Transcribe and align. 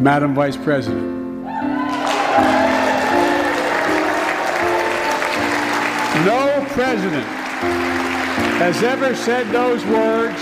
Madam 0.00 0.34
Vice 0.34 0.56
President. 0.56 1.20
No 6.24 6.64
president 6.70 7.26
has 8.58 8.82
ever 8.82 9.14
said 9.14 9.48
those 9.50 9.84
words 9.86 10.40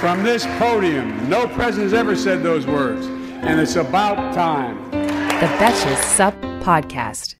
from 0.00 0.22
this 0.22 0.46
podium. 0.58 1.28
No 1.28 1.46
president 1.48 1.90
has 1.90 1.94
ever 1.94 2.16
said 2.16 2.42
those 2.42 2.66
words. 2.66 3.06
And 3.06 3.60
it's 3.60 3.76
about 3.76 4.34
time. 4.34 4.90
The 4.90 5.46
Betches 5.58 6.02
Sup 6.16 6.34
Podcast. 6.62 7.34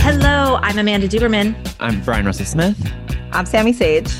Hello, 0.00 0.56
I'm 0.62 0.78
Amanda 0.78 1.08
Duberman, 1.08 1.54
I'm 1.80 2.00
Bryan 2.02 2.24
Russell 2.26 2.46
Smith. 2.46 2.78
I'm 3.32 3.44
Sami 3.44 3.72
Sage. 3.72 4.10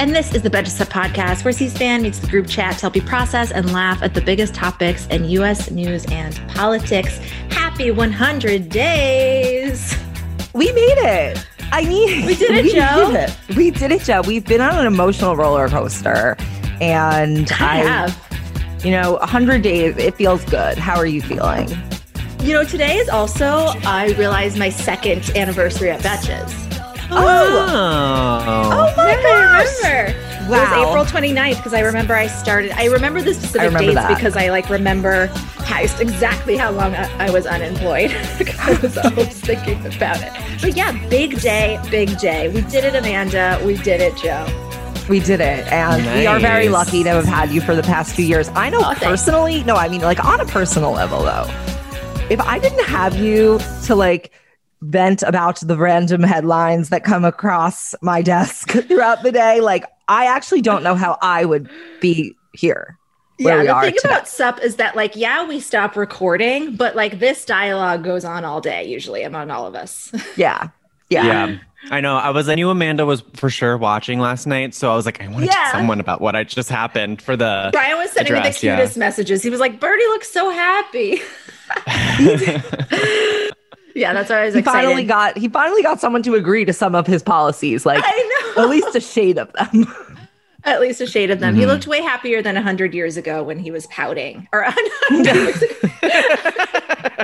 And 0.00 0.14
this 0.14 0.32
is 0.32 0.42
the 0.42 0.50
Betches 0.50 0.68
Sup 0.76 0.88
podcast, 0.88 1.44
where 1.44 1.52
C-SPAN 1.52 2.02
meets 2.02 2.20
the 2.20 2.28
group 2.28 2.46
chat 2.46 2.74
to 2.74 2.80
help 2.82 2.94
you 2.94 3.02
process 3.02 3.50
and 3.50 3.72
laugh 3.72 4.00
at 4.02 4.14
the 4.14 4.20
biggest 4.20 4.54
topics 4.54 5.06
in 5.08 5.24
U.S. 5.30 5.72
news 5.72 6.04
and 6.06 6.36
politics. 6.54 7.18
Happy 7.50 7.90
100 7.90 8.68
days! 8.68 9.96
We 10.54 10.70
made 10.72 10.98
it. 10.98 11.44
I 11.72 11.84
mean, 11.84 12.24
We 12.26 12.36
did 12.36 12.64
it, 12.66 12.74
Joe. 12.74 13.10
did 13.12 13.28
it. 13.28 13.56
We 13.56 13.70
did 13.72 13.90
it, 13.90 14.02
Joe. 14.02 14.22
We've 14.24 14.44
been 14.46 14.60
on 14.60 14.78
an 14.78 14.86
emotional 14.86 15.34
roller 15.36 15.68
coaster, 15.68 16.36
and 16.80 17.50
I 17.52 17.76
have. 17.78 18.80
you 18.84 18.92
know, 18.92 19.14
100 19.14 19.62
days. 19.62 19.96
It 19.96 20.14
feels 20.14 20.44
good. 20.44 20.78
How 20.78 20.94
are 20.96 21.06
you 21.06 21.20
feeling? 21.22 21.68
You 22.40 22.52
know, 22.54 22.62
today 22.64 22.98
is 22.98 23.08
also, 23.08 23.66
I 23.84 24.14
realize, 24.16 24.56
my 24.56 24.68
second 24.68 25.28
anniversary 25.36 25.90
at 25.90 26.00
Betches. 26.02 26.66
Oh, 27.10 28.70
Oh. 28.72 28.94
my 28.96 29.10
Yeah, 29.10 29.22
gosh. 29.22 29.84
I 29.84 29.90
remember. 29.90 30.18
Wow. 30.48 30.56
It 30.56 30.86
was 30.86 30.88
April 30.88 31.04
29th 31.22 31.56
because 31.56 31.74
I 31.74 31.80
remember 31.80 32.14
I 32.14 32.26
started. 32.26 32.70
I 32.72 32.86
remember 32.86 33.20
the 33.20 33.34
specific 33.34 33.62
remember 33.66 33.92
dates 33.92 33.94
that. 33.96 34.16
because 34.16 34.36
I 34.36 34.48
like 34.48 34.70
remember 34.70 35.26
how, 35.26 35.82
exactly 35.82 36.56
how 36.56 36.70
long 36.70 36.94
I, 36.94 37.26
I 37.26 37.30
was 37.30 37.46
unemployed. 37.46 38.10
I 38.60 38.78
was 38.80 38.96
always 38.96 39.38
thinking 39.40 39.84
about 39.86 40.22
it. 40.22 40.32
But 40.62 40.74
yeah, 40.76 40.92
big 41.08 41.40
day, 41.40 41.78
big 41.90 42.18
day. 42.18 42.48
We 42.48 42.62
did 42.62 42.84
it, 42.84 42.94
Amanda. 42.94 43.60
We 43.64 43.76
did 43.76 44.00
it, 44.00 44.16
Joe. 44.16 44.46
We 45.08 45.20
did 45.20 45.40
it, 45.40 45.66
and 45.72 46.04
we 46.18 46.26
are 46.26 46.38
very 46.38 46.64
Nice. 46.68 46.72
lucky 46.86 47.02
to 47.02 47.10
have 47.10 47.24
had 47.24 47.50
you 47.50 47.60
for 47.62 47.74
the 47.74 47.82
past 47.82 48.14
few 48.14 48.24
years. 48.26 48.48
I 48.54 48.68
know 48.70 48.78
Oh, 48.80 48.82
thanks. 48.94 49.00
personally. 49.04 49.64
No, 49.64 49.74
I 49.74 49.88
mean, 49.88 50.00
like 50.02 50.22
on 50.24 50.40
a 50.40 50.44
personal 50.46 50.92
level, 50.92 51.22
though. 51.22 51.46
If 52.30 52.40
I 52.40 52.58
didn't 52.58 52.84
have 52.84 53.16
you 53.16 53.58
to 53.84 53.94
like 53.94 54.30
vent 54.82 55.22
about 55.22 55.60
the 55.60 55.76
random 55.76 56.22
headlines 56.22 56.88
that 56.90 57.04
come 57.04 57.24
across 57.24 57.94
my 58.02 58.22
desk 58.22 58.70
throughout 58.88 59.22
the 59.22 59.32
day, 59.32 59.60
like 59.60 59.84
I 60.08 60.26
actually 60.26 60.60
don't 60.62 60.82
know 60.82 60.94
how 60.94 61.18
I 61.20 61.44
would 61.44 61.68
be 62.00 62.34
here. 62.52 62.96
Where 63.40 63.54
yeah, 63.56 63.60
we 63.60 63.66
the 63.68 63.72
are 63.74 63.82
thing 63.84 63.94
today. 64.02 64.08
about 64.08 64.26
SUP 64.28 64.60
is 64.64 64.76
that, 64.76 64.96
like, 64.96 65.14
yeah, 65.14 65.46
we 65.46 65.60
stop 65.60 65.94
recording, 65.94 66.74
but 66.74 66.96
like 66.96 67.20
this 67.20 67.44
dialogue 67.44 68.02
goes 68.02 68.24
on 68.24 68.44
all 68.44 68.60
day, 68.60 68.84
usually 68.88 69.22
among 69.22 69.50
all 69.52 69.64
of 69.66 69.74
us. 69.76 70.12
Yeah. 70.36 70.70
Yeah. 71.08 71.24
Yeah. 71.24 71.58
I 71.90 72.00
know. 72.00 72.16
I 72.16 72.30
was. 72.30 72.48
I 72.48 72.56
knew 72.56 72.68
Amanda 72.68 73.06
was 73.06 73.22
for 73.34 73.48
sure 73.48 73.78
watching 73.78 74.18
last 74.18 74.46
night, 74.46 74.74
so 74.74 74.90
I 74.92 74.96
was 74.96 75.06
like, 75.06 75.22
I 75.22 75.28
want 75.28 75.38
to 75.40 75.44
Yeah. 75.46 75.52
tell 75.52 75.72
someone 75.74 76.00
about 76.00 76.20
what 76.20 76.34
I 76.34 76.42
just 76.42 76.68
happened 76.68 77.22
for 77.22 77.36
the. 77.36 77.70
Brian 77.72 77.96
was 77.96 78.10
sending 78.10 78.32
me 78.34 78.40
the 78.40 78.46
Address, 78.48 78.62
yeah. 78.64 78.76
cutest 78.76 78.96
messages. 78.98 79.42
He 79.42 79.50
was 79.50 79.60
like, 79.60 79.78
Birdie 79.78 80.02
looks 80.06 80.30
so 80.30 80.50
happy. 80.50 81.22
yeah, 83.98 84.12
that's 84.14 84.30
why 84.30 84.42
I 84.42 84.44
was 84.46 84.54
He 84.54 84.60
excited. 84.60 84.86
finally 84.86 85.04
got 85.04 85.36
he 85.36 85.48
finally 85.48 85.82
got 85.82 86.00
someone 86.00 86.22
to 86.22 86.34
agree 86.34 86.64
to 86.64 86.72
some 86.72 86.94
of 86.94 87.06
his 87.06 87.22
policies, 87.22 87.84
like 87.84 88.02
I 88.04 88.52
know. 88.56 88.62
at 88.64 88.68
least 88.70 88.94
a 88.94 89.00
shade 89.00 89.38
of 89.38 89.52
them. 89.52 89.86
At 90.68 90.80
least 90.80 91.00
a 91.00 91.06
shade 91.06 91.30
of 91.30 91.40
them. 91.40 91.54
He 91.54 91.62
Mhm. 91.62 91.66
looked 91.68 91.86
way 91.86 92.02
happier 92.02 92.42
than 92.42 92.54
100 92.56 92.94
years 92.94 93.16
ago 93.16 93.42
when 93.42 93.58
he 93.58 93.70
was 93.70 93.86
pouting. 93.86 94.46
Or 94.52 94.64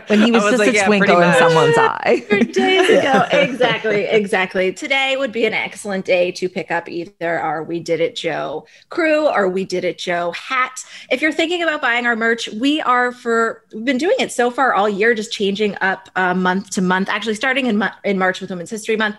when 0.07 0.21
he 0.23 0.31
was, 0.31 0.43
was 0.45 0.53
just 0.53 0.59
like, 0.59 0.69
a 0.71 0.73
yeah, 0.75 0.87
twinkle 0.87 1.21
in 1.21 1.35
someone's 1.35 1.77
eye. 1.79 2.25
days 2.53 2.89
ago. 2.91 3.25
Exactly, 3.55 4.05
exactly. 4.05 4.73
Today 4.73 5.17
would 5.17 5.33
be 5.33 5.45
an 5.47 5.55
excellent 5.55 6.05
day 6.05 6.31
to 6.33 6.49
pick 6.49 6.71
up 6.71 6.89
either 6.89 7.39
our 7.39 7.63
We 7.63 7.81
Did 7.81 8.01
It 8.01 8.17
Joe 8.17 8.67
crew 8.91 9.27
or 9.29 9.49
We 9.49 9.65
Did 9.65 9.85
It 9.85 9.99
Joe 9.99 10.33
hat. 10.33 10.83
If 11.11 11.21
you're 11.23 11.33
thinking 11.33 11.63
about 11.63 11.81
buying 11.83 12.07
our 12.07 12.17
merch, 12.17 12.49
we 12.49 12.81
are 12.81 13.13
for, 13.13 13.63
we've 13.73 13.85
been 13.85 13.99
doing 13.99 14.17
it 14.19 14.33
so 14.33 14.51
far 14.51 14.75
all 14.75 14.89
year, 14.89 15.15
just 15.15 15.33
changing 15.33 15.77
up 15.81 16.09
uh, 16.17 16.35
month 16.35 16.71
to 16.71 16.83
month, 16.83 17.09
actually 17.09 17.35
starting 17.35 17.67
in, 17.67 17.83
in 18.05 18.19
March 18.19 18.41
with 18.41 18.51
Women's 18.51 18.71
History 18.71 18.97
Month. 18.97 19.17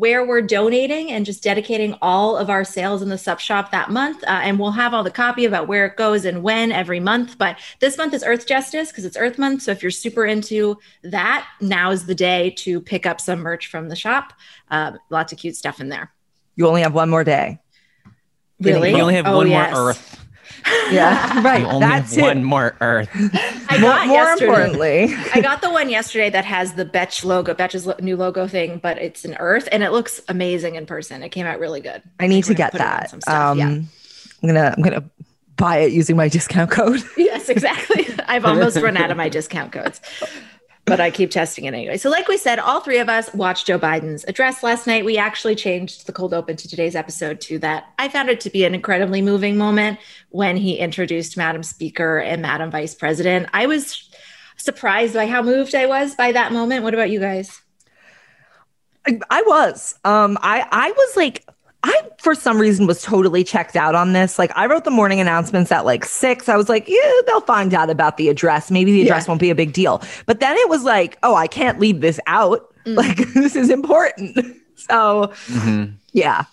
Where 0.00 0.24
we're 0.26 0.40
donating 0.40 1.10
and 1.12 1.26
just 1.26 1.42
dedicating 1.42 1.94
all 2.00 2.38
of 2.38 2.48
our 2.48 2.64
sales 2.64 3.02
in 3.02 3.10
the 3.10 3.18
sub 3.18 3.38
shop 3.38 3.70
that 3.72 3.90
month. 3.90 4.24
Uh, 4.24 4.40
and 4.42 4.58
we'll 4.58 4.70
have 4.70 4.94
all 4.94 5.04
the 5.04 5.10
copy 5.10 5.44
about 5.44 5.68
where 5.68 5.84
it 5.84 5.96
goes 5.98 6.24
and 6.24 6.42
when 6.42 6.72
every 6.72 7.00
month. 7.00 7.36
But 7.36 7.58
this 7.80 7.98
month 7.98 8.14
is 8.14 8.24
Earthjustice 8.24 8.88
because 8.88 9.04
it's 9.04 9.18
Earth 9.18 9.36
Month. 9.36 9.60
So 9.60 9.72
if 9.72 9.82
you're 9.82 9.90
super 9.90 10.24
into 10.24 10.78
that, 11.02 11.46
now 11.60 11.90
is 11.90 12.06
the 12.06 12.14
day 12.14 12.48
to 12.60 12.80
pick 12.80 13.04
up 13.04 13.20
some 13.20 13.40
merch 13.40 13.66
from 13.66 13.90
the 13.90 13.96
shop. 13.96 14.32
Uh, 14.70 14.92
lots 15.10 15.34
of 15.34 15.38
cute 15.38 15.54
stuff 15.56 15.80
in 15.80 15.90
there. 15.90 16.10
You 16.56 16.66
only 16.66 16.80
have 16.80 16.94
one 16.94 17.10
more 17.10 17.24
day. 17.24 17.58
Really? 18.58 18.90
You 18.92 19.00
only 19.00 19.14
have 19.16 19.26
Oh, 19.26 19.36
one 19.36 19.48
yes. 19.50 19.74
more 19.74 19.90
Earth. 19.90 20.19
Yeah, 20.90 21.42
right. 21.42 21.60
You 21.60 21.66
only 21.66 21.80
That's 21.80 22.14
have 22.16 22.18
it. 22.24 22.26
one 22.28 22.44
more 22.44 22.76
Earth. 22.80 23.08
I 23.68 23.78
More, 23.78 23.90
got 23.90 24.06
more 24.08 24.16
yesterday. 24.16 24.44
importantly, 24.46 25.14
I 25.34 25.40
got 25.40 25.62
the 25.62 25.70
one 25.70 25.88
yesterday 25.88 26.30
that 26.30 26.44
has 26.44 26.74
the 26.74 26.84
Betch 26.84 27.24
logo, 27.24 27.54
Betch's 27.54 27.86
lo- 27.86 27.94
new 28.00 28.16
logo 28.16 28.46
thing, 28.48 28.78
but 28.78 28.98
it's 28.98 29.24
an 29.24 29.36
Earth 29.38 29.68
and 29.72 29.82
it 29.82 29.90
looks 29.90 30.20
amazing 30.28 30.74
in 30.76 30.86
person. 30.86 31.22
It 31.22 31.28
came 31.30 31.46
out 31.46 31.58
really 31.60 31.80
good. 31.80 32.02
I 32.18 32.26
need 32.26 32.42
to 32.44 32.54
gonna 32.54 32.70
get 32.70 32.72
put 32.72 32.80
it 32.80 32.86
on 32.86 33.20
that. 33.20 33.28
Um, 33.28 33.58
yeah. 33.58 33.66
I'm 33.66 34.46
gonna 34.48 34.74
I'm 34.76 34.82
gonna 34.82 35.04
buy 35.56 35.78
it 35.78 35.92
using 35.92 36.16
my 36.16 36.28
discount 36.28 36.70
code. 36.70 37.02
Yes, 37.16 37.48
exactly. 37.48 38.06
I've 38.26 38.44
almost 38.44 38.76
run 38.78 38.96
out 38.96 39.10
of 39.10 39.16
my 39.16 39.28
discount 39.28 39.72
codes, 39.72 40.00
but 40.90 41.00
I 41.00 41.10
keep 41.10 41.30
testing 41.30 41.64
it 41.64 41.74
anyway. 41.74 41.96
So, 41.96 42.10
like 42.10 42.28
we 42.28 42.36
said, 42.36 42.58
all 42.58 42.80
three 42.80 42.98
of 42.98 43.08
us 43.08 43.32
watched 43.32 43.66
Joe 43.66 43.78
Biden's 43.78 44.24
address 44.24 44.62
last 44.62 44.86
night. 44.86 45.04
We 45.04 45.16
actually 45.16 45.54
changed 45.54 46.06
the 46.06 46.12
cold 46.12 46.34
open 46.34 46.56
to 46.56 46.68
today's 46.68 46.94
episode 46.94 47.40
to 47.42 47.58
that. 47.60 47.92
I 47.98 48.08
found 48.08 48.28
it 48.28 48.40
to 48.40 48.50
be 48.50 48.64
an 48.64 48.74
incredibly 48.74 49.22
moving 49.22 49.56
moment 49.56 49.98
when 50.30 50.56
he 50.56 50.76
introduced 50.76 51.36
Madam 51.36 51.62
Speaker 51.62 52.18
and 52.18 52.42
Madam 52.42 52.70
Vice 52.70 52.94
President. 52.94 53.48
I 53.54 53.66
was 53.66 54.10
surprised 54.56 55.14
by 55.14 55.26
how 55.26 55.42
moved 55.42 55.74
I 55.74 55.86
was 55.86 56.14
by 56.14 56.32
that 56.32 56.52
moment. 56.52 56.84
What 56.84 56.92
about 56.92 57.10
you 57.10 57.20
guys? 57.20 57.60
I, 59.06 59.42
was. 59.46 59.94
Um, 60.04 60.38
I 60.42 60.66
I 60.70 60.90
was 60.90 61.16
like, 61.16 61.46
I 61.82 62.02
for 62.18 62.34
some 62.34 62.58
reason 62.60 62.86
was 62.86 63.02
totally 63.02 63.42
checked 63.44 63.74
out 63.76 63.94
on 63.94 64.12
this. 64.12 64.38
Like, 64.38 64.52
I 64.54 64.66
wrote 64.66 64.84
the 64.84 64.90
morning 64.90 65.20
announcements 65.20 65.72
at 65.72 65.86
like 65.86 66.04
six. 66.04 66.48
I 66.48 66.56
was 66.56 66.68
like, 66.68 66.86
yeah, 66.88 67.10
they'll 67.26 67.40
find 67.40 67.72
out 67.72 67.88
about 67.88 68.16
the 68.18 68.28
address. 68.28 68.70
Maybe 68.70 68.92
the 68.92 69.02
address 69.02 69.24
Yeah. 69.26 69.30
won't 69.30 69.40
be 69.40 69.50
a 69.50 69.54
big 69.54 69.72
deal. 69.72 70.02
But 70.26 70.40
then 70.40 70.56
it 70.58 70.68
was 70.68 70.84
like, 70.84 71.16
oh, 71.22 71.34
I 71.34 71.46
can't 71.46 71.78
leave 71.80 72.00
this 72.02 72.20
out. 72.26 72.66
Mm. 72.84 72.96
Like, 72.96 73.16
this 73.34 73.56
is 73.56 73.70
important. 73.70 74.36
so 74.76 75.32
Mhm. 75.46 75.94
yeah. 76.12 76.44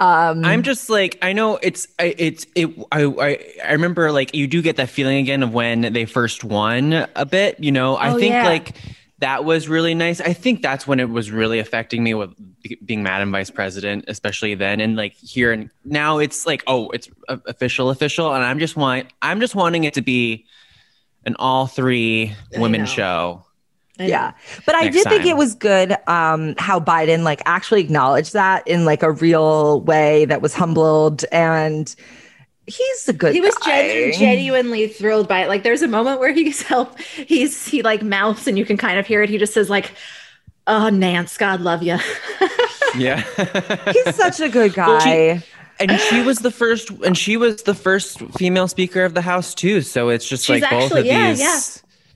Um, 0.00 0.44
I'm 0.44 0.62
just 0.62 0.90
like 0.90 1.16
I 1.22 1.32
know 1.32 1.58
it's 1.62 1.86
I 1.98 2.14
it's 2.18 2.44
it 2.54 2.68
I, 2.92 3.04
I 3.04 3.38
I 3.64 3.72
remember 3.72 4.10
like 4.12 4.34
you 4.34 4.46
do 4.46 4.60
get 4.60 4.76
that 4.76 4.90
feeling 4.90 5.18
again 5.18 5.42
of 5.42 5.54
when 5.54 5.92
they 5.92 6.04
first 6.06 6.42
won 6.44 7.06
a 7.14 7.24
bit 7.24 7.60
you 7.60 7.70
know 7.72 7.94
I 7.96 8.10
Oh, 8.10 8.18
think 8.18 8.32
yeah. 8.32 8.44
like 8.44 8.72
that 9.18 9.44
was 9.44 9.68
really 9.68 9.94
nice. 9.94 10.20
I 10.20 10.32
think 10.32 10.62
that's 10.62 10.86
when 10.86 11.00
it 11.00 11.08
was 11.08 11.30
really 11.30 11.58
affecting 11.58 12.04
me 12.04 12.14
with 12.14 12.34
be- 12.62 12.78
being 12.84 13.02
Madam 13.02 13.32
Vice 13.32 13.50
President 13.50 14.04
especially 14.08 14.54
then. 14.54 14.80
And 14.80 14.96
like 14.96 15.14
here 15.14 15.52
and 15.52 15.70
now 15.84 16.18
it's 16.18 16.46
like 16.46 16.62
oh 16.66 16.90
it's 16.90 17.08
official 17.28 17.90
official. 17.90 18.34
And 18.34 18.44
I'm 18.44 18.58
just 18.58 18.76
want 18.76 19.08
I'm 19.22 19.40
just 19.40 19.54
wanting 19.54 19.84
it 19.84 19.94
to 19.94 20.02
be 20.02 20.44
an 21.24 21.34
all 21.38 21.66
three 21.66 22.34
women 22.56 22.82
know. 22.82 22.86
show 22.86 23.46
yeah. 23.98 24.32
But 24.64 24.74
i 24.74 24.82
Next 24.82 24.96
did 24.96 25.04
think 25.08 25.26
it 25.26 25.36
was 25.36 25.54
good 25.54 25.96
um 26.06 26.54
how 26.58 26.78
biden 26.78 27.22
like 27.22 27.40
actually 27.46 27.80
acknowledged 27.80 28.34
that 28.34 28.66
in 28.68 28.84
like 28.84 29.02
a 29.02 29.10
real 29.10 29.80
way 29.82 30.24
that 30.26 30.42
was 30.42 30.54
humbled. 30.54 31.24
And 31.32 31.94
he's 32.66 33.08
a 33.08 33.12
good 33.12 33.34
he 33.34 33.40
was 33.40 33.54
guy. 33.56 33.88
genu- 33.88 34.12
genuinely 34.14 34.88
thrilled 34.88 35.28
by 35.28 35.42
it. 35.44 35.48
Like 35.48 35.62
there's 35.62 35.82
a 35.82 35.88
moment 35.88 36.20
where 36.20 36.32
he's 36.32 36.62
help 36.62 36.98
he's 37.00 37.66
he 37.66 37.82
like 37.82 38.02
mouths 38.02 38.46
and 38.46 38.58
you 38.58 38.64
can 38.64 38.76
kind 38.76 38.98
of 38.98 39.06
hear 39.06 39.22
it. 39.22 39.30
He 39.30 39.38
just 39.38 39.54
says 39.54 39.70
like, 39.70 39.92
"Oh, 40.66 40.88
Nance, 40.88 41.36
God 41.38 41.60
love 41.60 41.82
you." 41.82 41.98
Yeah. 42.96 43.20
He's 43.92 44.14
such 44.14 44.40
a 44.40 44.48
good 44.48 44.74
Well, 44.74 44.98
she- 45.00 45.06
guy. 45.10 45.42
and 45.78 46.00
she 46.00 46.22
was 46.22 46.38
the 46.38 46.50
first 46.50 46.88
and 47.04 47.16
she 47.18 47.36
was 47.36 47.62
the 47.64 47.74
first 47.74 48.20
female 48.38 48.68
speaker 48.68 49.04
of 49.04 49.12
the 49.12 49.20
house 49.20 49.54
too 49.54 49.82
so 49.82 50.08
it's 50.08 50.26
just 50.26 50.46
She's 50.46 50.62
like 50.62 50.70
both 50.70 50.92
of 50.92 51.04
yeah, 51.04 51.28
these 51.32 51.40
yeah. 51.40 51.60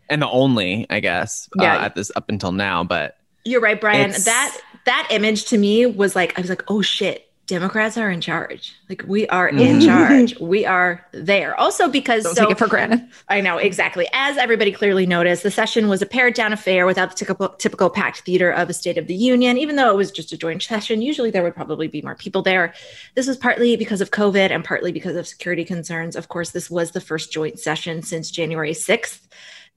and 0.08 0.22
the 0.22 0.28
only 0.30 0.86
i 0.88 1.00
guess 1.00 1.50
Yeah. 1.56 1.76
uh, 1.76 1.84
at 1.84 1.94
this 1.96 2.10
up 2.16 2.30
until 2.30 2.52
now 2.52 2.82
but 2.84 3.18
You're 3.44 3.60
right, 3.60 3.78
Bryan. 3.78 4.12
That 4.24 4.56
that 4.86 5.08
image 5.10 5.44
to 5.46 5.58
me 5.58 5.84
was 5.84 6.16
like 6.16 6.38
I 6.38 6.40
was 6.40 6.48
like, 6.48 6.62
oh 6.68 6.80
shit, 6.80 7.29
Democrats 7.50 7.98
are 7.98 8.08
in 8.08 8.20
charge. 8.20 8.76
Like 8.88 9.02
we 9.08 9.26
are 9.26 9.48
in 9.48 9.56
Mhm. 9.80 9.84
charge. 9.84 10.38
We 10.38 10.64
are 10.64 11.04
there. 11.10 11.58
Also 11.58 11.88
because 11.88 12.22
Don't 12.22 12.36
so 12.36 12.42
take 12.42 12.52
it 12.52 12.58
for 12.58 12.68
granted. 12.68 13.08
I 13.28 13.40
know 13.40 13.58
exactly. 13.58 14.06
As 14.12 14.36
everybody 14.38 14.70
clearly 14.70 15.04
noticed, 15.04 15.42
the 15.42 15.50
session 15.50 15.88
was 15.88 16.00
a 16.00 16.06
pared 16.06 16.34
down 16.34 16.52
affair 16.52 16.86
without 16.86 17.10
the 17.10 17.16
typical, 17.16 17.48
typical 17.48 17.90
packed 17.90 18.20
theater 18.20 18.52
of 18.52 18.70
a 18.70 18.72
State 18.72 18.98
of 18.98 19.08
the 19.08 19.16
Union. 19.16 19.58
Even 19.58 19.74
though 19.74 19.90
it 19.90 19.96
was 19.96 20.12
just 20.12 20.32
a 20.32 20.36
joint 20.38 20.62
session, 20.62 21.02
usually 21.02 21.32
there 21.32 21.42
would 21.42 21.56
probably 21.56 21.88
be 21.88 22.00
more 22.02 22.14
people 22.14 22.40
there. 22.40 22.72
This 23.16 23.26
was 23.26 23.36
partly 23.36 23.74
because 23.76 24.00
of 24.00 24.12
COVID 24.12 24.52
and 24.52 24.62
partly 24.64 24.92
because 24.92 25.16
of 25.16 25.26
security 25.26 25.64
concerns. 25.64 26.14
Of 26.14 26.28
course, 26.28 26.50
this 26.50 26.70
was 26.70 26.92
the 26.92 27.00
first 27.00 27.32
joint 27.32 27.58
session 27.58 28.02
since 28.04 28.30
January 28.30 28.74
6th. 28.74 29.26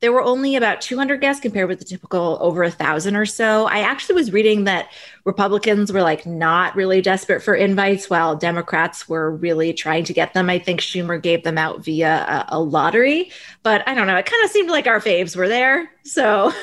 There 0.03 0.11
were 0.11 0.21
only 0.21 0.57
about 0.57 0.81
200 0.81 1.21
guests 1.21 1.41
compared 1.41 1.69
with 1.69 1.79
the 1.79 1.85
typical 1.85 2.37
over 2.41 2.61
a 2.61 2.69
thousand 2.69 3.15
or 3.15 3.25
so. 3.25 3.67
I 3.67 3.79
actually 3.79 4.15
was 4.15 4.33
reading 4.33 4.65
that 4.65 4.91
Republicans 5.23 5.93
were 5.93 6.01
like 6.01 6.25
not 6.25 6.75
really 6.75 7.01
desperate 7.01 7.41
for 7.41 7.55
invites, 7.55 8.09
while 8.09 8.35
Democrats 8.35 9.07
were 9.07 9.31
really 9.31 9.71
trying 9.71 10.03
to 10.03 10.13
get 10.13 10.33
them. 10.33 10.49
I 10.49 10.59
think 10.59 10.81
Schumer 10.81 11.21
gave 11.21 11.43
them 11.43 11.57
out 11.57 11.85
via 11.85 12.45
a, 12.49 12.57
a 12.57 12.59
lottery, 12.59 13.31
but 13.63 13.87
I 13.87 13.93
don't 13.93 14.07
know. 14.07 14.17
It 14.17 14.25
kind 14.25 14.43
of 14.43 14.51
seemed 14.51 14.69
like 14.69 14.87
our 14.87 14.99
faves 14.99 15.37
were 15.37 15.47
there. 15.47 15.89
So 16.03 16.51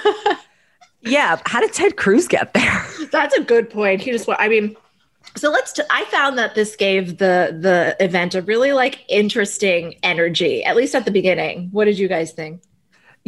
Yeah. 1.02 1.40
How 1.46 1.60
did 1.60 1.72
Ted 1.72 1.96
Cruz 1.96 2.28
get 2.28 2.54
there? 2.54 2.86
that's 3.10 3.34
a 3.34 3.42
good 3.42 3.70
point. 3.70 4.02
He 4.02 4.12
just, 4.12 4.28
I 4.28 4.48
mean, 4.48 4.76
so 5.36 5.50
let's. 5.50 5.72
T- 5.72 5.82
I 5.90 6.04
found 6.06 6.38
that 6.38 6.54
this 6.54 6.74
gave 6.76 7.18
the 7.18 7.56
the 7.58 7.96
event 8.00 8.34
a 8.34 8.42
really 8.42 8.72
like 8.72 9.04
interesting 9.08 9.94
energy, 10.02 10.64
at 10.64 10.76
least 10.76 10.94
at 10.94 11.04
the 11.04 11.10
beginning. 11.10 11.68
What 11.70 11.84
did 11.84 11.98
you 11.98 12.08
guys 12.08 12.32
think? 12.32 12.62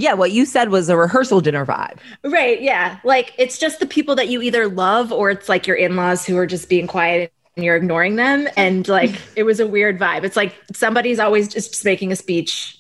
Yeah. 0.03 0.15
What 0.15 0.33
you 0.33 0.45
said 0.45 0.71
was 0.71 0.89
a 0.89 0.97
rehearsal 0.97 1.41
dinner 1.41 1.65
vibe. 1.65 1.99
Right. 2.25 2.61
Yeah. 2.61 2.99
Like 3.05 3.33
it's 3.39 3.57
just 3.59 3.79
the 3.81 3.87
people 3.87 4.15
that 4.17 4.29
you 4.29 4.43
either 4.43 4.69
love 4.69 5.13
or 5.13 5.31
it's 5.31 5.49
like 5.49 5.67
your 5.67 5.77
in 5.77 5.97
laws 5.97 6.27
who 6.27 6.37
are 6.37 6.47
just 6.47 6.69
being 6.69 6.87
quiet 6.87 7.33
and 7.57 7.65
you're 7.65 7.77
ignoring 7.77 8.17
them. 8.17 8.49
And 8.57 8.87
like 8.89 9.13
it 9.37 9.45
was 9.45 9.61
a 9.61 9.67
weird 9.67 9.99
vibe. 9.99 10.25
It's 10.25 10.37
like 10.37 10.55
somebody's 10.73 11.19
always 11.19 11.49
just 11.49 11.85
making 11.85 12.11
a 12.13 12.17
speech. 12.17 12.79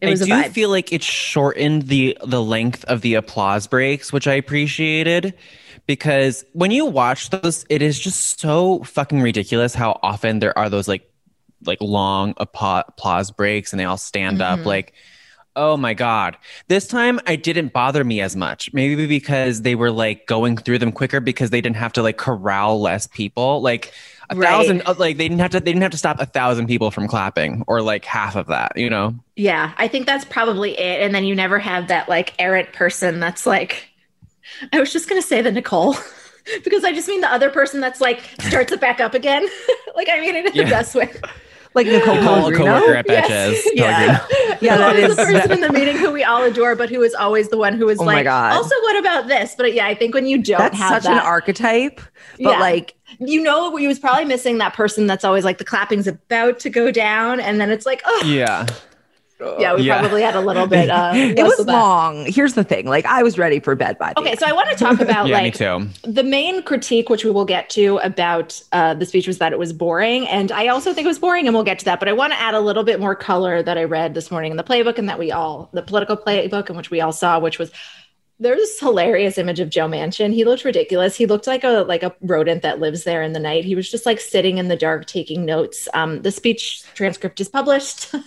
It 0.00 0.08
was 0.08 0.22
I 0.22 0.24
a 0.24 0.26
do 0.28 0.48
vibe. 0.48 0.52
feel 0.52 0.70
like 0.70 0.92
it 0.94 1.02
shortened 1.02 1.88
the 1.88 2.16
the 2.24 2.42
length 2.42 2.84
of 2.86 3.02
the 3.02 3.14
applause 3.14 3.66
breaks, 3.66 4.12
which 4.12 4.26
I 4.26 4.32
appreciated 4.34 5.34
because 5.86 6.44
when 6.54 6.70
you 6.70 6.86
watch 6.86 7.28
those, 7.30 7.66
it 7.68 7.82
is 7.82 7.98
just 8.00 8.40
so 8.40 8.82
fucking 8.84 9.20
ridiculous 9.20 9.74
how 9.74 9.98
often 10.02 10.38
there 10.38 10.56
are 10.58 10.70
those 10.70 10.88
like 10.88 11.06
like 11.66 11.78
long 11.82 12.32
applause 12.38 13.30
breaks 13.30 13.74
and 13.74 13.80
they 13.80 13.84
all 13.84 13.98
stand 13.98 14.38
Mhm. 14.38 14.60
up 14.60 14.64
like 14.64 14.94
oh 15.56 15.76
my 15.76 15.94
god 15.94 16.36
this 16.68 16.86
time 16.86 17.18
i 17.26 17.34
didn't 17.36 17.72
bother 17.72 18.04
me 18.04 18.20
as 18.20 18.36
much 18.36 18.72
maybe 18.72 19.06
because 19.06 19.62
they 19.62 19.74
were 19.74 19.90
like 19.90 20.26
going 20.26 20.56
through 20.56 20.78
them 20.78 20.92
quicker 20.92 21.20
because 21.20 21.50
they 21.50 21.60
didn't 21.60 21.76
have 21.76 21.92
to 21.92 22.02
like 22.02 22.16
corral 22.16 22.80
less 22.80 23.06
people 23.06 23.60
like 23.62 23.92
a 24.30 24.36
Right. 24.36 24.48
thousand 24.48 24.82
uh, 24.86 24.94
like 24.96 25.16
they 25.16 25.26
didn't 25.26 25.40
have 25.40 25.50
to 25.50 25.58
they 25.58 25.72
didn't 25.72 25.82
have 25.82 25.90
to 25.90 25.98
stop 25.98 26.20
a 26.20 26.26
thousand 26.26 26.68
people 26.68 26.92
from 26.92 27.08
clapping 27.08 27.64
or 27.66 27.82
like 27.82 28.04
half 28.04 28.36
of 28.36 28.46
that 28.46 28.76
you 28.76 28.88
know 28.88 29.14
yeah. 29.36 29.72
I 29.78 29.88
think 29.88 30.04
that's 30.04 30.26
probably 30.26 30.78
it. 30.78 31.00
And 31.00 31.14
then 31.14 31.24
you 31.24 31.34
never 31.34 31.58
have 31.58 31.88
that 31.88 32.10
like 32.10 32.34
errant 32.38 32.74
person 32.74 33.20
that's 33.20 33.46
like, 33.46 33.88
I 34.70 34.78
was 34.78 34.92
just 34.92 35.08
going 35.08 35.18
to 35.20 35.26
say 35.26 35.40
the 35.40 35.50
Nicole. 35.50 35.96
Because 36.64 36.84
I 36.84 36.92
just 36.92 37.06
mean 37.06 37.20
the 37.20 37.32
other 37.32 37.48
person 37.50 37.80
that's 37.80 38.00
like 38.00 38.20
starts 38.40 38.70
it 38.72 38.80
back 38.80 39.00
up 39.00 39.14
again. 39.14 39.46
like 39.94 40.08
I 40.10 40.20
mean 40.20 40.34
it 40.36 40.46
in 40.46 40.54
Yeah. 40.54 40.64
the 40.64 40.70
best 40.70 40.94
way. 40.94 41.10
Like 41.74 41.86
Nicole 41.88 42.16
Call 42.16 42.18
a 42.18 42.50
Pellegrino. 42.50 42.64
coworker 42.80 42.94
at 42.96 43.08
Yes. 43.08 43.68
Yeah. 43.74 44.26
Yeah, 44.60 44.76
that 44.76 44.90
Always 44.96 45.10
is- 45.10 45.16
the 45.16 45.22
person 45.24 45.52
in 45.52 45.60
the 45.60 45.72
meeting 45.72 45.96
who 45.96 46.10
we 46.10 46.22
all 46.24 46.42
adore, 46.42 46.74
but 46.76 46.90
who 46.90 47.00
is 47.02 47.14
always 47.14 47.48
the 47.48 47.56
one 47.56 47.74
who 47.78 47.88
is 47.88 47.98
Oh 48.00 48.04
my 48.04 48.16
like, 48.16 48.24
God. 48.24 48.52
also, 48.52 48.74
what 48.82 48.98
about 48.98 49.26
this? 49.28 49.54
But 49.56 49.72
yeah, 49.72 49.86
I 49.86 49.94
think 49.94 50.14
when 50.14 50.26
you 50.26 50.42
don't 50.42 50.58
That's 50.58 50.76
have 50.76 51.02
such 51.02 51.10
an 51.10 51.18
archetype. 51.18 52.00
But 52.38 52.40
Yeah. 52.52 52.60
like, 52.60 52.94
you 53.20 53.42
know, 53.42 53.74
he 53.76 53.86
was 53.86 53.98
probably 53.98 54.26
missing 54.26 54.58
that 54.58 54.74
person 54.74 55.06
that's 55.06 55.24
always 55.24 55.44
like 55.44 55.58
the 55.58 55.64
clapping's 55.64 56.06
about 56.06 56.58
to 56.60 56.70
go 56.70 56.90
down, 56.90 57.40
and 57.40 57.60
then 57.60 57.70
it's 57.70 57.86
like, 57.86 58.02
oh, 58.04 58.22
Yeah. 58.26 58.66
Yeah, 59.58 59.74
we 59.74 59.82
Yeah. 59.82 60.00
probably 60.00 60.22
had 60.22 60.36
a 60.36 60.40
little 60.40 60.66
bit. 60.66 60.90
Uh, 61.00 61.12
it 61.14 61.42
was 61.42 61.66
long. 61.66 62.26
Here's 62.26 62.54
the 62.54 62.64
thing. 62.64 62.86
Like, 62.86 63.04
I 63.06 63.22
was 63.22 63.38
ready 63.38 63.60
for 63.60 63.74
bed 63.74 63.96
by 63.98 64.12
the 64.12 64.20
Okay, 64.20 64.30
end. 64.30 64.38
so 64.40 64.46
I 64.46 64.52
want 64.52 64.68
to 64.70 64.76
talk 64.76 65.00
about 65.08 65.26
Yeah, 65.28 65.38
me 65.38 65.44
like 65.44 65.54
too. 65.54 65.88
the 66.02 66.22
main 66.24 66.62
critique, 66.62 67.08
which 67.08 67.24
we 67.24 67.30
will 67.30 67.44
get 67.44 67.70
to 67.70 67.98
about 67.98 68.60
uh, 68.72 68.94
the 68.94 69.06
speech, 69.06 69.26
was 69.26 69.38
that 69.38 69.52
it 69.52 69.58
was 69.58 69.72
boring, 69.72 70.26
and 70.28 70.50
I 70.52 70.68
also 70.68 70.92
think 70.92 71.04
it 71.04 71.08
was 71.08 71.18
boring, 71.18 71.46
and 71.46 71.54
we'll 71.54 71.64
get 71.64 71.78
to 71.80 71.84
that. 71.86 72.00
But 72.00 72.08
I 72.08 72.12
want 72.12 72.32
to 72.32 72.40
add 72.40 72.54
a 72.54 72.60
little 72.60 72.82
bit 72.84 72.98
more 73.00 73.14
color 73.14 73.62
that 73.62 73.78
I 73.78 73.84
read 73.84 74.14
this 74.14 74.30
morning 74.30 74.50
in 74.50 74.56
the 74.56 74.64
playbook, 74.64 74.98
and 74.98 75.08
that 75.08 75.18
we 75.18 75.30
all 75.32 75.70
the 75.72 75.82
political 75.82 76.16
playbook, 76.16 76.68
in 76.70 76.76
which 76.76 76.90
we 76.90 77.00
all 77.00 77.12
saw, 77.12 77.38
which 77.38 77.58
was 77.58 77.70
there's 78.42 78.56
this 78.58 78.80
hilarious 78.80 79.36
image 79.36 79.60
of 79.60 79.68
Joe 79.68 79.86
Manchin. 79.86 80.32
He 80.32 80.44
looked 80.44 80.64
ridiculous. 80.64 81.14
He 81.14 81.26
looked 81.26 81.46
like 81.46 81.62
a 81.62 81.84
like 81.86 82.02
a 82.02 82.14
rodent 82.22 82.62
that 82.62 82.80
lives 82.80 83.04
there 83.04 83.22
in 83.22 83.32
the 83.34 83.38
night. 83.40 83.64
He 83.66 83.74
was 83.74 83.90
just 83.90 84.06
like 84.06 84.18
sitting 84.18 84.56
in 84.58 84.68
the 84.68 84.76
dark 84.76 85.06
taking 85.06 85.44
notes. 85.44 85.88
Um, 85.94 86.22
the 86.22 86.32
speech 86.32 86.82
transcript 86.94 87.40
is 87.40 87.48
published. 87.48 88.14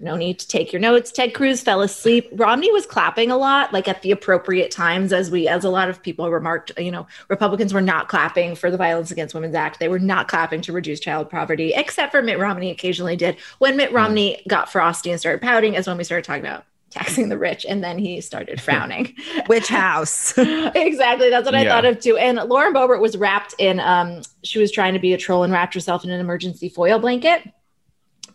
no 0.00 0.16
need 0.16 0.38
to 0.38 0.48
take 0.48 0.72
your 0.72 0.80
notes. 0.80 1.10
Ted 1.10 1.34
Cruz 1.34 1.60
fell 1.60 1.80
asleep. 1.80 2.28
Romney 2.32 2.70
was 2.70 2.86
clapping 2.86 3.30
a 3.30 3.36
lot, 3.36 3.72
like 3.72 3.88
at 3.88 4.02
the 4.02 4.12
appropriate 4.12 4.70
times, 4.70 5.12
as 5.12 5.30
we, 5.30 5.48
as 5.48 5.64
a 5.64 5.70
lot 5.70 5.88
of 5.88 6.02
people 6.02 6.30
remarked. 6.30 6.70
You 6.78 6.90
know, 6.90 7.06
Republicans 7.28 7.74
were 7.74 7.80
not 7.80 8.08
clapping 8.08 8.54
for 8.54 8.70
the 8.70 8.76
Violence 8.76 9.10
Against 9.10 9.34
Women's 9.34 9.54
Act. 9.54 9.80
They 9.80 9.88
were 9.88 9.98
not 9.98 10.28
clapping 10.28 10.60
to 10.62 10.72
reduce 10.72 11.00
child 11.00 11.30
poverty, 11.30 11.72
except 11.74 12.12
for 12.12 12.22
Mitt 12.22 12.38
Romney. 12.38 12.70
Occasionally 12.70 13.16
did. 13.16 13.36
When 13.58 13.76
Mitt 13.76 13.92
Romney 13.92 14.42
got 14.46 14.70
frosty 14.70 15.10
and 15.10 15.18
started 15.18 15.42
pouting, 15.42 15.74
is 15.74 15.86
when 15.86 15.96
we 15.96 16.04
started 16.04 16.24
talking 16.24 16.44
about 16.44 16.64
taxing 16.90 17.28
the 17.28 17.36
rich, 17.36 17.66
and 17.68 17.82
then 17.82 17.98
he 17.98 18.20
started 18.20 18.60
frowning. 18.60 19.14
Which 19.46 19.68
house? 19.68 20.32
exactly. 20.38 21.28
That's 21.28 21.44
what 21.44 21.54
I 21.54 21.64
thought 21.64 21.84
of 21.84 22.00
too. 22.00 22.16
And 22.16 22.38
Lauren 22.48 22.72
Boebert 22.72 23.00
was 23.00 23.16
wrapped 23.16 23.54
in, 23.58 23.80
um, 23.80 24.22
she 24.42 24.58
was 24.58 24.72
trying 24.72 24.94
to 24.94 24.98
be 24.98 25.12
a 25.12 25.18
troll 25.18 25.42
and 25.42 25.52
wrapped 25.52 25.74
herself 25.74 26.04
in 26.04 26.10
an 26.10 26.20
emergency 26.20 26.68
foil 26.68 26.98
blanket. 26.98 27.42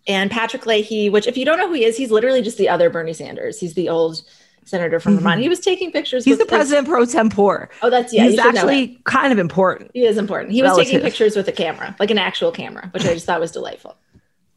And 0.07 0.29
Patrick 0.29 0.65
Leahy, 0.65 1.09
which 1.09 1.27
if 1.27 1.37
you 1.37 1.45
don't 1.45 1.57
know 1.57 1.67
who 1.67 1.75
he 1.75 1.85
is, 1.85 1.95
he's 1.95 2.11
literally 2.11 2.41
just 2.41 2.57
the 2.57 2.69
other 2.69 2.89
Bernie 2.89 3.13
Sanders. 3.13 3.59
He's 3.59 3.73
the 3.73 3.89
old 3.89 4.21
senator 4.65 4.99
from 4.99 5.15
Vermont. 5.15 5.35
Mm-hmm. 5.35 5.43
He 5.43 5.49
was 5.49 5.59
taking 5.59 5.91
pictures. 5.91 6.25
He's 6.25 6.37
the 6.37 6.43
with, 6.43 6.51
like- 6.51 6.59
president 6.59 6.87
pro 6.87 7.05
tempore. 7.05 7.69
oh, 7.81 7.89
that's 7.89 8.13
yeah. 8.13 8.25
He's 8.25 8.39
actually 8.39 8.99
kind 9.05 9.31
of 9.31 9.39
important. 9.39 9.91
he 9.93 10.05
is 10.05 10.17
important. 10.17 10.51
He 10.51 10.61
was 10.61 10.77
taking 10.77 10.99
pictures 11.01 11.35
with 11.35 11.47
a 11.47 11.51
camera, 11.51 11.95
like 11.99 12.11
an 12.11 12.17
actual 12.17 12.51
camera, 12.51 12.89
which 12.93 13.05
I 13.05 13.13
just 13.13 13.25
thought 13.25 13.39
was 13.39 13.51
delightful. 13.51 13.95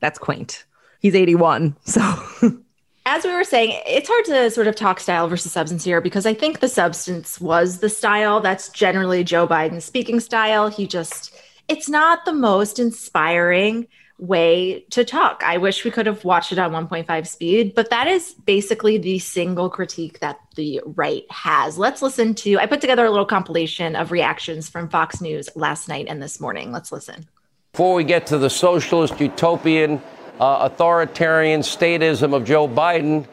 That's 0.01 0.19
quaint. 0.19 0.65
He's 1.01 1.15
81. 1.15 1.77
So 1.85 2.01
as 3.07 3.25
we 3.25 3.33
were 3.33 3.45
saying, 3.45 3.81
it's 3.87 4.09
hard 4.09 4.25
to 4.27 4.51
sort 4.51 4.67
of 4.67 4.75
talk 4.75 5.01
style 5.01 5.29
versus 5.29 5.53
substance 5.53 5.85
here 5.85 6.01
because 6.01 6.27
I 6.27 6.35
think 6.35 6.61
the 6.61 6.69
substance 6.69 7.41
was 7.41 7.79
the 7.79 7.89
style. 7.89 8.41
That's 8.41 8.69
generally 8.71 9.23
Joe 9.23 9.47
Biden's 9.47 9.85
speaking 9.85 10.21
style. 10.21 10.69
He 10.69 10.87
just, 10.87 11.35
it's 11.69 11.89
not 11.89 12.25
the 12.25 12.33
most 12.33 12.79
inspiring 12.79 13.87
way 14.19 14.81
to 14.91 15.05
talk. 15.05 15.43
I 15.45 15.59
wish 15.59 15.85
we 15.85 15.91
could 15.91 16.07
have 16.07 16.25
watched 16.25 16.53
it 16.53 16.59
on 16.59 16.73
1.5 16.73 17.27
speed, 17.27 17.75
but 17.75 17.91
that 17.91 18.07
is 18.07 18.35
basically 18.45 18.99
the 18.99 19.19
single 19.19 19.69
critique 19.69 20.21
that 20.21 20.39
the 20.55 20.81
right 20.85 21.25
has. 21.31 21.79
Let's 21.79 22.01
listen 22.03 22.35
to, 22.37 22.59
I 22.59 22.67
put 22.67 22.81
together 22.81 23.05
a 23.05 23.11
little 23.11 23.27
compilation 23.27 23.95
of 23.95 24.11
reactions 24.11 24.69
from 24.69 24.89
Fox 24.89 25.21
News 25.21 25.49
last 25.55 25.89
night 25.89 26.07
and 26.09 26.23
this 26.23 26.41
morning. 26.41 26.73
Let's 26.73 26.93
listen. 26.93 27.27
Before 27.73 27.95
we 27.95 28.05
get 28.05 28.27
to 28.29 28.39
the 28.39 28.49
socialist, 28.49 29.21
utopian, 29.21 30.01
uh, 30.41 30.71
authoritarian 30.71 31.61
statism 31.61 32.35
of 32.35 32.45
Joe 32.45 32.67
Biden, 32.67 33.27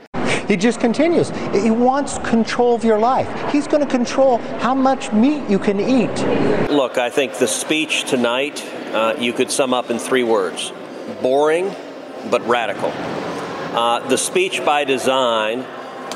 He 0.47 0.57
just 0.57 0.81
continues. 0.81 1.29
He 1.53 1.71
wants 1.71 2.17
control 2.19 2.75
of 2.75 2.83
your 2.83 2.99
life. 2.99 3.51
He's 3.51 3.67
going 3.67 3.83
to 3.83 3.89
control 3.89 4.39
how 4.59 4.75
much 4.75 5.11
meat 5.13 5.49
you 5.49 5.57
can 5.57 5.79
eat. 5.79 6.69
Look, 6.69 6.97
I 6.97 7.09
think 7.09 7.35
the 7.35 7.47
speech 7.47 8.03
tonight 8.09 8.59
uh, 8.93 9.15
you 9.19 9.33
could 9.33 9.51
sum 9.51 9.73
up 9.73 9.89
in 9.89 9.99
three 9.99 10.23
words 10.23 10.71
boring, 11.21 11.73
but 12.29 12.45
radical. 12.47 12.91
Uh, 13.75 14.07
the 14.07 14.17
speech 14.17 14.63
by 14.63 14.83
design 14.83 15.65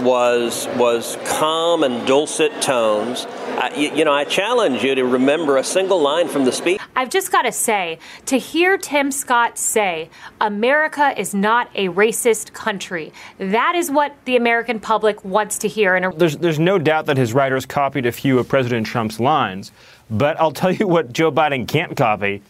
was 0.02 0.68
was 0.76 1.18
calm 1.26 1.84
and 1.84 2.08
dulcet 2.08 2.62
tones. 2.62 3.26
I, 3.26 3.74
you, 3.76 3.96
you 3.96 4.06
know, 4.06 4.14
I 4.14 4.26
challenge 4.26 4.84
you 4.84 4.94
to 4.94 5.04
remember 5.04 5.58
a 5.58 5.64
single 5.64 6.00
line 6.00 6.28
from 6.28 6.46
the 6.46 6.52
speech. 6.52 6.80
I've 6.96 7.10
just 7.10 7.32
got 7.32 7.44
to 7.44 7.52
say, 7.52 7.98
to 8.28 8.38
hear 8.38 8.78
Tim 8.78 9.12
Scott 9.12 9.58
say, 9.58 10.10
America 10.40 11.20
is 11.20 11.34
not 11.34 11.70
a 11.74 11.90
racist 11.90 12.54
country, 12.54 13.12
that 13.40 13.74
is 13.76 13.90
what 13.90 14.16
the 14.26 14.36
American 14.36 14.80
public 14.80 15.26
wants 15.26 15.58
to 15.60 15.68
hear. 15.68 15.96
And 15.96 16.14
There's, 16.20 16.38
there's 16.38 16.60
no 16.60 16.78
doubt 16.78 17.08
that 17.08 17.18
his 17.18 17.34
writers 17.34 17.66
copied 17.66 18.06
a 18.06 18.12
few 18.12 18.38
of 18.38 18.48
President 18.48 18.86
Trump's 18.86 19.20
lines, 19.20 19.72
but 20.10 20.40
I'll 20.40 20.52
tell 20.52 20.72
you 20.72 20.88
what 20.88 21.12
Joe 21.12 21.32
Biden 21.32 21.68
can't 21.68 21.98
copy 21.98 22.44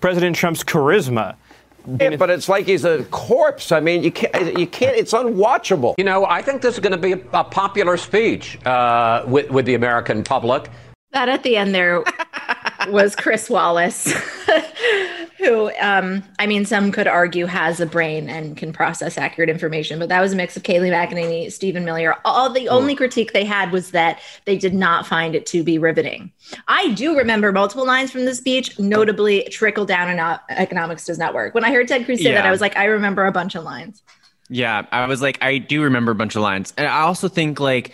President 0.00 0.36
Trump's 0.36 0.62
charisma. 0.62 1.36
Yeah, 2.00 2.16
but 2.16 2.30
it's 2.30 2.48
like 2.48 2.64
he's 2.64 2.84
a 2.84 3.04
corpse. 3.04 3.70
I 3.70 3.80
mean, 3.80 4.02
you 4.02 4.10
can't. 4.10 4.58
You 4.58 4.66
can't. 4.66 4.96
It's 4.96 5.12
unwatchable. 5.12 5.94
You 5.98 6.04
know, 6.04 6.24
I 6.24 6.40
think 6.40 6.62
this 6.62 6.74
is 6.74 6.80
going 6.80 6.92
to 6.92 6.98
be 6.98 7.12
a, 7.12 7.20
a 7.34 7.44
popular 7.44 7.98
speech 7.98 8.64
uh, 8.64 9.24
with, 9.26 9.50
with 9.50 9.66
the 9.66 9.74
American 9.74 10.24
public. 10.24 10.70
That 11.12 11.28
at 11.28 11.42
the 11.42 11.56
end 11.56 11.74
there, 11.74 12.02
was 12.88 13.14
Chris 13.14 13.50
Wallace, 13.50 14.12
who, 15.38 15.70
um, 15.80 16.22
I 16.38 16.46
mean, 16.46 16.64
some 16.64 16.92
could 16.92 17.06
argue 17.06 17.46
has 17.46 17.80
a 17.80 17.86
brain 17.86 18.28
and 18.28 18.56
can 18.56 18.72
process 18.72 19.18
accurate 19.18 19.50
information, 19.50 19.98
but 19.98 20.08
that 20.08 20.20
was 20.20 20.32
a 20.32 20.36
mix 20.36 20.56
of 20.56 20.62
Kayleigh 20.62 20.92
McEnany, 20.92 21.50
Stephen 21.50 21.84
Miller. 21.84 22.16
All 22.24 22.50
the 22.50 22.68
only 22.68 22.94
critique 22.94 23.32
they 23.32 23.44
had 23.44 23.72
was 23.72 23.90
that 23.90 24.20
they 24.44 24.56
did 24.56 24.74
not 24.74 25.06
find 25.06 25.34
it 25.34 25.44
to 25.46 25.62
be 25.64 25.78
riveting. 25.78 26.32
I 26.68 26.92
do 26.92 27.16
remember 27.16 27.52
multiple 27.52 27.86
lines 27.86 28.10
from 28.10 28.24
the 28.24 28.34
speech, 28.34 28.78
notably 28.78 29.44
trickle 29.50 29.84
down 29.84 30.08
and 30.08 30.40
economics 30.50 31.04
does 31.04 31.18
not 31.18 31.34
work. 31.34 31.54
When 31.54 31.64
I 31.64 31.72
heard 31.72 31.88
Ted 31.88 32.04
Cruz 32.04 32.22
say 32.22 32.32
that, 32.32 32.46
I 32.46 32.50
was 32.50 32.60
like, 32.60 32.76
I 32.76 32.84
remember 32.84 33.26
a 33.26 33.32
bunch 33.32 33.54
of 33.54 33.64
lines. 33.64 34.02
Yeah, 34.48 34.86
I 34.92 35.06
was 35.06 35.22
like, 35.22 35.42
I 35.42 35.58
do 35.58 35.82
remember 35.82 36.12
a 36.12 36.14
bunch 36.14 36.36
of 36.36 36.42
lines. 36.42 36.74
And 36.76 36.86
I 36.86 37.00
also 37.00 37.28
think, 37.28 37.60
like, 37.60 37.92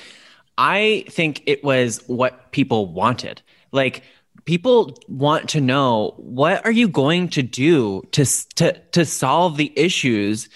I 0.58 1.04
think 1.08 1.42
it 1.46 1.64
was 1.64 2.02
what 2.06 2.52
people 2.52 2.86
wanted. 2.86 3.40
Like, 3.72 4.02
people 4.44 4.98
want 5.08 5.48
to 5.50 5.60
know 5.60 6.14
what 6.16 6.64
are 6.64 6.70
you 6.70 6.88
going 6.88 7.28
to 7.30 7.42
do 7.42 8.02
to 8.12 8.24
to 8.56 8.72
to 8.92 9.04
solve 9.04 9.56
the 9.56 9.72
issues 9.76 10.48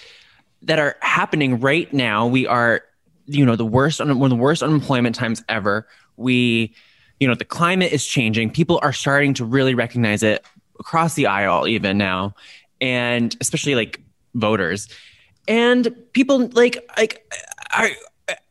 that 0.62 0.78
are 0.78 0.96
happening 1.00 1.60
right 1.60 1.92
now. 1.92 2.26
We 2.26 2.46
are, 2.46 2.82
you 3.26 3.44
know, 3.44 3.56
the 3.56 3.66
worst 3.66 4.00
one 4.00 4.10
of 4.10 4.30
the 4.30 4.36
worst 4.36 4.62
unemployment 4.62 5.14
times 5.14 5.42
ever. 5.48 5.86
We, 6.16 6.74
you 7.20 7.28
know, 7.28 7.34
the 7.34 7.44
climate 7.44 7.92
is 7.92 8.06
changing. 8.06 8.50
People 8.50 8.80
are 8.82 8.92
starting 8.92 9.34
to 9.34 9.44
really 9.44 9.74
recognize 9.74 10.22
it 10.22 10.44
across 10.80 11.14
the 11.14 11.26
aisle, 11.26 11.68
even 11.68 11.98
now, 11.98 12.34
and 12.80 13.36
especially 13.40 13.74
like 13.74 14.00
voters. 14.34 14.88
And 15.46 15.94
people 16.12 16.48
like 16.48 16.78
like 16.96 17.30
are 17.76 17.90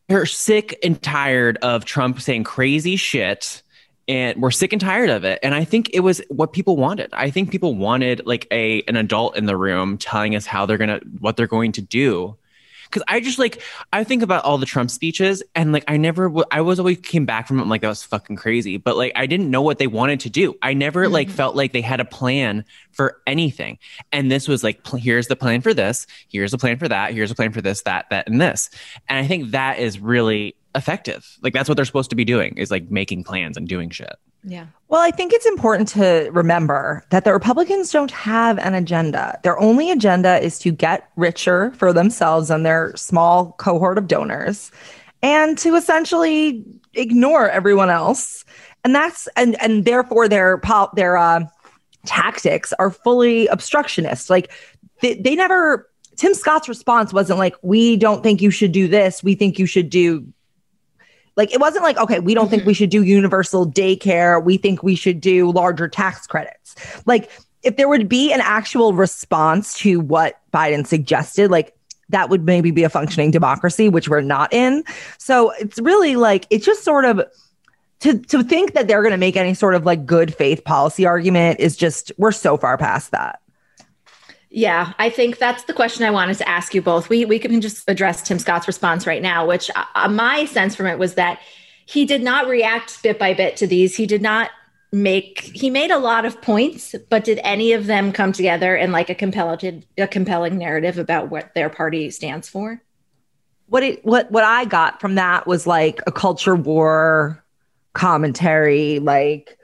are 0.10 0.26
sick 0.26 0.78
and 0.84 1.02
tired 1.02 1.58
of 1.58 1.86
Trump 1.86 2.22
saying 2.22 2.44
crazy 2.44 2.96
shit 2.96 3.63
and 4.08 4.42
we're 4.42 4.52
sick 4.52 4.74
and 4.74 4.82
tired 4.82 5.10
of 5.10 5.24
it. 5.24 5.40
And 5.44 5.56
i 5.56 5.64
think 5.64 5.90
it 5.94 6.02
was 6.02 6.22
what 6.30 6.54
people 6.54 6.78
wanted. 6.78 7.10
I 7.14 7.30
think 7.30 7.52
people 7.52 7.76
wanted 7.76 8.26
like 8.26 8.48
a 8.52 8.82
an 8.84 8.96
adult 8.96 9.38
in 9.38 9.46
the 9.46 9.58
room 9.58 9.98
telling 9.98 10.36
us 10.36 10.46
how 10.46 10.66
they're 10.66 10.78
gonna 10.78 11.00
what 11.20 11.38
they're 11.38 11.48
going 11.48 11.72
to 11.74 11.82
do. 11.82 12.38
Because 12.86 13.04
i 13.08 13.20
just 13.20 13.40
like 13.40 13.60
i 13.92 14.04
think 14.04 14.22
about 14.22 14.46
all 14.46 14.60
the 14.60 14.68
trump 14.68 14.92
speeches 14.92 15.42
and 15.56 15.72
like 15.72 15.84
i 15.88 15.98
never 15.98 16.32
i 16.52 16.62
was 16.62 16.78
always 16.78 17.00
came 17.00 17.26
back 17.26 17.48
from 17.48 17.60
it 17.60 17.66
like 17.66 17.82
that 17.82 17.88
was 17.88 18.04
fucking 18.04 18.36
crazy. 18.36 18.78
But 18.78 18.98
like 18.98 19.14
i 19.16 19.26
didn't 19.26 19.50
know 19.50 19.62
what 19.62 19.80
they 19.80 19.88
wanted 19.88 20.20
to 20.22 20.30
do. 20.30 20.56
I 20.62 20.74
never 20.74 21.06
mm-hmm. 21.06 21.14
like 21.14 21.30
felt 21.30 21.56
like 21.56 21.72
they 21.72 21.82
had 21.82 22.00
a 22.00 22.06
plan 22.06 22.66
for 22.92 23.22
anything. 23.26 23.80
And 24.12 24.30
this 24.32 24.48
was 24.48 24.64
like 24.64 24.84
pl- 24.84 25.00
here's 25.00 25.28
the 25.28 25.36
plan 25.36 25.62
for 25.62 25.74
this 25.74 26.06
here's 26.28 26.52
the 26.52 26.58
plan 26.58 26.78
for 26.78 26.88
that 26.88 27.14
here's 27.14 27.32
a 27.32 27.36
plan 27.36 27.52
for 27.52 27.62
this 27.62 27.82
that 27.84 28.10
that 28.10 28.28
and 28.28 28.40
this. 28.40 28.70
And 29.08 29.18
i 29.18 29.28
think 29.28 29.52
that 29.52 29.80
is 29.80 30.00
really 30.00 30.56
effective 30.76 31.38
like 31.42 31.54
that's 31.54 31.70
what 31.70 31.76
they're 31.76 31.86
supposed 31.86 32.10
to 32.10 32.16
be 32.16 32.26
doing 32.26 32.58
is 32.58 32.72
like 32.72 32.90
making 32.90 33.24
plans 33.24 33.58
and 33.58 33.68
doing 33.68 33.90
shit 33.90 34.16
Yeah. 34.44 34.66
Well, 34.90 35.02
I 35.02 35.12
think 35.12 35.32
it's 35.34 35.46
important 35.46 35.88
to 35.90 36.30
remember 36.32 37.04
that 37.10 37.24
the 37.24 37.32
Republicans 37.32 37.92
don't 37.92 38.12
have 38.12 38.60
an 38.60 38.74
agenda. 38.74 39.40
Their 39.44 39.58
only 39.58 39.90
agenda 39.90 40.44
is 40.44 40.60
to 40.60 40.72
get 40.72 41.10
richer 41.16 41.72
for 41.72 41.94
themselves 41.94 42.52
and 42.52 42.66
their 42.66 42.94
small 42.96 43.54
cohort 43.54 43.98
of 43.98 44.08
donors 44.08 44.72
and 45.22 45.58
to 45.60 45.76
essentially 45.76 46.64
ignore 46.94 47.50
everyone 47.50 47.90
else. 47.90 48.44
And 48.84 48.94
that's 48.94 49.28
and 49.36 49.60
and 49.62 49.86
therefore 49.86 50.28
their 50.28 50.58
pol- 50.58 50.92
their 50.94 51.18
uh, 51.18 51.46
tactics 52.06 52.74
are 52.80 52.92
fully 52.92 53.48
obstructionist. 53.48 54.30
Like 54.30 54.52
they, 55.02 55.16
they 55.16 55.36
never 55.36 55.90
Tim 56.18 56.34
Scott's 56.34 56.68
response 56.68 57.14
wasn't 57.14 57.40
like 57.40 57.56
we 57.62 57.96
don't 57.96 58.22
think 58.22 58.42
you 58.42 58.52
should 58.52 58.74
do 58.74 58.88
this, 58.88 59.24
we 59.24 59.36
think 59.36 59.58
you 59.58 59.66
should 59.66 59.90
do 59.90 60.28
like 61.36 61.54
it 61.54 61.60
wasn't 61.60 61.84
like 61.84 61.98
okay 61.98 62.20
we 62.20 62.34
don't 62.34 62.50
think 62.50 62.66
we 62.66 62.74
mm-hmm. 62.74 62.78
should 62.78 62.90
do 62.90 63.04
universal 63.04 63.66
daycare. 63.70 64.44
We 64.44 64.58
think 64.58 64.84
we 64.84 64.96
should 64.96 65.22
do 65.22 65.52
larger 65.52 65.88
tax 65.88 66.28
credits. 66.28 66.76
Like 67.06 67.30
if 67.64 67.78
there 67.78 67.88
would 67.88 68.10
be 68.10 68.34
an 68.34 68.42
actual 68.42 68.94
response 68.94 69.78
to 69.80 70.00
what 70.00 70.40
biden 70.54 70.86
suggested 70.86 71.50
like 71.50 71.76
that 72.10 72.30
would 72.30 72.44
maybe 72.44 72.72
be 72.72 72.84
a 72.84 72.90
functioning 72.90 73.32
democracy 73.32 73.90
which 73.90 74.10
we're 74.10 74.22
not 74.22 74.54
in. 74.54 74.84
So 75.18 75.52
it's 75.52 75.80
really 75.80 76.16
like 76.16 76.46
it's 76.50 76.66
just 76.66 76.84
sort 76.84 77.06
of 77.06 77.22
to 78.02 78.20
to 78.20 78.44
think 78.44 78.74
that 78.74 78.88
they're 78.88 79.02
going 79.02 79.12
to 79.12 79.18
make 79.18 79.38
any 79.38 79.54
sort 79.54 79.76
of 79.76 79.86
like 79.86 80.06
good 80.06 80.34
faith 80.36 80.64
policy 80.66 81.06
argument 81.06 81.60
is 81.60 81.76
just 81.76 82.12
we're 82.18 82.32
so 82.32 82.58
far 82.58 82.78
past 82.78 83.12
that 83.12 83.40
Yeah, 84.56 84.94
I 85.00 85.10
think 85.10 85.40
that's 85.40 85.64
the 85.64 85.74
question 85.74 86.06
I 86.06 86.12
wanted 86.12 86.38
to 86.38 86.48
ask 86.48 86.76
you 86.76 86.82
both. 86.82 87.10
We 87.10 87.26
we 87.26 87.40
can 87.40 87.60
just 87.60 87.90
address 87.90 88.22
Tim 88.22 88.38
Scott's 88.38 88.68
response 88.68 89.08
right 89.08 89.22
now, 89.22 89.48
which 89.48 89.72
uh, 89.76 90.08
my 90.10 90.46
sense 90.46 90.76
from 90.76 90.86
it 90.86 91.00
was 91.00 91.16
that 91.16 91.40
he 91.86 92.06
did 92.06 92.22
not 92.22 92.48
react 92.48 93.02
bit 93.02 93.18
by 93.18 93.34
bit 93.34 93.58
to 93.58 93.68
these. 93.68 93.96
He 93.96 94.06
did 94.06 94.22
not 94.22 94.52
make 94.92 95.40
he 95.40 95.72
made 95.72 95.90
a 95.90 95.98
lot 95.98 96.24
of 96.26 96.40
points, 96.42 96.94
but 97.10 97.24
did 97.24 97.40
any 97.44 97.74
of 97.74 97.88
them 97.88 98.12
come 98.12 98.32
together 98.32 98.76
in 98.76 98.92
like 98.92 99.10
a 99.10 99.16
compelling 99.16 99.84
a 99.98 100.08
compelling 100.08 100.58
narrative 100.60 101.00
about 101.00 101.30
what 101.30 101.54
their 101.56 101.70
party 101.70 102.12
stands 102.12 102.48
for? 102.48 102.82
what 103.74 103.82
it 103.82 104.06
what 104.06 104.30
what 104.30 104.44
I 104.44 104.66
got 104.66 105.02
from 105.02 105.16
that 105.16 105.48
was 105.48 105.66
like 105.66 106.00
a 106.06 106.12
culture 106.12 106.56
war 106.56 107.44
commentary, 107.94 109.00
like 109.00 109.58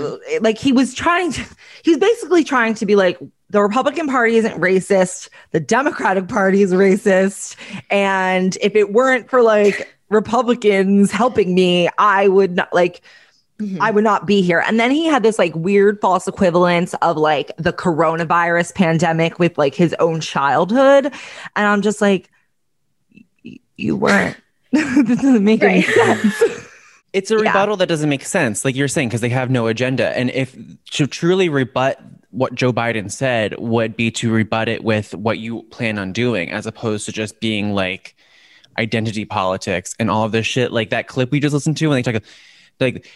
know, 0.00 0.18
like 0.40 0.58
he 0.58 0.72
was 0.72 0.94
trying 0.94 1.30
to 1.30 1.44
he's 1.84 1.98
basically 1.98 2.42
trying 2.42 2.74
to 2.74 2.86
be 2.86 2.96
like 2.96 3.18
the 3.50 3.62
Republican 3.62 4.08
Party 4.08 4.36
isn't 4.36 4.60
racist, 4.60 5.28
the 5.52 5.60
Democratic 5.60 6.28
Party 6.28 6.62
is 6.62 6.72
racist, 6.72 7.56
and 7.90 8.56
if 8.60 8.74
it 8.74 8.92
weren't 8.92 9.30
for 9.30 9.42
like 9.42 9.96
Republicans 10.08 11.10
helping 11.10 11.54
me, 11.54 11.88
I 11.98 12.28
would 12.28 12.56
not 12.56 12.72
like 12.72 13.02
mm-hmm. 13.58 13.80
I 13.80 13.90
would 13.90 14.04
not 14.04 14.26
be 14.26 14.42
here. 14.42 14.62
And 14.66 14.78
then 14.78 14.90
he 14.90 15.06
had 15.06 15.22
this 15.22 15.38
like 15.38 15.54
weird 15.54 16.00
false 16.00 16.28
equivalence 16.28 16.94
of 17.02 17.16
like 17.16 17.50
the 17.56 17.72
coronavirus 17.72 18.74
pandemic 18.74 19.38
with 19.38 19.56
like 19.58 19.74
his 19.74 19.94
own 19.98 20.20
childhood. 20.20 21.06
And 21.06 21.66
I'm 21.66 21.82
just 21.82 22.00
like, 22.00 22.30
you 23.76 23.96
weren't. 23.96 24.36
this 24.72 25.06
doesn't 25.06 25.44
make 25.44 25.62
any 25.62 25.82
sense. 25.82 26.42
It's 27.12 27.30
a 27.30 27.38
rebuttal 27.38 27.76
that 27.78 27.86
doesn't 27.86 28.10
make 28.10 28.24
sense, 28.24 28.64
like 28.64 28.76
you're 28.76 28.88
saying, 28.88 29.08
because 29.08 29.22
they 29.22 29.30
have 29.30 29.50
no 29.50 29.68
agenda. 29.68 30.16
And 30.16 30.30
if 30.30 30.54
to 30.90 31.06
truly 31.06 31.48
rebut 31.48 31.98
what 32.30 32.54
Joe 32.54 32.72
Biden 32.72 33.10
said 33.10 33.58
would 33.58 33.96
be 33.96 34.10
to 34.12 34.30
rebut 34.32 34.68
it 34.68 34.82
with 34.84 35.14
what 35.14 35.38
you 35.38 35.62
plan 35.64 35.98
on 35.98 36.12
doing, 36.12 36.50
as 36.50 36.66
opposed 36.66 37.06
to 37.06 37.12
just 37.12 37.40
being 37.40 37.72
like 37.72 38.14
identity 38.78 39.24
politics 39.24 39.94
and 39.98 40.10
all 40.10 40.24
of 40.24 40.32
this 40.32 40.46
shit. 40.46 40.72
Like 40.72 40.90
that 40.90 41.08
clip 41.08 41.30
we 41.30 41.40
just 41.40 41.54
listened 41.54 41.76
to 41.78 41.88
when 41.88 42.02
they 42.02 42.12
talk 42.12 42.22
like 42.80 43.06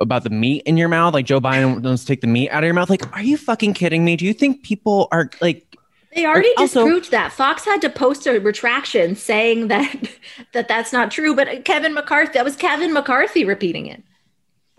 about 0.00 0.22
the 0.24 0.30
meat 0.30 0.62
in 0.66 0.76
your 0.76 0.88
mouth, 0.88 1.12
like 1.14 1.26
Joe 1.26 1.40
Biden 1.40 1.82
wants 1.82 2.02
to 2.02 2.08
take 2.08 2.20
the 2.20 2.26
meat 2.26 2.48
out 2.50 2.62
of 2.62 2.66
your 2.66 2.74
mouth. 2.74 2.88
Like, 2.88 3.14
are 3.16 3.22
you 3.22 3.36
fucking 3.36 3.74
kidding 3.74 4.04
me? 4.04 4.16
Do 4.16 4.24
you 4.24 4.32
think 4.32 4.62
people 4.62 5.08
are 5.10 5.28
like 5.40 5.66
They 6.14 6.24
already 6.24 6.52
Also- 6.56 6.84
disproved 6.84 7.10
that. 7.10 7.32
Fox 7.32 7.64
had 7.64 7.80
to 7.82 7.90
post 7.90 8.26
a 8.26 8.38
retraction 8.38 9.16
saying 9.16 9.68
that 9.68 9.92
that 10.52 10.68
that's 10.68 10.92
not 10.92 11.10
true, 11.10 11.34
but 11.34 11.64
Kevin 11.64 11.92
McCarthy 11.92 12.32
that 12.34 12.44
was 12.44 12.56
Kevin 12.56 12.92
McCarthy 12.92 13.44
repeating 13.44 13.86
it. 13.86 14.02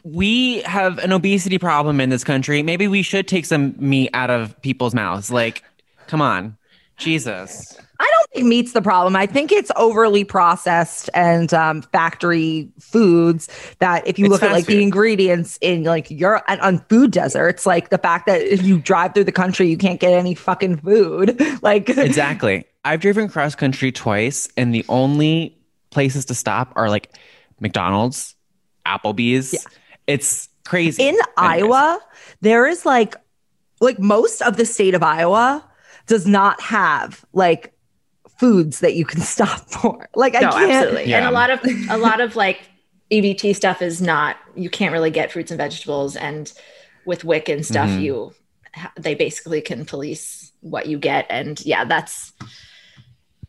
We 0.03 0.61
have 0.61 0.97
an 0.99 1.11
obesity 1.11 1.57
problem 1.57 1.99
in 1.99 2.09
this 2.09 2.23
country. 2.23 2.63
Maybe 2.63 2.87
we 2.87 3.01
should 3.01 3.27
take 3.27 3.45
some 3.45 3.75
meat 3.77 4.09
out 4.13 4.29
of 4.29 4.59
people's 4.61 4.93
mouths. 4.93 5.31
Like, 5.31 5.63
come 6.07 6.21
on, 6.21 6.57
Jesus. 6.97 7.77
I 7.99 8.03
don't 8.17 8.31
think 8.31 8.47
meat's 8.47 8.73
the 8.73 8.81
problem. 8.81 9.15
I 9.15 9.27
think 9.27 9.51
it's 9.51 9.71
overly 9.75 10.23
processed 10.23 11.07
and 11.13 11.53
um, 11.53 11.83
factory 11.83 12.67
foods 12.79 13.47
that 13.77 14.07
if 14.07 14.17
you 14.17 14.25
It's 14.25 14.31
look 14.31 14.41
at 14.43 14.51
like 14.51 14.65
food. 14.65 14.77
the 14.77 14.81
ingredients 14.81 15.59
in 15.61 15.83
like 15.83 16.09
Europe 16.09 16.43
and 16.47 16.59
on 16.61 16.79
food 16.89 17.11
deserts, 17.11 17.67
like 17.67 17.89
the 17.89 17.99
fact 17.99 18.25
that 18.25 18.41
if 18.41 18.63
you 18.63 18.79
drive 18.79 19.13
through 19.13 19.25
the 19.25 19.31
country, 19.31 19.67
you 19.69 19.77
can't 19.77 19.99
get 19.99 20.13
any 20.13 20.33
fucking 20.33 20.77
food. 20.77 21.39
Like 21.61 21.89
Exactly. 21.95 22.65
I've 22.83 23.01
driven 23.01 23.29
cross 23.29 23.53
country 23.53 23.91
twice, 23.91 24.49
and 24.57 24.73
the 24.73 24.83
only 24.89 25.55
places 25.91 26.25
to 26.25 26.33
stop 26.33 26.73
are 26.75 26.89
like 26.89 27.13
McDonald's, 27.59 28.33
Applebee's. 28.87 29.67
It's 30.07 30.49
crazy. 30.65 31.03
in 31.07 31.17
Iowa, 31.37 31.99
there 32.41 32.67
is 32.67 32.85
like 32.85 33.15
like 33.79 33.99
most 33.99 34.41
of 34.41 34.57
the 34.57 34.65
state 34.65 34.93
of 34.93 35.03
Iowa 35.03 35.63
does 36.07 36.27
not 36.27 36.59
have 36.61 37.23
like 37.33 37.73
foods 38.39 38.79
that 38.79 38.95
you 38.95 39.05
can 39.05 39.21
stop 39.35 39.59
for. 39.69 40.09
Like 40.15 40.35
I 40.35 40.39
no, 40.41 40.51
can't 40.51 40.71
absolutely. 40.71 41.13
And 41.13 41.25
a 41.25 41.31
lot 41.31 41.49
of 41.49 41.59
a 41.89 41.97
lot 41.97 42.19
of 42.21 42.35
like 42.35 42.61
EBT 43.11 43.55
stuff 43.55 43.81
is 43.81 44.01
not 44.01 44.37
you 44.55 44.69
can't 44.69 44.93
really 44.93 45.11
get 45.11 45.31
fruits 45.31 45.51
and 45.51 45.57
vegetables 45.57 46.15
and 46.15 46.51
with 47.05 47.23
WIC 47.23 47.49
and 47.49 47.65
stuff 47.65 47.89
Mm-hmm. 47.89 47.99
Mhm. 47.99 48.03
you 48.03 48.33
they 48.97 49.15
basically 49.15 49.59
can 49.61 49.83
police 49.85 50.53
what 50.61 50.85
you 50.85 50.97
get 50.97 51.25
and 51.29 51.59
yeah, 51.65 51.83
that's 51.83 52.31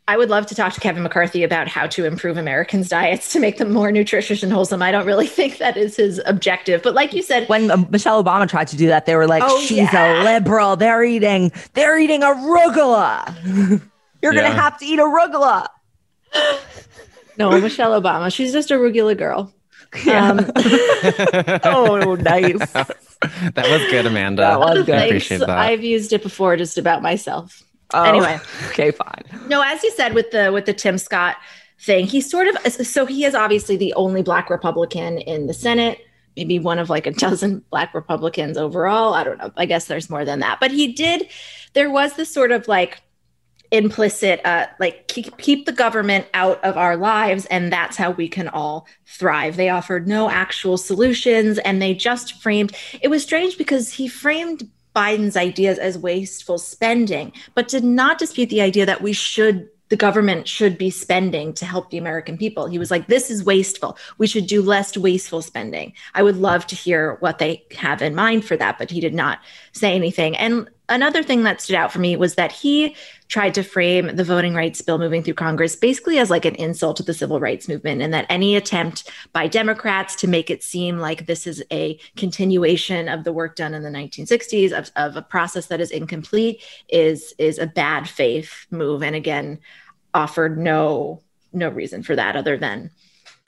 I 0.08 0.16
would 0.16 0.30
love 0.30 0.46
to 0.46 0.54
talk 0.54 0.72
to 0.72 0.80
Kevin 0.80 1.04
McCarthy 1.04 1.44
about 1.44 1.68
how 1.68 1.86
to 1.86 2.04
improve 2.04 2.36
Americans' 2.36 2.88
diets 2.88 3.32
to 3.32 3.40
make 3.40 3.58
them 3.58 3.72
more 3.72 3.92
nutritious 3.92 4.42
and 4.42 4.52
wholesome. 4.52 4.82
I 4.82 4.90
don't 4.90 5.06
really 5.06 5.26
think 5.38 5.58
that 5.58 5.76
is 5.76 5.96
his 5.96 6.20
objective, 6.26 6.82
but 6.82 6.94
like 6.94 7.12
you 7.12 7.22
said, 7.22 7.48
when 7.48 7.70
um, 7.70 7.86
Michelle 7.90 8.22
Obama 8.22 8.48
tried 8.48 8.68
to 8.68 8.76
do 8.76 8.88
that, 8.88 9.06
they 9.06 9.14
were 9.14 9.26
like, 9.28 9.42
Oh, 9.46 9.60
"She's 9.60 9.78
yeah. 9.78 10.22
a 10.22 10.24
liberal. 10.24 10.76
They're 10.76 11.04
eating, 11.04 11.52
they're 11.74 11.98
eating 11.98 12.22
arugula. 12.22 13.80
You're 14.22 14.34
gonna 14.34 14.50
have 14.50 14.78
to 14.78 14.86
eat 14.86 14.98
arugula." 14.98 15.68
no, 17.38 17.60
Michelle 17.60 18.00
Obama, 18.00 18.34
she's 18.34 18.52
just 18.52 18.70
a 18.70 18.78
regular 18.78 19.14
girl. 19.14 19.52
Um, 20.10 20.50
oh, 21.64 22.16
nice. 22.18 22.72
That 22.72 23.66
was 23.68 23.90
good, 23.90 24.06
Amanda. 24.06 24.42
That 24.42 24.58
was 24.58 24.86
good. 24.86 24.94
I 24.94 25.04
appreciate 25.04 25.38
that. 25.38 25.50
I've 25.50 25.84
used 25.84 26.12
it 26.12 26.22
before 26.22 26.56
just 26.56 26.78
about 26.78 27.02
myself. 27.02 27.62
Oh, 27.94 28.02
Anyway. 28.04 28.38
okay, 28.68 28.90
fine. 28.90 29.24
No, 29.48 29.62
as 29.62 29.82
you 29.82 29.90
said 29.92 30.14
with 30.14 30.30
the 30.30 30.50
with 30.52 30.66
the 30.66 30.74
Tim 30.74 30.98
Scott 30.98 31.36
thing, 31.80 32.06
he's 32.06 32.30
sort 32.30 32.48
of 32.48 32.56
so 32.72 33.06
he 33.06 33.24
is 33.24 33.34
obviously 33.34 33.76
the 33.76 33.92
only 33.94 34.22
black 34.22 34.50
Republican 34.50 35.18
in 35.18 35.46
the 35.46 35.54
Senate, 35.54 35.98
maybe 36.36 36.58
one 36.58 36.78
of 36.78 36.90
like 36.90 37.06
a 37.06 37.10
dozen 37.26 37.64
black 37.70 37.94
Republicans 37.94 38.56
overall. 38.56 39.14
I 39.14 39.24
don't 39.24 39.38
know. 39.38 39.52
I 39.56 39.66
guess 39.66 39.86
there's 39.86 40.10
more 40.10 40.24
than 40.24 40.40
that. 40.40 40.58
But 40.60 40.70
he 40.70 40.92
did 40.92 41.28
there 41.74 41.90
was 41.90 42.14
this 42.14 42.32
sort 42.32 42.52
of 42.52 42.68
like 42.68 43.02
implicit 43.70 44.38
uh 44.44 44.66
like 44.78 45.08
keep, 45.08 45.36
keep 45.38 45.64
the 45.64 45.72
government 45.72 46.26
out 46.34 46.62
of 46.62 46.76
our 46.76 46.94
lives 46.94 47.46
and 47.46 47.72
that's 47.72 47.96
how 47.96 48.10
we 48.10 48.28
can 48.28 48.46
all 48.48 48.86
thrive 49.06 49.56
they 49.56 49.70
offered 49.70 50.06
no 50.06 50.28
actual 50.28 50.76
solutions 50.76 51.56
and 51.60 51.80
they 51.80 51.94
just 51.94 52.34
framed 52.42 52.76
it 53.00 53.08
was 53.08 53.22
strange 53.22 53.56
because 53.56 53.90
he 53.90 54.06
framed 54.06 54.68
biden's 54.94 55.36
ideas 55.36 55.78
as 55.78 55.96
wasteful 55.98 56.58
spending 56.58 57.32
but 57.54 57.68
did 57.68 57.84
not 57.84 58.18
dispute 58.18 58.50
the 58.50 58.60
idea 58.60 58.84
that 58.84 59.02
we 59.02 59.12
should 59.12 59.68
the 59.92 59.96
government 59.96 60.48
should 60.48 60.78
be 60.78 60.88
spending 60.88 61.52
to 61.52 61.66
help 61.66 61.90
the 61.90 61.98
American 61.98 62.38
people. 62.38 62.66
He 62.66 62.78
was 62.78 62.90
like, 62.90 63.08
this 63.08 63.30
is 63.30 63.44
wasteful. 63.44 63.98
We 64.16 64.26
should 64.26 64.46
do 64.46 64.62
less 64.62 64.96
wasteful 64.96 65.42
spending. 65.42 65.92
I 66.14 66.22
would 66.22 66.38
love 66.38 66.66
to 66.68 66.74
hear 66.74 67.18
what 67.20 67.38
they 67.38 67.66
have 67.72 68.00
in 68.00 68.14
mind 68.14 68.46
for 68.46 68.56
that, 68.56 68.78
but 68.78 68.90
he 68.90 69.00
did 69.00 69.12
not 69.12 69.40
say 69.72 69.94
anything. 69.94 70.34
And 70.38 70.70
another 70.88 71.22
thing 71.22 71.42
that 71.42 71.60
stood 71.60 71.76
out 71.76 71.92
for 71.92 71.98
me 71.98 72.16
was 72.16 72.36
that 72.36 72.52
he 72.52 72.96
tried 73.32 73.54
to 73.54 73.62
frame 73.62 74.14
the 74.14 74.22
voting 74.22 74.54
rights 74.54 74.82
bill 74.82 74.98
moving 74.98 75.22
through 75.22 75.32
Congress 75.32 75.74
basically 75.74 76.18
as 76.18 76.28
like 76.28 76.44
an 76.44 76.54
insult 76.56 76.98
to 76.98 77.02
the 77.02 77.14
civil 77.14 77.40
rights 77.40 77.66
movement, 77.66 78.02
and 78.02 78.12
that 78.12 78.26
any 78.28 78.54
attempt 78.56 79.10
by 79.32 79.48
Democrats 79.48 80.14
to 80.14 80.28
make 80.28 80.50
it 80.50 80.62
seem 80.62 80.98
like 80.98 81.24
this 81.26 81.46
is 81.46 81.64
a 81.72 81.98
continuation 82.14 83.08
of 83.08 83.24
the 83.24 83.32
work 83.32 83.56
done 83.56 83.72
in 83.72 83.82
the 83.82 83.88
1960s 83.88 84.70
of, 84.78 84.90
of 84.96 85.16
a 85.16 85.22
process 85.22 85.68
that 85.68 85.80
is 85.80 85.90
incomplete 85.90 86.62
is 86.90 87.34
is 87.38 87.58
a 87.58 87.66
bad 87.66 88.06
faith 88.06 88.66
move. 88.70 89.02
And 89.02 89.16
again, 89.16 89.60
offered 90.12 90.58
no 90.58 91.22
no 91.54 91.70
reason 91.70 92.02
for 92.02 92.14
that 92.14 92.36
other 92.36 92.58
than 92.58 92.90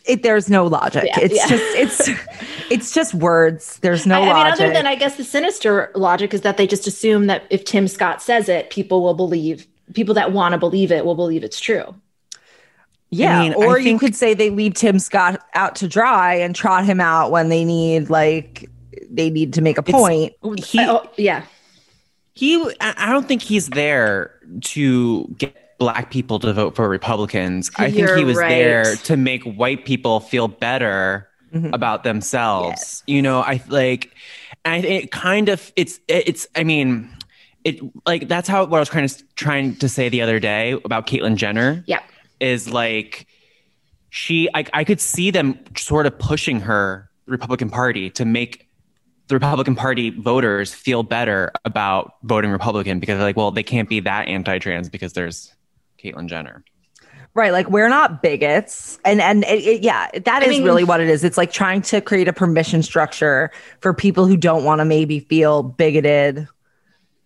It, 0.06 0.22
there's 0.22 0.48
no 0.48 0.66
logic. 0.66 1.04
Yeah, 1.04 1.20
it's 1.20 1.34
yeah. 1.34 1.46
just 1.46 1.76
it's 1.76 2.10
it's 2.70 2.94
just 2.94 3.12
words. 3.12 3.78
There's 3.80 4.06
no 4.06 4.14
I, 4.14 4.18
I 4.18 4.24
mean, 4.24 4.32
logic. 4.32 4.52
other 4.54 4.72
than 4.72 4.86
I 4.86 4.94
guess 4.94 5.18
the 5.18 5.24
sinister 5.24 5.92
logic 5.94 6.32
is 6.32 6.40
that 6.40 6.56
they 6.56 6.66
just 6.66 6.86
assume 6.86 7.26
that 7.26 7.42
if 7.50 7.66
Tim 7.66 7.86
Scott 7.86 8.22
says 8.22 8.48
it, 8.48 8.70
people 8.70 9.02
will 9.02 9.12
believe. 9.12 9.66
People 9.92 10.14
that 10.14 10.32
want 10.32 10.52
to 10.52 10.58
believe 10.58 10.90
it 10.90 11.04
will 11.04 11.14
believe 11.14 11.44
it's 11.44 11.60
true. 11.60 11.94
Yeah, 13.10 13.38
I 13.38 13.42
mean, 13.42 13.52
I 13.52 13.56
or 13.56 13.78
you 13.78 13.98
could 13.98 14.16
say 14.16 14.34
they 14.34 14.50
leave 14.50 14.74
Tim 14.74 14.98
Scott 14.98 15.40
out 15.54 15.76
to 15.76 15.88
dry 15.88 16.34
and 16.34 16.54
trot 16.54 16.84
him 16.84 17.00
out 17.00 17.30
when 17.30 17.48
they 17.48 17.64
need 17.64 18.10
like 18.10 18.68
they 19.10 19.30
need 19.30 19.52
to 19.54 19.62
make 19.62 19.78
a 19.78 19.82
point. 19.82 20.32
He, 20.56 20.80
oh, 20.80 21.08
yeah. 21.16 21.44
he 22.32 22.56
I 22.80 22.94
I 22.96 23.12
don't 23.12 23.28
think 23.28 23.42
he's 23.42 23.68
there 23.68 24.40
to 24.62 25.28
get 25.38 25.78
black 25.78 26.10
people 26.10 26.40
to 26.40 26.52
vote 26.52 26.74
for 26.74 26.88
Republicans. 26.88 27.70
I 27.76 27.90
think 27.90 27.98
You're 27.98 28.16
he 28.16 28.24
was 28.24 28.36
right. 28.36 28.48
there 28.48 28.96
to 28.96 29.16
make 29.16 29.44
white 29.44 29.84
people 29.84 30.20
feel 30.20 30.48
better 30.48 31.28
Mm-hmm. 31.54 31.72
about 31.72 32.02
themselves. 32.02 33.04
You 33.06 33.22
know, 33.22 33.38
I 33.38 33.62
like 33.68 34.12
I 34.64 34.78
it 34.78 35.12
kind 35.12 35.48
of 35.48 35.72
it's 35.76 36.00
it's 36.08 36.48
I 36.56 36.64
mean 36.64 37.08
it 37.64 37.80
like 38.06 38.28
that's 38.28 38.49
how 38.49 38.64
what 38.66 38.76
I 38.76 38.80
was 38.80 38.88
trying 38.88 39.09
to 39.09 39.25
trying 39.37 39.76
to 39.76 39.88
say 39.88 40.09
the 40.09 40.23
other 40.23 40.38
day 40.38 40.73
about 40.85 41.06
Caitlyn 41.06 41.37
Jenner 41.37 41.83
Yeah. 41.87 42.00
is 42.40 42.68
like 42.71 43.26
she 44.11 44.49
I, 44.54 44.64
I 44.73 44.85
could 44.85 45.00
see 45.00 45.30
them 45.30 45.59
sort 45.76 46.06
of 46.06 46.18
pushing 46.18 46.61
her 46.61 47.11
Republican 47.26 47.71
Party 47.71 48.11
to 48.11 48.25
make 48.25 48.68
the 49.28 49.35
Republican 49.35 49.75
Party 49.75 50.11
voters 50.11 50.75
feel 50.75 51.02
better 51.02 51.50
about 51.64 52.12
voting 52.23 52.50
Republican 52.50 53.00
because 53.00 53.16
they're 53.16 53.26
like, 53.26 53.37
well, 53.38 53.50
they 53.50 53.62
can't 53.62 53.88
be 53.88 53.99
that 54.00 54.28
anti-trans 54.28 54.90
because 54.90 55.14
there's 55.14 55.54
Caitlyn 55.99 56.26
Jenner. 56.28 56.62
Right, 57.32 57.50
like 57.50 57.69
we're 57.69 57.88
not 57.88 58.23
bigots, 58.23 58.99
and 59.04 59.21
and 59.21 59.43
it, 59.45 59.65
it- 59.65 59.82
yeah, 59.82 60.08
that 60.25 60.43
I 60.43 60.45
is 60.45 60.50
mean- 60.50 60.62
really 60.65 60.84
what 60.84 61.00
it 61.00 61.08
is. 61.08 61.25
It's 61.25 61.36
like 61.38 61.50
trying 61.50 61.82
to 61.82 62.00
create 62.00 62.28
a 62.28 62.32
permission 62.32 62.80
structure 62.82 63.50
for 63.80 63.93
people 63.93 64.26
who 64.26 64.36
don't 64.36 64.62
want 64.62 64.78
to 64.80 64.84
maybe 64.84 65.19
feel 65.19 65.62
bigoted 65.65 66.47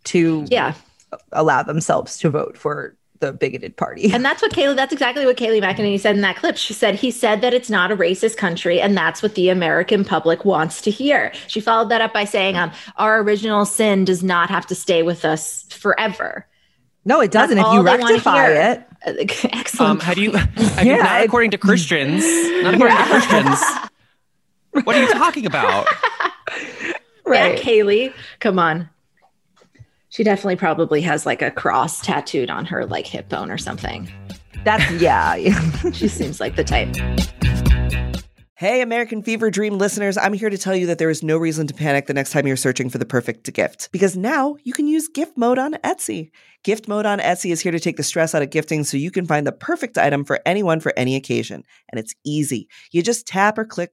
to 0.08 0.44
Yeah. 0.48 0.74
allow 1.32 1.62
themselves 1.62 2.18
to 2.18 2.30
vote 2.30 2.56
for 2.58 2.94
the 3.20 3.32
bigoted 3.32 3.76
party. 3.76 4.12
And 4.12 4.24
that's 4.24 4.40
what 4.42 4.52
Kayleigh, 4.52 4.76
that's 4.76 4.92
exactly 4.92 5.26
what 5.26 5.36
Kayleigh 5.36 5.60
McEnany 5.60 5.98
said 5.98 6.14
in 6.14 6.20
that 6.22 6.36
clip. 6.36 6.56
She 6.56 6.72
said, 6.72 6.94
he 6.94 7.10
said 7.10 7.40
that 7.40 7.52
it's 7.52 7.68
not 7.68 7.90
a 7.90 7.96
racist 7.96 8.36
country, 8.36 8.80
and 8.80 8.96
that's 8.96 9.22
what 9.22 9.34
the 9.34 9.48
American 9.48 10.04
public 10.04 10.44
wants 10.44 10.80
to 10.82 10.90
hear. 10.92 11.32
She 11.48 11.60
followed 11.60 11.88
that 11.88 12.00
up 12.00 12.12
by 12.12 12.24
saying, 12.24 12.56
um, 12.56 12.70
our 12.96 13.20
original 13.20 13.64
sin 13.64 14.04
does 14.04 14.22
not 14.22 14.50
have 14.50 14.66
to 14.68 14.74
stay 14.76 15.02
with 15.02 15.24
us 15.24 15.64
forever. 15.70 16.46
no, 17.04 17.20
it 17.20 17.30
doesn't. 17.32 17.56
That's 17.56 17.66
if 17.68 17.72
you 17.72 17.78
all 17.78 17.82
they 17.84 17.90
wanna 17.98 18.04
rectify 18.04 18.48
it, 18.50 18.84
Uh, 19.06 19.12
Excellent. 19.52 19.90
Um, 19.90 19.98
how 20.00 20.14
do 20.14 20.20
you? 20.22 20.32
I 20.36 20.44
mean, 20.84 20.86
Yeah, 20.86 20.96
not 21.02 21.22
according 21.24 21.50
to 21.52 21.58
Christians. 21.58 22.22
Not 22.62 22.74
according 22.74 22.96
to 22.98 23.04
Christians. 23.04 23.60
What 24.84 24.94
are 24.94 25.00
you 25.02 25.08
talking 25.12 25.46
about? 25.46 25.86
Yeah, 27.26 27.56
Kayleigh, 27.56 28.12
come 28.40 28.58
on. 28.58 28.88
She 30.10 30.24
definitely 30.24 30.56
probably 30.56 31.02
has 31.02 31.26
like 31.26 31.42
a 31.42 31.50
cross 31.50 32.00
tattooed 32.00 32.50
on 32.50 32.64
her 32.66 32.86
like 32.86 33.06
hip 33.06 33.28
bone 33.28 33.50
or 33.50 33.58
something. 33.58 34.10
that's 34.64 34.90
yeah. 35.00 35.36
She 35.92 36.08
seems 36.08 36.40
like 36.40 36.56
the 36.56 36.64
type. 36.64 36.94
Hey, 38.54 38.80
American 38.80 39.22
Fever 39.22 39.50
Dream 39.50 39.78
listeners, 39.78 40.16
I'm 40.16 40.32
here 40.32 40.50
to 40.50 40.58
tell 40.58 40.74
you 40.74 40.86
that 40.86 40.98
there 40.98 41.10
is 41.10 41.22
no 41.22 41.36
reason 41.36 41.68
to 41.68 41.74
panic 41.74 42.06
the 42.06 42.14
next 42.14 42.32
time 42.32 42.44
you're 42.44 42.56
searching 42.56 42.90
for 42.90 42.98
the 42.98 43.06
perfect 43.06 43.52
gift 43.52 43.88
because 43.92 44.16
now 44.16 44.56
you 44.64 44.72
can 44.72 44.88
use 44.88 45.06
gift 45.06 45.36
mode 45.36 45.58
on 45.58 45.74
Etsy. 45.74 46.30
Gift 46.64 46.88
mode 46.88 47.06
on 47.06 47.20
Etsy 47.20 47.52
is 47.52 47.60
here 47.60 47.70
to 47.70 47.78
take 47.78 47.98
the 47.98 48.02
stress 48.02 48.34
out 48.34 48.42
of 48.42 48.50
gifting 48.50 48.82
so 48.82 48.96
you 48.96 49.12
can 49.12 49.26
find 49.26 49.46
the 49.46 49.52
perfect 49.52 49.96
item 49.96 50.24
for 50.24 50.40
anyone 50.44 50.80
for 50.80 50.92
any 50.96 51.14
occasion. 51.14 51.62
And 51.92 52.00
it's 52.00 52.14
easy. 52.24 52.68
You 52.90 53.02
just 53.02 53.28
tap 53.28 53.58
or 53.58 53.64
click 53.64 53.92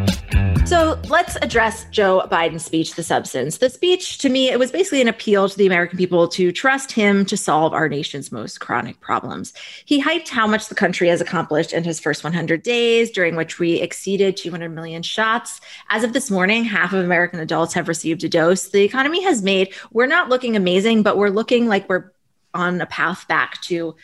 So 0.65 0.97
let's 1.09 1.35
address 1.41 1.85
Joe 1.91 2.25
Biden's 2.31 2.63
speech, 2.63 2.95
the 2.95 3.03
substance. 3.03 3.57
The 3.57 3.69
speech, 3.69 4.19
to 4.19 4.29
me, 4.29 4.49
it 4.49 4.57
was 4.57 4.71
basically 4.71 5.01
an 5.01 5.09
appeal 5.09 5.49
to 5.49 5.57
the 5.57 5.65
American 5.65 5.97
people 5.97 6.29
to 6.29 6.51
trust 6.53 6.93
him 6.93 7.25
to 7.25 7.35
solve 7.35 7.73
our 7.73 7.89
nation's 7.89 8.31
most 8.31 8.59
chronic 8.61 8.99
problems. 9.01 9.53
He 9.83 10.01
hyped 10.01 10.29
how 10.29 10.47
much 10.47 10.69
the 10.69 10.75
country 10.75 11.09
has 11.09 11.19
accomplished 11.19 11.73
in 11.73 11.83
his 11.83 11.99
first 11.99 12.23
100 12.23 12.63
days, 12.63 13.11
during 13.11 13.35
which 13.35 13.59
we 13.59 13.81
exceeded 13.81 14.37
200 14.37 14.69
million 14.69 15.03
shots. 15.03 15.59
As 15.89 16.03
of 16.03 16.13
this 16.13 16.31
morning, 16.31 16.63
half 16.63 16.93
of 16.93 17.03
American 17.03 17.41
adults 17.41 17.73
have 17.73 17.89
received 17.89 18.23
a 18.23 18.29
dose. 18.29 18.69
The 18.69 18.83
economy 18.83 19.23
has 19.23 19.43
made, 19.43 19.73
we're 19.91 20.05
not 20.05 20.29
looking 20.29 20.55
amazing, 20.55 21.03
but 21.03 21.17
we're 21.17 21.29
looking 21.29 21.67
like 21.67 21.89
we're 21.89 22.11
on 22.53 22.79
a 22.79 22.85
path 22.85 23.27
back 23.27 23.61
to 23.63 23.95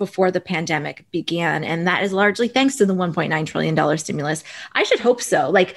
before 0.00 0.32
the 0.32 0.40
pandemic 0.40 1.04
began. 1.12 1.62
And 1.62 1.86
that 1.86 2.02
is 2.02 2.12
largely 2.12 2.48
thanks 2.48 2.74
to 2.76 2.86
the 2.86 2.94
$1.9 2.94 3.46
trillion 3.46 3.98
stimulus. 3.98 4.42
I 4.72 4.82
should 4.82 4.98
hope 4.98 5.22
so. 5.22 5.50
Like, 5.50 5.76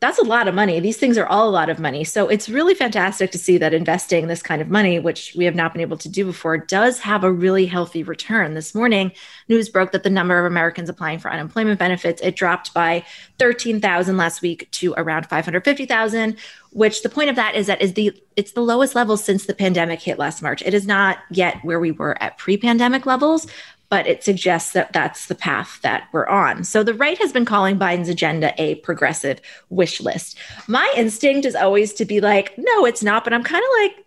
that's 0.00 0.18
a 0.18 0.24
lot 0.24 0.48
of 0.48 0.54
money. 0.54 0.80
These 0.80 0.98
things 0.98 1.16
are 1.16 1.26
all 1.26 1.48
a 1.48 1.50
lot 1.50 1.70
of 1.70 1.78
money. 1.78 2.04
So 2.04 2.28
it's 2.28 2.48
really 2.48 2.74
fantastic 2.74 3.30
to 3.30 3.38
see 3.38 3.56
that 3.56 3.72
investing 3.72 4.26
this 4.26 4.42
kind 4.42 4.60
of 4.60 4.68
money, 4.68 4.98
which 4.98 5.34
we 5.34 5.46
have 5.46 5.54
not 5.54 5.72
been 5.72 5.80
able 5.80 5.96
to 5.96 6.10
do 6.10 6.26
before, 6.26 6.58
does 6.58 6.98
have 7.00 7.24
a 7.24 7.32
really 7.32 7.64
healthy 7.64 8.02
return. 8.02 8.52
This 8.52 8.74
morning, 8.74 9.12
news 9.48 9.70
broke 9.70 9.92
that 9.92 10.02
the 10.02 10.10
number 10.10 10.38
of 10.38 10.44
Americans 10.44 10.90
applying 10.90 11.20
for 11.20 11.32
unemployment 11.32 11.78
benefits 11.78 12.20
it 12.20 12.36
dropped 12.36 12.74
by 12.74 13.02
13,000 13.38 14.18
last 14.18 14.42
week 14.42 14.70
to 14.72 14.92
around 14.98 15.26
550,000. 15.26 16.36
Which 16.74 17.02
the 17.02 17.08
point 17.08 17.30
of 17.30 17.36
that 17.36 17.54
is 17.54 17.68
that 17.68 17.80
is 17.80 17.94
the 17.94 18.12
it's 18.34 18.52
the 18.52 18.60
lowest 18.60 18.96
level 18.96 19.16
since 19.16 19.46
the 19.46 19.54
pandemic 19.54 20.02
hit 20.02 20.18
last 20.18 20.42
March. 20.42 20.60
It 20.62 20.74
is 20.74 20.86
not 20.86 21.18
yet 21.30 21.58
where 21.62 21.78
we 21.78 21.92
were 21.92 22.20
at 22.20 22.36
pre-pandemic 22.36 23.06
levels, 23.06 23.46
but 23.90 24.08
it 24.08 24.24
suggests 24.24 24.72
that 24.72 24.92
that's 24.92 25.26
the 25.26 25.36
path 25.36 25.78
that 25.82 26.08
we're 26.12 26.26
on. 26.26 26.64
So 26.64 26.82
the 26.82 26.94
right 26.94 27.16
has 27.18 27.32
been 27.32 27.44
calling 27.44 27.78
Biden's 27.78 28.08
agenda 28.08 28.52
a 28.60 28.74
progressive 28.76 29.40
wish 29.70 30.00
list. 30.00 30.36
My 30.66 30.92
instinct 30.96 31.46
is 31.46 31.54
always 31.54 31.92
to 31.94 32.04
be 32.04 32.20
like, 32.20 32.52
no, 32.58 32.84
it's 32.84 33.04
not, 33.04 33.22
but 33.22 33.32
I'm 33.32 33.44
kind 33.44 33.62
of 33.62 33.70
like, 33.82 34.04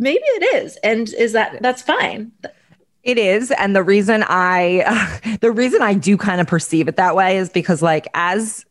maybe 0.00 0.24
it 0.24 0.64
is. 0.64 0.76
And 0.78 1.14
is 1.14 1.30
that 1.32 1.62
that's 1.62 1.80
fine. 1.80 2.32
It 3.02 3.16
is, 3.16 3.50
and 3.52 3.74
the 3.74 3.82
reason 3.82 4.24
I, 4.28 4.82
uh, 4.86 5.36
the 5.40 5.50
reason 5.50 5.80
I 5.80 5.94
do 5.94 6.16
kind 6.18 6.40
of 6.40 6.46
perceive 6.46 6.86
it 6.86 6.96
that 6.96 7.16
way 7.16 7.38
is 7.38 7.48
because, 7.48 7.80
like, 7.80 8.06
as 8.12 8.66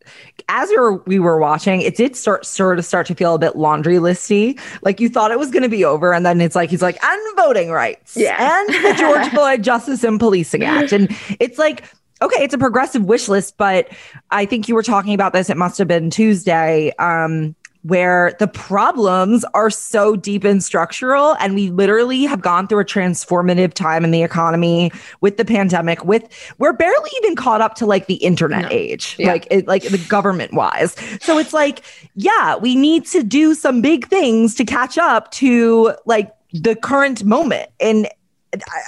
as 0.47 0.69
we 0.69 0.77
were, 0.77 0.93
we 1.05 1.19
were 1.19 1.39
watching, 1.39 1.81
it 1.81 1.95
did 1.95 2.15
start 2.15 2.45
sort 2.45 2.77
of 2.77 2.85
start 2.85 3.07
to 3.07 3.15
feel 3.15 3.33
a 3.35 3.39
bit 3.39 3.55
laundry 3.55 3.95
listy. 3.95 4.59
Like 4.83 4.99
you 4.99 5.09
thought 5.09 5.31
it 5.31 5.39
was 5.39 5.49
going 5.49 5.63
to 5.63 5.69
be 5.69 5.83
over, 5.83 6.13
and 6.13 6.23
then 6.25 6.41
it's 6.41 6.55
like 6.55 6.69
he's 6.69 6.81
like, 6.83 7.03
and 7.03 7.37
voting 7.37 7.71
rights, 7.71 8.15
Yeah. 8.15 8.37
and 8.39 8.69
the 8.69 8.93
George 8.99 9.27
Floyd 9.33 9.63
Justice 9.63 10.03
and 10.03 10.19
Policing 10.19 10.63
Act, 10.63 10.91
and 10.91 11.09
it's 11.39 11.57
like. 11.57 11.83
Okay, 12.21 12.43
it's 12.43 12.53
a 12.53 12.57
progressive 12.57 13.05
wish 13.05 13.29
list, 13.29 13.55
but 13.55 13.87
I 14.29 14.45
think 14.45 14.67
you 14.67 14.75
were 14.75 14.83
talking 14.83 15.13
about 15.13 15.31
this. 15.31 15.49
It 15.49 15.55
must 15.55 15.77
have 15.77 15.87
been 15.87 16.09
Tuesday. 16.09 16.91
Um, 16.99 17.55
where 17.83 18.35
the 18.39 18.47
problems 18.47 19.45
are 19.53 19.69
so 19.69 20.15
deep 20.15 20.43
and 20.43 20.61
structural. 20.61 21.37
And 21.39 21.55
we 21.55 21.69
literally 21.69 22.23
have 22.23 22.41
gone 22.41 22.67
through 22.67 22.79
a 22.81 22.85
transformative 22.85 23.73
time 23.73 24.03
in 24.03 24.11
the 24.11 24.21
economy 24.21 24.91
with 25.21 25.37
the 25.37 25.45
pandemic 25.45 26.03
with 26.03 26.27
we're 26.57 26.73
barely 26.73 27.09
even 27.23 27.37
caught 27.37 27.61
up 27.61 27.75
to 27.75 27.85
like 27.85 28.07
the 28.07 28.15
internet 28.15 28.69
age 28.71 29.15
Yeah. 29.17 29.31
like 29.31 29.47
it, 29.49 29.67
like 29.67 29.83
the 29.83 29.97
government 30.09 30.53
wise. 30.53 30.93
So 31.21 31.37
it's 31.37 31.53
like 31.53 31.81
yeah 32.15 32.57
we 32.57 32.75
need 32.75 33.05
to 33.07 33.23
do 33.23 33.53
some 33.55 33.81
big 33.81 34.07
things 34.07 34.55
to 34.55 34.65
catch 34.65 34.97
up 34.97 35.31
to 35.31 35.93
like 36.05 36.33
the 36.51 36.75
current 36.75 37.23
moment. 37.23 37.69
And 37.79 38.09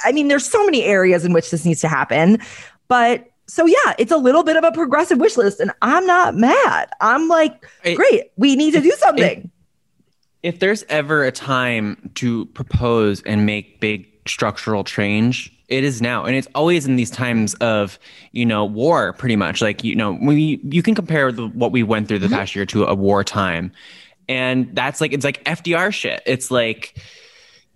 I 0.03 0.11
mean, 0.11 0.27
there's 0.27 0.45
so 0.45 0.65
many 0.65 0.83
areas 0.83 1.23
in 1.23 1.33
which 1.33 1.51
this 1.51 1.63
needs 1.65 1.81
to 1.81 1.87
happen, 1.87 2.39
but 2.87 3.30
so 3.47 3.65
yeah, 3.65 3.93
it's 3.97 4.11
a 4.11 4.17
little 4.17 4.43
bit 4.43 4.57
of 4.57 4.63
a 4.63 4.71
progressive 4.71 5.17
wish 5.17 5.37
list, 5.37 5.59
and 5.59 5.71
I'm 5.81 6.05
not 6.05 6.35
mad. 6.35 6.89
I'm 7.01 7.27
like, 7.27 7.65
It- 7.83 7.95
great, 7.95 8.31
we 8.37 8.55
need 8.55 8.71
to 8.71 8.81
do 8.81 8.91
something. 8.91 9.49
if 10.43 10.59
there's 10.59 10.83
ever 10.89 11.23
a 11.23 11.31
time 11.31 12.09
to 12.15 12.45
propose 12.47 13.21
and 13.23 13.45
make 13.45 13.79
big 13.79 14.07
structural 14.27 14.83
change 14.83 15.51
it 15.71 15.85
is 15.85 16.01
now 16.01 16.25
and 16.25 16.35
it's 16.35 16.47
always 16.53 16.85
in 16.85 16.97
these 16.97 17.09
times 17.09 17.53
of 17.55 17.97
you 18.33 18.45
know 18.45 18.65
war 18.65 19.13
pretty 19.13 19.35
much 19.35 19.61
like 19.61 19.83
you 19.83 19.95
know 19.95 20.11
we 20.21 20.59
you 20.63 20.83
can 20.83 20.93
compare 20.93 21.31
the, 21.31 21.47
what 21.47 21.71
we 21.71 21.81
went 21.81 22.07
through 22.07 22.19
the 22.19 22.27
mm-hmm. 22.27 22.35
past 22.35 22.53
year 22.53 22.65
to 22.65 22.85
a 22.85 22.93
war 22.93 23.23
time 23.23 23.71
and 24.29 24.75
that's 24.75 25.01
like 25.01 25.13
it's 25.13 25.23
like 25.23 25.43
fdr 25.45 25.91
shit 25.91 26.21
it's 26.25 26.51
like 26.51 27.01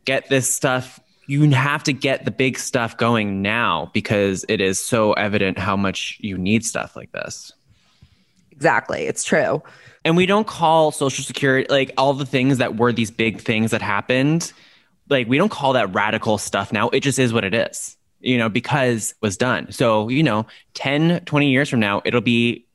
get 0.03 0.29
this 0.29 0.53
stuff 0.53 0.99
you 1.27 1.49
have 1.51 1.83
to 1.83 1.93
get 1.93 2.25
the 2.25 2.31
big 2.31 2.57
stuff 2.57 2.97
going 2.97 3.41
now 3.41 3.89
because 3.93 4.45
it 4.47 4.61
is 4.61 4.79
so 4.79 5.13
evident 5.13 5.57
how 5.57 5.75
much 5.75 6.17
you 6.19 6.37
need 6.37 6.63
stuff 6.63 6.95
like 6.95 7.11
this. 7.11 7.51
Exactly, 8.51 9.03
it's 9.03 9.23
true. 9.23 9.61
and 10.03 10.15
we 10.15 10.25
don't 10.25 10.47
call 10.47 10.91
social 10.91 11.23
security 11.23 11.67
like 11.69 11.91
all 11.97 12.13
the 12.13 12.25
things 12.25 12.59
that 12.59 12.77
were 12.77 12.93
these 12.93 13.11
big 13.11 13.41
things 13.41 13.71
that 13.71 13.81
happened 13.81 14.53
like 15.09 15.27
we 15.27 15.37
don't 15.37 15.51
call 15.51 15.73
that 15.73 15.93
radical 15.93 16.37
stuff 16.37 16.71
now. 16.71 16.89
It 16.89 17.01
just 17.01 17.19
is 17.19 17.33
what 17.33 17.43
it 17.43 17.53
is 17.53 17.97
you 18.25 18.37
know 18.37 18.49
because 18.49 19.11
it 19.11 19.17
was 19.21 19.37
done. 19.37 19.71
So 19.71 20.09
you 20.09 20.23
know 20.23 20.45
10 20.73 21.25
20 21.25 21.49
years 21.49 21.69
from 21.69 21.79
now 21.79 22.01
it'll 22.05 22.21
be 22.21 22.65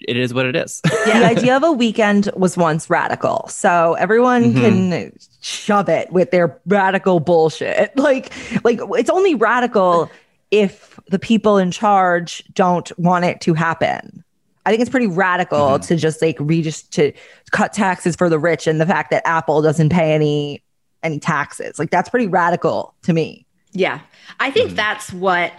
it 0.00 0.16
is 0.16 0.34
what 0.34 0.46
it 0.46 0.54
is 0.56 0.80
yeah, 1.06 1.20
The 1.20 1.26
idea 1.38 1.56
of 1.56 1.62
a 1.62 1.72
weekend 1.72 2.30
was 2.36 2.56
once 2.56 2.88
radical, 2.90 3.46
so 3.48 3.94
everyone 3.94 4.52
Mhm. 4.54 4.60
can 4.60 5.12
shove 5.40 5.88
it 5.88 6.12
with 6.12 6.30
their 6.30 6.58
radical 6.66 7.20
bullshit. 7.20 7.92
Like, 7.96 8.32
like 8.64 8.80
it's 8.92 9.10
only 9.10 9.34
radical 9.34 10.10
if 10.50 10.98
the 11.08 11.18
people 11.18 11.58
in 11.58 11.70
charge 11.70 12.42
don't 12.54 12.90
want 12.98 13.24
it 13.24 13.40
to 13.42 13.54
happen. 13.54 14.22
I 14.64 14.70
think 14.70 14.80
it's 14.80 14.90
pretty 14.90 15.06
radical 15.06 15.78
to 15.78 15.96
just 15.96 16.20
like 16.22 16.36
re 16.40 16.60
just 16.62 16.92
to 16.94 17.12
cut 17.52 17.72
taxes 17.72 18.16
for 18.16 18.28
the 18.28 18.38
rich 18.38 18.66
and 18.66 18.80
the 18.80 18.86
fact 18.86 19.10
that 19.10 19.22
Apple 19.26 19.62
doesn't 19.62 19.90
pay 19.90 20.12
any 20.14 20.62
any 21.02 21.18
taxes. 21.20 21.78
Like 21.78 21.90
that's 21.90 22.08
pretty 22.08 22.26
radical 22.26 22.94
to 23.02 23.12
me. 23.12 23.46
Yeah. 23.72 24.00
I 24.40 24.50
think 24.50 24.72
that's 24.72 25.12
what 25.12 25.52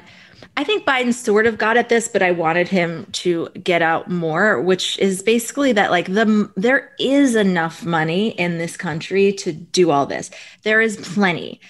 I 0.58 0.64
think 0.64 0.86
Biden 0.86 1.14
sort 1.14 1.46
of 1.46 1.60
got 1.60 1.78
at 1.78 1.88
this, 1.88 2.08
but 2.08 2.24
I 2.24 2.32
wanted 2.32 2.68
him 2.68 3.06
to 3.12 3.48
get 3.64 3.84
out 3.84 4.10
more, 4.10 4.60
which 4.60 4.98
is 4.98 5.22
basically 5.22 5.72
that 5.74 5.92
like 5.92 6.08
the 6.08 6.52
there 6.58 6.94
is 7.00 7.36
enough 7.36 7.86
money 7.86 8.30
in 8.30 8.58
this 8.58 8.76
country 8.76 9.32
to 9.34 9.54
do 9.54 9.92
all 9.92 10.08
this. 10.08 10.32
There 10.64 10.82
is 10.82 10.98
plenty. 10.98 11.62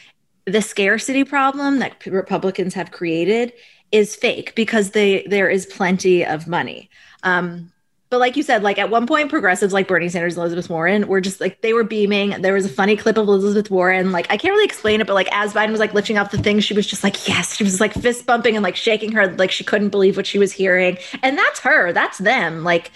The 0.46 0.62
scarcity 0.62 1.26
problem 1.26 1.80
that 1.80 2.06
Republicans 2.06 2.74
have 2.76 2.92
created 2.92 3.52
is 3.92 4.16
fake 4.16 4.56
because 4.56 4.92
they 4.92 5.28
there 5.28 5.50
is 5.50 5.66
plenty 5.66 6.26
of 6.26 6.48
money. 6.48 6.90
Um, 7.24 7.74
but 8.10 8.20
like 8.20 8.38
you 8.38 8.44
said, 8.44 8.64
like 8.64 8.80
at 8.80 8.90
one 8.90 9.06
point, 9.06 9.30
progressives 9.30 9.74
like 9.74 9.88
Bernie 9.88 10.08
Sanders 10.08 10.36
and 10.36 10.42
Elizabeth 10.42 10.70
Warren 10.70 11.08
were 11.08 11.20
just 11.20 11.42
like 11.42 11.62
they 11.62 11.74
were 11.74 11.84
beaming. 11.84 12.42
There 12.42 12.54
was 12.54 12.66
a 12.66 12.70
funny 12.70 12.96
clip 12.96 13.18
of 13.18 13.28
Elizabeth 13.28 13.70
Warren. 13.70 14.14
Like 14.14 14.28
I 14.30 14.38
can't 14.38 14.54
really 14.54 14.66
explain 14.66 15.02
it, 15.02 15.08
but 15.08 15.14
like 15.14 15.28
as 15.32 15.54
Biden 15.54 15.72
was 15.72 15.80
like 15.80 15.94
lifting 15.94 16.18
up 16.18 16.32
the 16.32 16.38
thing, 16.38 16.62
she 16.62 16.74
was 16.74 16.88
just 16.88 17.04
like, 17.04 17.28
yes, 17.28 17.56
she 17.56 17.64
was 17.64 17.82
like 17.82 17.94
fist 17.94 18.26
bumping 18.26 18.56
and 18.56 18.64
like 18.64 18.78
shaking 18.78 19.12
her, 19.12 19.36
like 19.36 19.52
she 19.52 19.64
couldn't 19.64 19.90
believe 19.90 20.16
what 20.16 20.26
she 20.26 20.40
was 20.40 20.54
hearing. 20.54 20.98
And 21.22 21.38
that's 21.38 21.60
her. 21.60 21.92
That's 21.92 22.18
them. 22.20 22.64
Like 22.64 22.92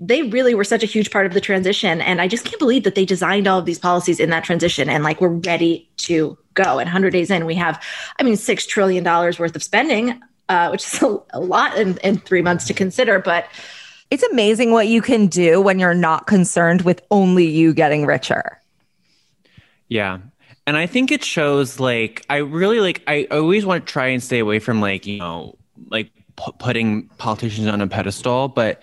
they 0.00 0.24
really 0.24 0.54
were 0.54 0.64
such 0.64 0.82
a 0.82 0.86
huge 0.86 1.10
part 1.10 1.26
of 1.26 1.32
the 1.32 1.40
transition. 1.40 2.00
And 2.00 2.20
I 2.20 2.28
just 2.28 2.44
can't 2.44 2.58
believe 2.58 2.84
that 2.84 2.94
they 2.94 3.04
designed 3.04 3.48
all 3.48 3.58
of 3.58 3.64
these 3.64 3.78
policies 3.78 4.20
in 4.20 4.30
that 4.30 4.44
transition 4.44 4.88
and 4.88 5.02
like 5.02 5.20
we're 5.20 5.28
ready 5.28 5.88
to 5.98 6.38
go. 6.54 6.78
And 6.78 6.86
100 6.86 7.10
days 7.10 7.30
in, 7.30 7.46
we 7.46 7.54
have, 7.56 7.82
I 8.18 8.22
mean, 8.22 8.34
$6 8.34 8.68
trillion 8.68 9.04
worth 9.04 9.56
of 9.56 9.62
spending, 9.62 10.20
uh, 10.48 10.68
which 10.68 10.84
is 10.84 11.02
a, 11.02 11.18
a 11.32 11.40
lot 11.40 11.76
in, 11.78 11.96
in 11.98 12.18
three 12.18 12.42
months 12.42 12.66
to 12.66 12.74
consider. 12.74 13.18
But 13.18 13.46
It's 14.10 14.22
amazing 14.22 14.70
what 14.72 14.88
you 14.88 15.02
can 15.02 15.26
do 15.26 15.60
when 15.60 15.78
you're 15.78 15.94
not 15.94 16.26
concerned 16.26 16.82
with 16.82 17.02
only 17.10 17.46
you 17.46 17.74
getting 17.74 18.06
richer. 18.06 18.60
Yeah. 19.88 20.18
And 20.66 20.76
I 20.76 20.86
think 20.86 21.10
it 21.10 21.24
shows 21.24 21.80
like 21.80 22.24
I 22.28 22.38
really 22.38 22.80
like 22.80 23.02
I 23.06 23.26
always 23.30 23.64
want 23.64 23.86
to 23.86 23.92
try 23.92 24.08
and 24.08 24.22
stay 24.22 24.38
away 24.38 24.58
from 24.58 24.80
like, 24.80 25.06
you 25.06 25.18
know, 25.18 25.56
like 25.90 26.10
pu- 26.36 26.52
putting 26.52 27.08
politicians 27.18 27.68
on 27.68 27.80
a 27.80 27.86
pedestal, 27.86 28.48
but 28.48 28.82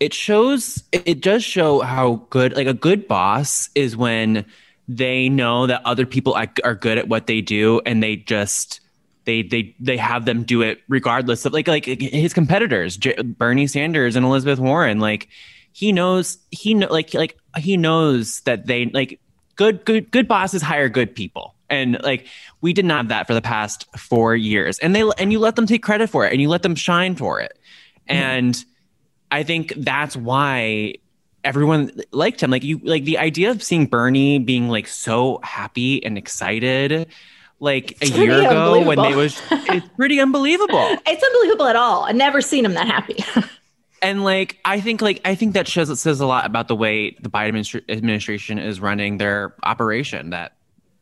it 0.00 0.14
shows 0.14 0.82
it 0.92 1.20
does 1.20 1.44
show 1.44 1.80
how 1.80 2.26
good 2.30 2.54
like 2.56 2.66
a 2.66 2.74
good 2.74 3.08
boss 3.08 3.68
is 3.74 3.96
when 3.96 4.44
they 4.88 5.28
know 5.28 5.66
that 5.66 5.82
other 5.84 6.06
people 6.06 6.34
are 6.34 6.74
good 6.74 6.98
at 6.98 7.08
what 7.08 7.26
they 7.26 7.40
do 7.40 7.80
and 7.84 8.02
they 8.02 8.16
just 8.16 8.80
they 9.28 9.42
they 9.42 9.76
they 9.78 9.98
have 9.98 10.24
them 10.24 10.42
do 10.42 10.62
it 10.62 10.80
regardless 10.88 11.44
of 11.44 11.52
like 11.52 11.68
like 11.68 11.84
his 11.84 12.32
competitors 12.32 12.96
J- 12.96 13.20
Bernie 13.22 13.66
Sanders 13.66 14.16
and 14.16 14.24
Elizabeth 14.24 14.58
Warren 14.58 15.00
like 15.00 15.28
he 15.72 15.92
knows 15.92 16.38
he 16.50 16.72
know 16.72 16.88
like 16.90 17.12
like 17.12 17.36
he 17.58 17.76
knows 17.76 18.40
that 18.40 18.66
they 18.66 18.86
like 18.86 19.20
good 19.56 19.84
good 19.84 20.10
good 20.10 20.26
bosses 20.26 20.62
hire 20.62 20.88
good 20.88 21.14
people. 21.14 21.54
And 21.70 22.02
like 22.02 22.26
we 22.62 22.72
did 22.72 22.86
not 22.86 22.96
have 22.96 23.08
that 23.08 23.26
for 23.26 23.34
the 23.34 23.42
past 23.42 23.86
4 23.94 24.34
years. 24.34 24.78
And 24.78 24.96
they 24.96 25.04
and 25.18 25.30
you 25.30 25.38
let 25.38 25.56
them 25.56 25.66
take 25.66 25.82
credit 25.82 26.08
for 26.08 26.26
it 26.26 26.32
and 26.32 26.40
you 26.40 26.48
let 26.48 26.62
them 26.62 26.74
shine 26.74 27.14
for 27.14 27.40
it. 27.40 27.58
Mm-hmm. 28.08 28.16
And 28.16 28.64
I 29.30 29.42
think 29.42 29.74
that's 29.76 30.16
why 30.16 30.94
everyone 31.44 31.92
liked 32.12 32.42
him. 32.42 32.50
Like 32.50 32.64
you, 32.64 32.80
like 32.82 33.04
the 33.04 33.18
idea 33.18 33.50
of 33.50 33.62
seeing 33.62 33.86
Bernie 33.86 34.38
being 34.38 34.68
like 34.68 34.86
so 34.86 35.38
happy 35.42 36.02
and 36.02 36.16
excited, 36.16 37.06
like 37.60 37.96
a 38.02 38.06
year 38.06 38.40
ago 38.40 38.84
when 38.84 39.00
they 39.00 39.14
was, 39.14 39.40
it's 39.50 39.88
pretty 39.96 40.20
unbelievable. 40.20 40.96
It's 41.06 41.22
unbelievable 41.22 41.66
at 41.66 41.76
all. 41.76 42.04
I've 42.04 42.16
never 42.16 42.40
seen 42.40 42.64
him 42.64 42.74
that 42.74 42.86
happy. 42.86 43.24
And 44.00 44.22
like 44.22 44.58
I 44.64 44.80
think, 44.80 45.02
like 45.02 45.20
I 45.24 45.34
think 45.34 45.54
that 45.54 45.66
shows 45.66 45.90
it 45.90 45.96
says 45.96 46.20
a 46.20 46.26
lot 46.26 46.46
about 46.46 46.68
the 46.68 46.76
way 46.76 47.16
the 47.20 47.28
Biden 47.28 47.50
administra- 47.50 47.82
administration 47.88 48.58
is 48.58 48.80
running 48.80 49.18
their 49.18 49.54
operation. 49.64 50.30
That 50.30 50.52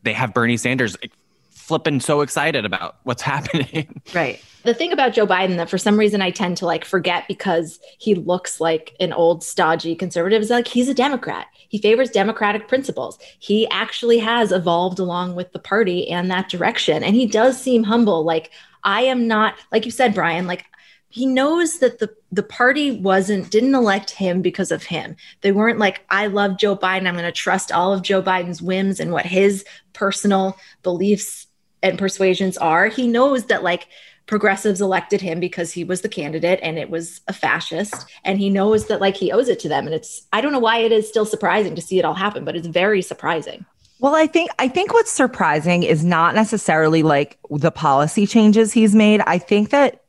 they 0.03 0.15
have 0.15 0.33
Bernie 0.33 0.57
Sanders 0.57 0.97
like, 1.03 1.13
flipping 1.51 2.01
so 2.01 2.21
excited 2.21 2.65
about 2.65 2.97
what's 3.03 3.23
happening. 3.35 4.01
Right. 4.15 4.43
The 4.63 4.73
thing 4.73 4.93
about 4.93 5.13
Joe 5.13 5.27
Biden 5.27 5.57
that 5.59 5.69
for 5.69 5.79
some 5.79 5.99
reason 5.99 6.23
I 6.23 6.31
tend 6.31 6.57
to 6.59 6.67
like 6.67 6.85
forget 6.85 7.29
because 7.29 7.81
he 7.99 8.15
looks 8.15 8.61
like 8.61 8.97
an 8.99 9.13
old 9.13 9.45
stodgy 9.45 9.95
conservative 9.95 10.43
is 10.43 10.51
like 10.51 10.67
he's 10.67 10.89
a 10.89 10.95
Democrat. 10.95 11.49
He 11.77 11.83
favors 11.83 12.09
democratic 12.09 12.69
principles. 12.69 13.19
He 13.39 13.69
actually 13.69 14.17
has 14.21 14.51
evolved 14.51 14.99
along 14.99 15.35
with 15.35 15.53
the 15.53 15.59
party 15.59 16.09
and 16.09 16.31
that 16.31 16.49
direction. 16.49 17.05
And 17.05 17.15
he 17.15 17.27
does 17.27 17.61
seem 17.61 17.83
humble. 17.83 18.25
Like 18.25 18.51
I 18.83 19.03
am 19.03 19.29
not 19.29 19.57
like 19.71 19.85
you 19.85 19.91
said, 19.91 20.15
Bryan, 20.15 20.47
like 20.47 20.65
he 21.11 21.27
knows 21.27 21.81
that 21.81 21.99
the 21.99 22.09
the 22.33 22.43
party 22.43 22.93
wasn't 22.93 23.51
didn't 23.51 23.75
elect 23.75 24.09
him 24.09 24.41
because 24.41 24.73
of 24.73 24.85
him. 24.85 25.17
They 25.43 25.53
weren't 25.53 25.79
like 25.79 26.03
I 26.09 26.29
love 26.29 26.57
Joe 26.57 26.79
Biden. 26.79 27.07
I'm 27.07 27.13
going 27.13 27.25
to 27.25 27.31
trust 27.31 27.71
all 27.71 27.93
of 27.93 28.01
Joe 28.01 28.23
Biden's 28.23 28.63
whims 28.63 28.99
and 28.99 29.13
what 29.13 29.27
his 29.27 29.63
personal 29.93 30.57
beliefs 30.83 31.47
and 31.83 31.99
persuasions 31.99 32.57
are. 32.57 32.87
He 32.87 33.07
knows 33.07 33.45
that 33.49 33.63
like 33.63 33.87
progressives 34.27 34.81
elected 34.81 35.21
him 35.21 35.39
because 35.39 35.73
he 35.73 35.85
was 35.85 36.01
the 36.01 36.09
candidate 36.09 36.59
and 36.63 36.79
it 36.79 36.91
was 36.91 37.21
a 37.29 37.33
fascist 37.33 38.07
and 38.25 38.39
he 38.39 38.51
knows 38.51 38.89
that 38.89 39.01
like 39.01 39.17
he 39.17 39.31
owes 39.31 39.49
it 39.49 39.61
to 39.61 39.69
them 39.69 39.87
and 39.87 39.95
it's 39.95 40.27
I 40.33 40.41
don't 40.41 40.53
know 40.53 40.59
why 40.59 40.79
it 40.79 40.93
is 40.93 41.09
still 41.09 41.25
surprising 41.25 41.75
to 41.77 41.83
see 41.83 41.99
it 41.99 42.05
all 42.05 42.15
happen 42.15 42.45
but 42.45 42.57
it's 42.57 42.67
very 42.67 43.03
surprising. 43.03 43.65
Well, 43.99 44.15
I 44.15 44.27
think 44.27 44.51
I 44.59 44.69
think 44.69 44.93
what's 44.93 45.11
surprising 45.11 45.83
is 45.83 46.05
not 46.05 46.35
necessarily 46.35 47.03
like 47.03 47.39
the 47.51 47.71
policy 47.71 48.27
changes 48.27 48.73
he's 48.73 48.95
made. 48.95 49.23
I 49.27 49.39
think 49.39 49.71
that 49.71 50.03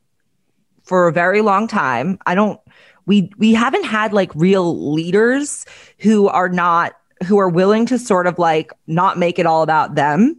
for 0.82 1.08
a 1.08 1.12
very 1.12 1.40
long 1.40 1.68
time, 1.68 2.18
I 2.26 2.34
don't 2.34 2.60
we 3.06 3.30
we 3.38 3.54
haven't 3.54 3.84
had 3.84 4.12
like 4.12 4.34
real 4.34 4.92
leaders 4.92 5.64
who 5.98 6.28
are 6.28 6.48
not 6.48 6.92
who 7.26 7.38
are 7.38 7.48
willing 7.48 7.86
to 7.86 7.98
sort 7.98 8.26
of 8.26 8.38
like 8.38 8.72
not 8.86 9.18
make 9.18 9.38
it 9.38 9.46
all 9.46 9.62
about 9.62 9.94
them 9.94 10.38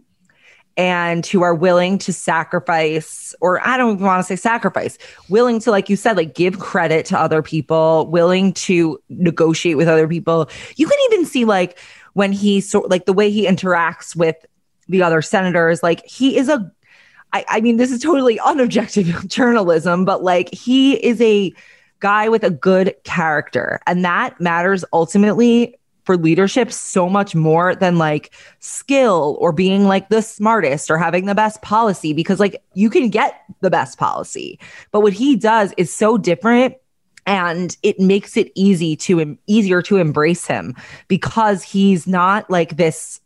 and 0.80 1.26
who 1.26 1.42
are 1.42 1.54
willing 1.54 1.98
to 1.98 2.10
sacrifice 2.10 3.34
or 3.42 3.60
I 3.60 3.76
don't 3.76 3.96
even 3.96 4.06
want 4.06 4.20
to 4.20 4.24
say 4.26 4.34
sacrifice, 4.34 4.96
willing 5.28 5.60
to 5.60 5.70
like 5.70 5.90
you 5.90 5.96
said 5.96 6.16
like 6.16 6.34
give 6.34 6.58
credit 6.58 7.04
to 7.06 7.18
other 7.18 7.42
people, 7.42 8.06
willing 8.06 8.54
to 8.54 8.98
negotiate 9.10 9.76
with 9.76 9.88
other 9.88 10.08
people. 10.08 10.48
You 10.76 10.88
can 10.88 10.98
even 11.12 11.26
see 11.26 11.44
like 11.44 11.78
when 12.14 12.32
he 12.32 12.62
sort 12.62 12.88
like 12.88 13.04
the 13.04 13.12
way 13.12 13.30
he 13.30 13.46
interacts 13.46 14.16
with 14.16 14.36
the 14.88 15.02
other 15.02 15.20
senators 15.20 15.82
like 15.82 16.02
he 16.06 16.38
is 16.38 16.48
a 16.48 16.72
I, 17.34 17.44
I 17.46 17.60
mean, 17.60 17.76
this 17.76 17.92
is 17.92 18.02
totally 18.02 18.38
unobjective 18.38 19.26
journalism, 19.28 20.06
but 20.06 20.22
like 20.22 20.52
he 20.52 20.94
is 20.94 21.20
a 21.20 21.52
guy 22.00 22.30
with 22.30 22.42
a 22.42 22.50
good 22.50 22.94
character. 23.04 23.80
And 23.86 24.02
that 24.06 24.40
matters 24.40 24.82
ultimately 24.94 25.78
for 26.04 26.16
leadership 26.16 26.72
so 26.72 27.08
much 27.08 27.34
more 27.34 27.74
than 27.74 27.98
like 27.98 28.34
skill 28.58 29.36
or 29.40 29.52
being 29.52 29.84
like 29.84 30.08
the 30.08 30.22
smartest 30.22 30.90
or 30.90 30.98
having 30.98 31.26
the 31.26 31.34
best 31.34 31.62
policy 31.62 32.12
because 32.12 32.40
like 32.40 32.62
you 32.74 32.90
can 32.90 33.10
get 33.10 33.42
the 33.60 33.70
best 33.70 33.98
policy. 33.98 34.58
But 34.92 35.00
what 35.00 35.12
he 35.12 35.36
does 35.36 35.72
is 35.76 35.94
so 35.94 36.16
different 36.18 36.74
and 37.26 37.76
it 37.82 38.00
makes 38.00 38.36
it 38.36 38.50
easy 38.54 38.96
to 38.96 39.20
em- 39.20 39.38
easier 39.46 39.82
to 39.82 39.98
embrace 39.98 40.46
him 40.46 40.74
because 41.08 41.62
he's 41.62 42.06
not 42.06 42.48
like 42.50 42.76
this 42.76 43.20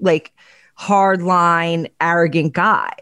like 0.00 0.32
hardline 0.78 1.90
arrogant 2.00 2.52
guy 2.52 2.92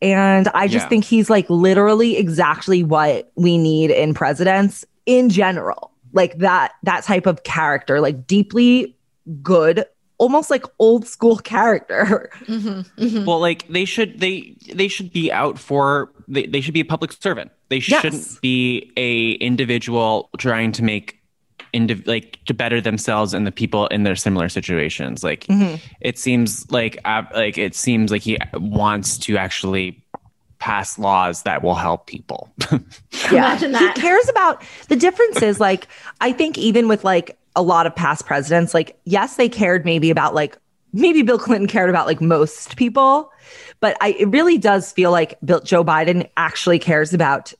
and 0.00 0.46
i 0.54 0.68
just 0.68 0.84
Yeah. 0.84 0.88
think 0.88 1.04
he's 1.04 1.28
like 1.28 1.48
literally 1.50 2.16
exactly 2.16 2.84
what 2.84 3.32
we 3.34 3.58
need 3.58 3.90
in 3.90 4.14
presidents 4.14 4.84
in 5.06 5.28
general 5.28 5.90
like 6.12 6.38
that 6.38 6.72
that 6.82 7.04
type 7.04 7.26
of 7.26 7.42
character 7.44 8.00
like 8.00 8.26
deeply 8.26 8.96
good 9.42 9.84
almost 10.18 10.50
like 10.50 10.64
old 10.78 11.06
school 11.06 11.36
character 11.54 12.30
Well, 13.26 13.38
like 13.40 13.68
they 13.68 13.84
should 13.84 14.18
they 14.20 14.56
they 14.74 14.88
should 14.88 15.12
be 15.12 15.30
out 15.30 15.58
for 15.58 16.10
they, 16.26 16.46
they 16.46 16.60
should 16.60 16.74
be 16.74 16.80
a 16.80 16.84
public 16.84 17.12
servant. 17.12 17.50
They 17.68 17.76
Yes. 17.76 18.02
shouldn't 18.02 18.40
be 18.42 18.90
a 18.96 19.32
individual 19.34 20.28
trying 20.38 20.72
to 20.72 20.82
make 20.82 21.20
indiv- 21.74 22.06
like 22.06 22.38
to 22.46 22.54
better 22.54 22.80
themselves 22.80 23.32
and 23.34 23.46
the 23.46 23.52
people 23.52 23.86
in 23.88 24.02
their 24.02 24.16
similar 24.16 24.48
situations. 24.48 25.22
Like 25.22 25.44
Mhm. 25.46 25.78
it 26.00 26.18
seems 26.18 26.68
like 26.70 26.98
uh, 27.04 27.22
like 27.34 27.56
it 27.58 27.74
seems 27.74 28.10
like 28.10 28.22
he 28.22 28.38
wants 28.54 29.18
to 29.18 29.36
actually 29.36 30.02
pass 30.58 30.98
laws 30.98 31.42
that 31.42 31.62
will 31.62 31.74
help 31.74 32.06
people. 32.06 32.52
Imagine 33.30 33.72
that. 33.72 33.96
He 33.96 34.00
cares 34.00 34.28
about 34.28 34.62
the 34.88 34.96
difference 34.96 35.42
is 35.42 35.60
like 35.60 35.88
I 36.20 36.32
think 36.32 36.58
even 36.58 36.88
with 36.88 37.04
like 37.04 37.38
a 37.56 37.62
lot 37.62 37.86
of 37.86 37.94
past 37.94 38.26
presidents, 38.26 38.74
like 38.74 38.98
yes, 39.04 39.36
they 39.36 39.48
cared 39.48 39.84
maybe 39.84 40.10
about 40.10 40.34
like 40.34 40.56
maybe 40.92 41.22
Bill 41.22 41.38
Clinton 41.38 41.68
cared 41.68 41.90
about 41.90 42.06
like 42.06 42.20
most 42.20 42.76
people, 42.76 43.30
but 43.80 43.96
I 44.00 44.10
it 44.12 44.28
really 44.28 44.58
does 44.58 44.92
feel 44.92 45.10
like 45.10 45.38
Bill 45.44 45.60
Joe 45.60 45.84
Biden 45.84 46.28
actually 46.36 46.78
cares 46.78 47.14
about 47.14 47.52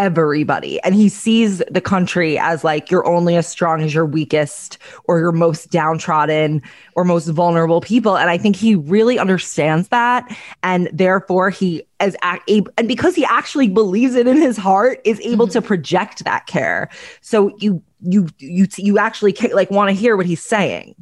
everybody. 0.00 0.80
And 0.80 0.94
he 0.94 1.10
sees 1.10 1.62
the 1.70 1.80
country 1.82 2.38
as 2.38 2.64
like 2.64 2.90
you're 2.90 3.06
only 3.06 3.36
as 3.36 3.46
strong 3.46 3.82
as 3.82 3.92
your 3.92 4.06
weakest 4.06 4.78
or 5.04 5.18
your 5.18 5.30
most 5.30 5.70
downtrodden 5.70 6.62
or 6.96 7.04
most 7.04 7.28
vulnerable 7.28 7.82
people. 7.82 8.16
And 8.16 8.30
i 8.30 8.38
think 8.38 8.56
he 8.56 8.74
really 8.74 9.18
understands 9.18 9.88
that. 9.88 10.34
And 10.62 10.88
therefore 10.90 11.50
he 11.50 11.82
is 12.00 12.16
able 12.48 12.72
and 12.78 12.88
because 12.88 13.14
he 13.14 13.26
actually 13.26 13.68
believes 13.68 14.14
it 14.14 14.26
in 14.26 14.38
his 14.38 14.56
heart 14.56 15.02
is 15.04 15.20
able 15.20 15.46
mm-hmm. 15.46 15.52
to 15.52 15.62
project 15.62 16.24
that 16.24 16.46
care. 16.46 16.88
So 17.20 17.54
you 17.58 17.82
you 18.00 18.28
you 18.38 18.66
you 18.78 18.98
actually 18.98 19.34
like 19.52 19.70
want 19.70 19.90
to 19.90 19.94
hear 19.94 20.16
what 20.16 20.24
he's 20.24 20.42
saying. 20.42 20.94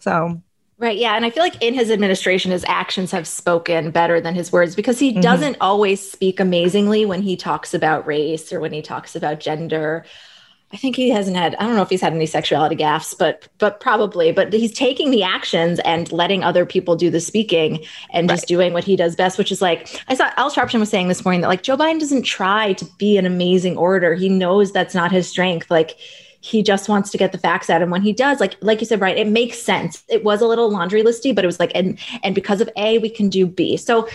So 0.00 0.42
Right. 0.78 0.98
Yeah. 0.98 1.14
And 1.14 1.24
I 1.24 1.30
feel 1.30 1.42
like 1.44 1.62
in 1.62 1.74
his 1.74 1.90
administration, 1.90 2.50
his 2.50 2.64
actions 2.66 3.12
have 3.12 3.26
spoken 3.28 3.90
better 3.92 4.20
than 4.20 4.34
his 4.34 4.50
words 4.50 4.74
because 4.74 4.98
he 4.98 5.12
Mhm. 5.14 5.22
doesn't 5.22 5.56
always 5.60 6.10
speak 6.10 6.40
amazingly 6.40 7.04
when 7.06 7.22
he 7.22 7.36
talks 7.36 7.72
about 7.72 8.06
race 8.06 8.52
or 8.52 8.58
when 8.58 8.72
he 8.72 8.82
talks 8.82 9.14
about 9.14 9.38
gender. 9.38 10.04
I 10.72 10.78
think 10.78 10.96
he 10.96 11.10
hasn't 11.10 11.36
had, 11.36 11.54
I 11.56 11.64
don't 11.66 11.76
know 11.76 11.82
if 11.82 11.90
he's 11.90 12.00
had 12.00 12.14
any 12.14 12.24
sexuality 12.24 12.74
gaffes, 12.76 13.14
but 13.16 13.46
but 13.58 13.78
probably, 13.78 14.32
but 14.32 14.52
he's 14.54 14.72
taking 14.72 15.10
the 15.10 15.22
actions 15.22 15.78
and 15.80 16.10
letting 16.10 16.42
other 16.42 16.64
people 16.64 16.96
do 16.96 17.10
the 17.10 17.20
speaking 17.20 17.84
and 18.10 18.28
just 18.28 18.48
doing 18.48 18.72
what 18.72 18.82
he 18.82 18.96
does 18.96 19.14
best, 19.14 19.36
which 19.36 19.52
is 19.52 19.60
like 19.60 20.00
I 20.08 20.14
saw 20.14 20.30
Al 20.38 20.50
Sharpton 20.50 20.80
was 20.80 20.88
saying 20.88 21.08
this 21.08 21.24
morning 21.26 21.42
that 21.42 21.48
like 21.48 21.62
Joe 21.62 21.76
Biden 21.76 22.00
doesn't 22.00 22.22
try 22.22 22.72
to 22.72 22.86
be 22.96 23.18
an 23.18 23.26
amazing 23.26 23.76
orator. 23.76 24.14
He 24.14 24.30
knows 24.30 24.72
that's 24.72 24.94
not 24.94 25.12
his 25.12 25.28
strength. 25.28 25.70
Like 25.70 25.96
he 26.44 26.60
just 26.62 26.88
wants 26.88 27.10
to 27.10 27.16
get 27.16 27.30
the 27.32 27.38
facts 27.38 27.70
out. 27.70 27.82
And 27.82 27.90
when 27.92 28.02
he 28.02 28.12
does 28.12 28.40
like 28.40 28.56
like 28.60 28.80
you 28.80 28.86
said 28.86 29.00
right 29.00 29.16
it 29.16 29.28
makes 29.28 29.58
sense. 29.58 30.02
It 30.08 30.24
was 30.24 30.40
a 30.42 30.46
little 30.46 30.70
laundry 30.70 31.02
listy 31.02 31.34
but 31.34 31.44
it 31.44 31.46
was 31.46 31.60
like 31.60 31.72
and 31.74 31.98
and 32.22 32.34
because 32.34 32.60
of 32.60 32.68
a 32.76 32.98
we 32.98 33.08
can 33.08 33.28
do 33.28 33.46
b. 33.46 33.76
So 33.76 34.08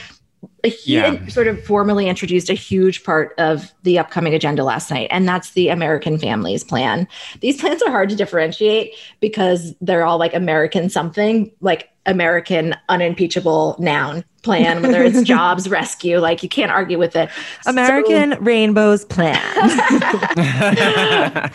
uh, 0.63 0.69
he 0.69 0.95
Yeah. 0.95 1.25
sort 1.29 1.47
of 1.47 1.63
formally 1.63 2.07
introduced 2.07 2.49
a 2.49 2.53
huge 2.53 3.03
part 3.03 3.33
of 3.39 3.71
the 3.83 3.97
upcoming 3.97 4.33
agenda 4.35 4.63
last 4.63 4.91
night 4.91 5.07
and 5.09 5.27
that's 5.27 5.51
the 5.51 5.69
american 5.69 6.17
families 6.19 6.63
plan. 6.63 7.07
These 7.39 7.59
plans 7.61 7.81
are 7.81 7.89
hard 7.89 8.09
to 8.09 8.15
differentiate 8.15 8.93
because 9.21 9.73
they're 9.81 10.05
all 10.05 10.17
like 10.19 10.33
american 10.35 10.89
something 10.89 11.49
like 11.61 11.89
american 12.05 12.75
unimpeachable 12.89 13.77
noun 13.79 14.23
plan 14.47 14.81
whether 14.81 15.03
it's 15.03 15.21
jobs 15.35 15.69
rescue 15.69 16.17
like 16.19 16.41
you 16.41 16.49
can't 16.49 16.71
argue 16.71 16.97
with 16.97 17.15
it. 17.15 17.29
So- 17.61 17.71
american 17.71 18.29
rainbows 18.43 19.05
plan. 19.05 19.41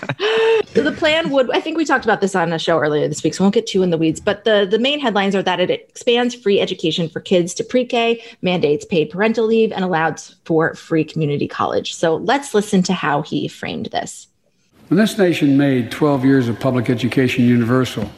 So 0.75 0.83
the 0.83 0.93
plan 0.93 1.29
would 1.31 1.51
i 1.55 1.61
think 1.61 1.77
we 1.77 1.85
talked 1.85 2.07
about 2.07 2.21
this 2.23 2.35
on 2.35 2.53
a 2.53 2.59
show 2.59 2.79
earlier 2.79 3.07
this 3.07 3.23
week 3.23 3.35
so 3.35 3.43
we 3.43 3.45
won't 3.45 3.55
get 3.55 3.67
too 3.67 3.83
in 3.83 3.91
the 3.91 3.99
weeds 3.99 4.21
but 4.21 4.45
the 4.45 4.67
the 4.71 4.79
main 4.79 5.01
headlines 5.01 5.35
are 5.35 5.43
that 5.43 5.61
it 5.61 5.71
expands 5.71 6.35
free 6.35 6.61
education 6.61 7.09
for 7.11 7.21
kids 7.21 7.53
to 7.55 7.63
pre-k 7.65 8.23
mandates 8.41 8.85
paid 8.85 9.11
parental 9.11 9.47
leave 9.47 9.71
and 9.73 9.85
allows 9.85 10.37
for 10.45 10.75
free 10.75 11.05
community 11.05 11.47
college. 11.49 11.95
So 11.95 12.17
let's 12.17 12.55
listen 12.55 12.83
to 12.85 12.93
how 12.93 13.23
he 13.23 13.49
framed 13.49 13.87
this. 13.87 14.29
When 14.89 14.99
this 14.99 15.17
nation 15.17 15.57
made 15.57 15.91
12 15.91 16.25
years 16.25 16.49
of 16.49 16.59
public 16.61 16.91
education 16.91 17.45
universal 17.45 18.11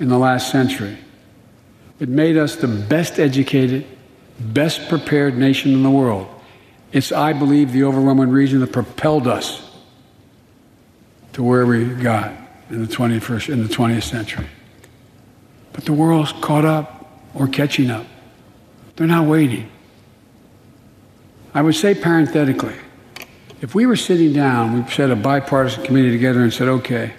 in 0.00 0.08
the 0.08 0.18
last 0.18 0.50
century, 0.50 0.98
it 2.00 2.08
made 2.08 2.36
us 2.36 2.56
the 2.56 2.68
best 2.68 3.18
educated, 3.18 3.86
best 4.38 4.88
prepared 4.88 5.36
nation 5.36 5.72
in 5.72 5.82
the 5.82 5.90
world. 5.90 6.28
It's, 6.92 7.12
I 7.12 7.32
believe, 7.32 7.72
the 7.72 7.84
overwhelming 7.84 8.30
reason 8.30 8.60
that 8.60 8.72
propelled 8.72 9.26
us 9.26 9.70
to 11.32 11.42
where 11.42 11.66
we 11.66 11.86
got 11.86 12.32
in 12.70 12.86
the 12.86 12.92
21st, 12.92 13.52
in 13.52 13.62
the 13.66 13.68
20th 13.68 14.04
century. 14.04 14.46
But 15.72 15.84
the 15.84 15.92
world's 15.92 16.32
caught 16.32 16.64
up 16.64 17.20
or 17.34 17.48
catching 17.48 17.90
up. 17.90 18.06
They're 18.96 19.06
not 19.06 19.26
waiting. 19.26 19.70
I 21.52 21.62
would 21.62 21.74
say 21.74 21.94
parenthetically, 21.94 22.76
if 23.60 23.74
we 23.74 23.86
were 23.86 23.96
sitting 23.96 24.32
down, 24.32 24.84
we 24.84 24.90
set 24.90 25.10
a 25.10 25.16
bipartisan 25.16 25.84
committee 25.84 26.10
together 26.10 26.42
and 26.42 26.52
said, 26.52 26.68
okay, 26.68 27.12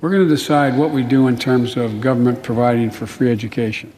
we're 0.00 0.10
going 0.10 0.22
to 0.22 0.28
decide 0.28 0.78
what 0.78 0.90
we 0.90 1.02
do 1.02 1.26
in 1.26 1.36
terms 1.36 1.76
of 1.76 2.00
government 2.00 2.42
providing 2.42 2.90
for 2.90 3.06
free 3.06 3.30
education. 3.30 3.92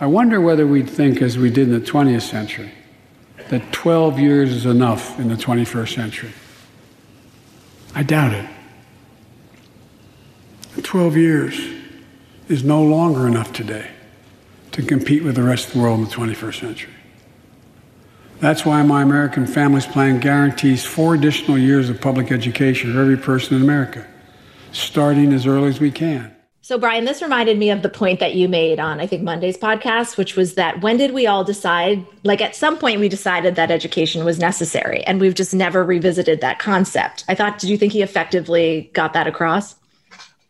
I 0.00 0.06
wonder 0.06 0.40
whether 0.40 0.66
we'd 0.66 0.88
think, 0.88 1.20
as 1.20 1.36
we 1.36 1.50
did 1.50 1.68
in 1.68 1.74
the 1.74 1.86
20th 1.86 2.22
century, 2.22 2.72
that 3.50 3.70
12 3.70 4.18
years 4.18 4.50
is 4.50 4.64
enough 4.64 5.20
in 5.20 5.28
the 5.28 5.34
21st 5.34 5.94
century. 5.94 6.32
I 7.94 8.02
doubt 8.02 8.32
it. 8.32 8.48
12 10.82 11.16
years 11.16 11.60
is 12.48 12.64
no 12.64 12.82
longer 12.82 13.26
enough 13.26 13.52
today 13.52 13.90
to 14.72 14.82
compete 14.82 15.22
with 15.22 15.34
the 15.34 15.42
rest 15.42 15.68
of 15.68 15.74
the 15.74 15.80
world 15.80 15.98
in 15.98 16.04
the 16.06 16.10
21st 16.10 16.60
century. 16.60 16.94
That's 18.38 18.64
why 18.64 18.82
my 18.82 19.02
American 19.02 19.46
Families 19.46 19.84
Plan 19.84 20.18
guarantees 20.18 20.86
four 20.86 21.14
additional 21.14 21.58
years 21.58 21.90
of 21.90 22.00
public 22.00 22.32
education 22.32 22.94
for 22.94 23.00
every 23.00 23.18
person 23.18 23.56
in 23.56 23.62
America, 23.62 24.06
starting 24.72 25.34
as 25.34 25.46
early 25.46 25.68
as 25.68 25.78
we 25.78 25.90
can. 25.90 26.34
So, 26.70 26.78
Bryan, 26.78 27.04
this 27.04 27.20
reminded 27.20 27.58
me 27.58 27.70
of 27.70 27.82
the 27.82 27.88
point 27.88 28.20
that 28.20 28.36
you 28.36 28.48
made 28.48 28.78
on, 28.78 29.00
I 29.00 29.06
think, 29.08 29.24
Monday's 29.24 29.58
podcast, 29.58 30.16
which 30.16 30.36
was 30.36 30.54
that 30.54 30.82
when 30.82 30.98
did 30.98 31.10
we 31.10 31.26
all 31.26 31.42
decide? 31.42 32.06
Like, 32.22 32.40
at 32.40 32.54
some 32.54 32.78
point, 32.78 33.00
we 33.00 33.08
decided 33.08 33.56
that 33.56 33.72
education 33.72 34.24
was 34.24 34.38
necessary, 34.38 35.02
and 35.02 35.20
we've 35.20 35.34
just 35.34 35.52
never 35.52 35.82
revisited 35.82 36.40
that 36.42 36.60
concept. 36.60 37.24
I 37.26 37.34
thought, 37.34 37.58
did 37.58 37.70
you 37.70 37.76
think 37.76 37.92
he 37.92 38.02
effectively 38.02 38.88
got 38.92 39.14
that 39.14 39.26
across? 39.26 39.74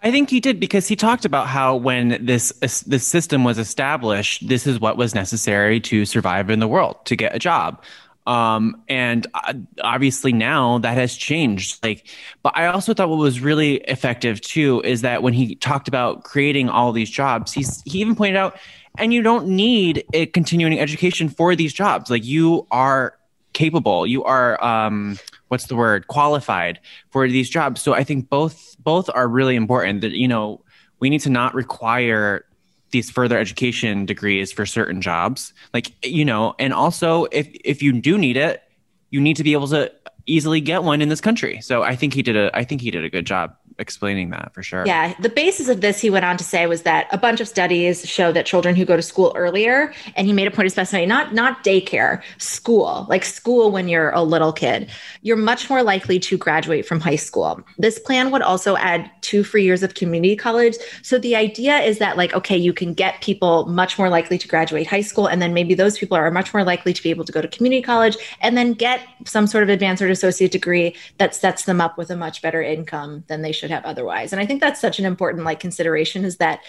I 0.03 0.11
think 0.11 0.29
he 0.29 0.41
did 0.41 0.61
because 0.61 0.87
he 0.87 0.95
talked 0.95 1.25
about 1.25 1.47
how 1.47 1.75
when 1.75 2.23
this 2.23 2.53
this 2.87 3.07
system 3.07 3.43
was 3.43 3.57
established, 3.57 4.47
this 4.47 4.67
is 4.67 4.79
what 4.79 4.99
was 4.99 5.15
necessary 5.15 5.81
to 5.81 6.05
survive 6.05 6.51
in 6.51 6.61
the 6.61 6.69
world, 6.69 6.99
to 7.07 7.17
get 7.17 7.35
a 7.35 7.39
job. 7.39 7.83
Um, 8.27 8.83
and 8.89 9.27
uh, 9.35 9.55
obviously 9.83 10.33
now 10.33 10.79
that 10.79 10.95
has 10.97 11.17
changed. 11.17 11.83
Like, 11.83 12.07
but 12.43 12.57
I 12.57 12.67
also 12.67 12.95
thought 12.95 13.09
what 13.09 13.19
was 13.19 13.41
really 13.41 13.77
effective 13.77 14.41
too 14.41 14.83
is 14.85 15.01
that 15.03 15.23
when 15.23 15.33
he 15.33 15.55
talked 15.57 15.89
about 15.89 16.25
creating 16.25 16.69
all 16.69 16.93
these 16.93 17.11
jobs, 17.11 17.53
he's 17.53 17.83
he 17.85 18.01
even 18.01 18.15
pointed 18.15 18.37
out, 18.37 18.59
and 18.99 19.15
you 19.15 19.23
don't 19.23 19.47
need 19.49 20.05
a 20.13 20.27
continuing 20.27 20.79
education 20.79 21.29
for 21.29 21.57
these 21.57 21.73
jobs. 21.73 22.11
Like 22.11 22.25
you 22.25 22.67
are 22.71 23.17
capable, 23.53 24.07
you 24.07 24.23
are 24.25 24.63
um, 24.63 25.19
what's 25.49 25.67
the 25.67 25.77
word 25.77 26.07
qualified 26.07 26.79
for 27.11 27.27
these 27.27 27.49
jobs. 27.49 27.83
So 27.83 27.95
I 27.95 28.05
think 28.05 28.29
both 28.29 28.77
both 28.79 29.11
are 29.13 29.27
really 29.27 29.57
important. 29.57 30.03
That 30.03 30.13
you 30.13 30.29
know 30.29 30.63
we 31.01 31.11
need 31.11 31.23
to 31.23 31.31
not 31.31 31.55
require 31.55 32.45
these 32.91 33.11
further 33.11 33.39
education 33.39 34.07
degrees 34.07 34.53
for 34.53 34.67
certain 34.67 35.01
jobs. 35.01 35.53
Like 35.73 35.93
you 36.05 36.25
know 36.25 36.55
and 36.59 36.73
also 36.73 37.27
if 37.33 37.49
if 37.65 37.83
you 37.83 37.93
do 37.93 38.19
need 38.19 38.37
it 38.37 38.63
you 39.11 39.21
need 39.21 39.37
to 39.37 39.45
be 39.45 39.53
able 39.53 39.69
to 39.69 39.93
easily 40.27 40.61
get 40.61 40.85
one 40.85 41.03
in 41.03 41.09
this 41.09 41.21
country. 41.21 41.61
So 41.61 41.83
i 41.83 41.97
think 41.97 42.15
he 42.15 42.23
did 42.23 42.37
a 42.37 42.51
i 42.55 42.65
think 42.65 42.81
he 42.81 42.91
did 42.91 43.05
a 43.05 43.11
good 43.11 43.27
job 43.27 43.57
explaining 43.81 44.31
that 44.31 44.53
for 44.55 44.63
sure. 44.63 44.85
Yeah. 44.87 45.15
The 45.21 45.29
basis 45.29 45.69
of 45.69 45.81
this, 45.81 46.01
he 46.01 46.11
went 46.11 46.25
on 46.25 46.37
to 46.37 46.45
say, 46.45 46.67
was 46.67 46.83
that 46.83 47.09
a 47.13 47.19
bunch 47.19 47.41
of 47.41 47.49
studies 47.49 48.09
show 48.09 48.31
that 48.33 48.47
children 48.47 48.77
who 48.77 48.85
go 48.85 48.95
to 48.95 49.03
school 49.03 49.33
earlier, 49.35 49.93
and 50.15 50.27
he 50.27 50.33
made 50.33 50.47
a 50.47 50.51
point 50.51 50.67
of 50.67 50.73
specifying 50.73 51.09
not 51.09 51.35
not 51.35 51.65
daycare, 51.65 52.23
school, 52.39 53.07
like 53.09 53.25
school 53.25 53.71
when 53.73 53.89
you're 53.89 54.11
a 54.11 54.23
little 54.23 54.53
kid, 54.53 54.91
you're 55.23 55.37
much 55.37 55.71
more 55.71 55.83
likely 55.83 56.19
to 56.19 56.37
graduate 56.37 56.87
from 56.87 57.01
high 57.01 57.17
school. 57.17 57.61
This 57.79 57.99
plan 57.99 58.31
would 58.31 58.43
also 58.43 58.77
add 58.77 59.11
two 59.23 59.43
free 59.43 59.65
years 59.65 59.83
of 59.83 59.95
community 59.95 60.37
college. 60.37 60.77
So 61.03 61.19
the 61.19 61.37
idea 61.37 61.79
is 61.79 61.99
that, 61.99 62.17
like, 62.17 62.35
okay, 62.35 62.57
you 62.57 62.73
can 62.73 62.95
get 62.95 63.21
people 63.23 63.67
much 63.67 63.99
more 63.99 64.09
likely 64.09 64.39
to 64.39 64.49
graduate 64.49 64.87
high 64.87 65.01
school, 65.01 65.27
and 65.27 65.41
then 65.41 65.55
maybe 65.55 65.75
those 65.75 65.99
people 65.99 66.17
are 66.17 66.31
much 66.31 66.53
more 66.53 66.65
likely 66.65 66.93
to 66.93 67.03
be 67.03 67.11
able 67.11 67.25
to 67.25 67.33
go 67.33 67.41
to 67.41 67.49
community 67.49 67.83
college 67.83 68.17
and 68.41 68.57
then 68.57 68.75
get 68.75 69.01
some 69.25 69.47
sort 69.47 69.63
of 69.63 69.69
advanced 69.71 70.03
or 70.03 70.09
associate 70.09 70.53
degree 70.53 70.95
that 71.19 71.35
sets 71.35 71.65
them 71.65 71.81
up 71.81 71.97
with 71.97 72.11
a 72.11 72.17
much 72.17 72.43
better 72.43 72.63
income 72.63 73.25
than 73.29 73.43
they 73.43 73.53
should 73.53 73.70
have 73.71 73.85
otherwise. 73.85 74.33
And 74.33 74.41
I 74.41 74.47
think 74.47 74.61
that's 74.61 74.81
such 74.81 74.99
an 74.99 75.05
important 75.05 75.45
like 75.45 75.61
consideration 75.61 76.25
is 76.25 76.37
that 76.37 76.61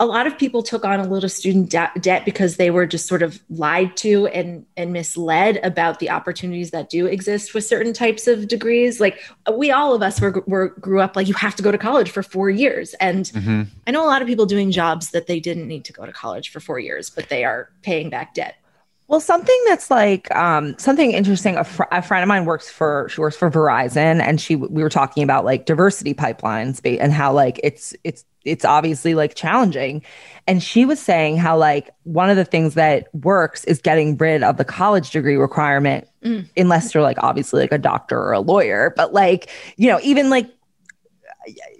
a 0.00 0.06
lot 0.06 0.26
of 0.26 0.38
people 0.38 0.62
took 0.62 0.82
on 0.82 0.98
a 0.98 1.06
little 1.06 1.28
student 1.28 1.68
de- 1.68 1.92
debt 2.00 2.24
because 2.24 2.56
they 2.56 2.70
were 2.70 2.86
just 2.86 3.06
sort 3.06 3.22
of 3.22 3.38
lied 3.50 3.94
to 3.98 4.26
and 4.28 4.64
and 4.74 4.94
misled 4.94 5.60
about 5.62 5.98
the 5.98 6.08
opportunities 6.08 6.70
that 6.70 6.88
do 6.88 7.04
exist 7.04 7.52
with 7.52 7.66
certain 7.66 7.92
types 7.92 8.26
of 8.26 8.48
degrees. 8.48 8.98
Like 8.98 9.22
we 9.54 9.70
all 9.70 9.94
of 9.94 10.02
us 10.02 10.18
were, 10.18 10.42
were 10.46 10.70
grew 10.70 11.00
up 11.00 11.16
like 11.16 11.28
you 11.28 11.34
have 11.34 11.54
to 11.56 11.62
go 11.62 11.70
to 11.70 11.76
college 11.76 12.10
for 12.10 12.22
four 12.22 12.48
years, 12.48 12.94
and 12.94 13.26
mm-hmm. 13.26 13.62
I 13.86 13.90
know 13.90 14.02
a 14.02 14.08
lot 14.08 14.22
of 14.22 14.26
people 14.26 14.46
doing 14.46 14.70
jobs 14.70 15.10
that 15.10 15.26
they 15.26 15.38
didn't 15.38 15.68
need 15.68 15.84
to 15.84 15.92
go 15.92 16.06
to 16.06 16.12
college 16.12 16.48
for 16.48 16.60
four 16.60 16.78
years, 16.78 17.10
but 17.10 17.28
they 17.28 17.44
are 17.44 17.70
paying 17.82 18.08
back 18.08 18.32
debt. 18.32 18.56
Well, 19.10 19.18
something 19.18 19.60
that's 19.66 19.90
like 19.90 20.32
um, 20.36 20.78
something 20.78 21.10
interesting. 21.10 21.56
A, 21.56 21.64
fr- 21.64 21.82
a, 21.90 22.00
friend 22.00 22.22
of 22.22 22.28
mine 22.28 22.44
works 22.44 22.70
for 22.70 23.08
she 23.10 23.20
works 23.20 23.36
for 23.36 23.50
Verizon, 23.50 24.22
and 24.22 24.40
she 24.40 24.54
we 24.54 24.84
were 24.84 24.88
talking 24.88 25.24
about 25.24 25.44
like 25.44 25.66
diversity 25.66 26.14
pipelines 26.14 26.80
and 26.84 27.12
how 27.12 27.32
like 27.32 27.58
it's 27.64 27.92
it's 28.04 28.24
it's 28.44 28.64
obviously 28.64 29.14
like 29.14 29.34
challenging. 29.34 30.04
And 30.46 30.62
she 30.62 30.84
was 30.84 31.00
saying 31.00 31.38
how 31.38 31.58
like 31.58 31.90
one 32.04 32.30
of 32.30 32.36
the 32.36 32.44
things 32.44 32.74
that 32.74 33.12
works 33.12 33.64
is 33.64 33.80
getting 33.80 34.16
rid 34.16 34.44
of 34.44 34.58
the 34.58 34.64
college 34.64 35.10
degree 35.10 35.34
requirement, 35.34 36.06
mm. 36.22 36.48
unless 36.56 36.94
you're 36.94 37.02
like 37.02 37.18
obviously 37.20 37.62
like 37.62 37.72
a 37.72 37.78
doctor 37.78 38.16
or 38.16 38.30
a 38.30 38.40
lawyer. 38.40 38.94
But 38.96 39.12
like 39.12 39.50
you 39.76 39.88
know 39.88 39.98
even 40.04 40.30
like 40.30 40.48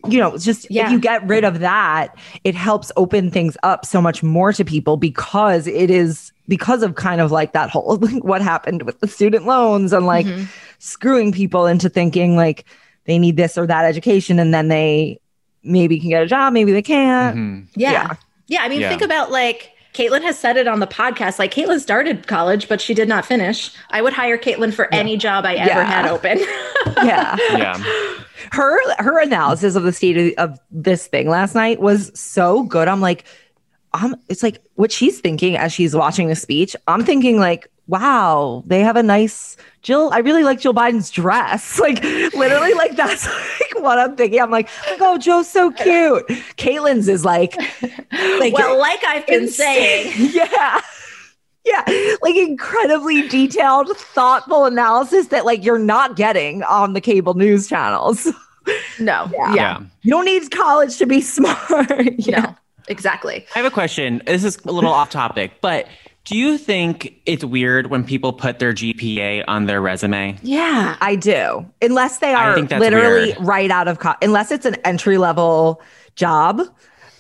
you 0.09 0.19
know, 0.19 0.37
just 0.39 0.71
yeah. 0.71 0.87
if 0.87 0.93
you 0.93 0.99
get 0.99 1.27
rid 1.27 1.45
of 1.45 1.61
that, 1.61 2.17
it 2.45 2.55
helps 2.55 2.91
open 2.97 3.31
things 3.31 3.57
up 3.63 3.85
so 3.85 4.01
much 4.01 4.23
more 4.23 4.53
to 4.53 4.65
people 4.65 4.97
because 4.97 5.67
it 5.67 5.91
is 5.91 6.33
because 6.49 6.83
of 6.83 6.95
kind 6.95 7.21
of 7.21 7.31
like 7.31 7.53
that 7.53 7.71
whole 7.71 7.97
like, 8.01 8.25
what 8.25 8.43
happened 8.43 8.83
with 8.83 9.01
the 9.01 9.09
student 9.09 9.47
loans 9.47 9.93
and 9.93 10.07
like 10.07 10.27
mm-hmm. 10.27 10.45
screwing 10.79 11.33
people 11.33 11.67
into 11.67 11.89
thinking 11.89 12.37
like 12.37 12.65
they 13.05 13.19
need 13.19 13.37
this 13.37 13.57
or 13.57 13.67
that 13.67 13.85
education 13.85 14.39
and 14.39 14.53
then 14.53 14.69
they 14.69 15.21
maybe 15.63 16.01
can 16.01 16.09
get 16.11 16.23
a 16.23 16.27
job, 16.27 16.53
maybe 16.53 16.73
they 16.73 16.83
can't. 16.83 17.37
Mm-hmm. 17.37 17.81
Yeah. 17.81 17.93
yeah. 17.93 18.15
yeah. 18.49 18.63
I 18.63 18.69
mean, 18.69 18.81
yeah. 18.81 18.89
think 18.89 19.03
about 19.03 19.31
like 19.31 19.73
Caitlin 19.93 20.23
has 20.23 20.39
said 20.39 20.57
it 20.57 20.69
on 20.69 20.81
the 20.81 20.87
podcast. 20.87 21.39
Like 21.39 21.53
Caitlin 21.53 21.81
started 21.81 22.27
college, 22.27 22.69
but 22.69 22.81
she 22.81 22.95
did 22.95 23.09
not 23.09 23.27
finish. 23.27 23.73
I 23.91 24.03
would 24.03 24.13
hire 24.13 24.39
Caitlin 24.39 24.73
for 24.73 24.93
any 24.95 25.17
job 25.17 25.45
I 25.45 25.55
ever 25.55 25.85
had 25.85 26.07
open. 26.07 26.39
yeah. 27.05 27.37
Yeah. 27.57 27.83
Her 28.51 28.79
her 29.03 29.21
analysis 29.21 29.77
of 29.77 29.85
the 29.85 29.93
state 29.93 30.17
of, 30.17 30.51
of 30.51 30.59
this 30.71 31.07
thing 31.07 31.29
last 31.29 31.55
night 31.55 31.81
was 31.81 32.11
so 32.19 32.65
good. 32.65 32.89
I'm 32.89 33.01
like, 33.01 33.25
I'm, 33.93 34.15
it's 34.29 34.43
like 34.43 34.63
what 34.75 34.93
she's 34.93 35.21
thinking 35.21 35.57
as 35.57 35.73
she's 35.73 35.95
watching 35.95 36.29
the 36.29 36.37
speech. 36.37 36.77
I'm 36.87 37.05
thinking 37.05 37.39
like, 37.39 37.71
wow, 37.91 38.63
they 38.67 38.81
have 38.81 38.97
a 38.97 39.03
nice 39.03 39.57
Jill. 39.83 40.11
I 40.13 40.19
really 40.19 40.45
like 40.45 40.61
Jill 40.61 40.75
Biden's 40.75 41.11
dress. 41.11 41.81
Like 41.91 42.03
literally, 42.35 42.75
like 42.75 42.95
that's 42.95 43.27
like 43.27 43.83
what 43.83 43.99
I'm 43.99 44.15
thinking. 44.15 44.41
I'm 44.41 44.51
like, 44.51 44.69
oh, 45.01 45.19
Joe's 45.19 45.49
so 45.49 45.71
cute. 45.71 46.27
Caitlin's 46.57 47.09
is 47.09 47.25
like, 47.25 47.57
like 48.13 48.53
well, 48.53 48.79
like 48.79 49.03
I've 49.05 49.27
been 49.27 49.49
saying, 49.49 50.13
yeah. 50.33 50.81
Yeah, 51.65 51.85
like 52.23 52.37
incredibly 52.37 53.29
detailed, 53.29 53.95
thoughtful 53.97 54.65
analysis 54.65 55.29
that 55.29 55.45
like 55.45 55.65
you're 55.65 55.79
not 55.79 56.17
getting 56.17 56.63
on 56.63 56.95
the 56.95 57.01
cable 57.01 57.35
news 57.35 57.69
channels. 57.69 58.29
No. 59.01 59.29
Yeah. 59.33 59.55
yeah. 59.55 59.81
You 60.03 60.11
don't 60.11 60.27
need 60.27 60.51
college 60.51 60.99
to 60.99 61.07
be 61.07 61.21
smart. 61.23 61.91
yeah. 62.19 62.41
No 62.41 62.57
exactly. 62.91 63.47
I 63.55 63.59
have 63.59 63.67
a 63.67 63.71
question. 63.71 64.21
This 64.27 64.45
is 64.45 64.59
a 64.67 64.73
little 64.73 64.93
off 64.93 65.09
topic, 65.11 65.53
but 65.63 65.87
do 66.25 66.37
you 66.37 66.59
think 66.59 67.15
it's 67.25 67.45
weird 67.45 67.87
when 67.87 68.05
people 68.05 68.33
put 68.33 68.59
their 68.59 68.75
GPA 68.75 69.45
on 69.49 69.67
their 69.67 69.81
resume? 69.81 70.37
Yeah, 70.43 70.97
I 71.01 71.17
do. 71.17 71.65
Unless 71.81 72.19
they 72.19 72.35
are 72.35 72.59
literally 72.59 73.33
weird. 73.33 73.39
right 73.41 73.71
out 73.71 73.89
of 73.89 74.01
college, 74.01 74.19
unless 74.21 74.51
it's 74.51 74.67
an 74.67 74.75
entry 74.85 75.17
level 75.17 75.81
job, 76.17 76.61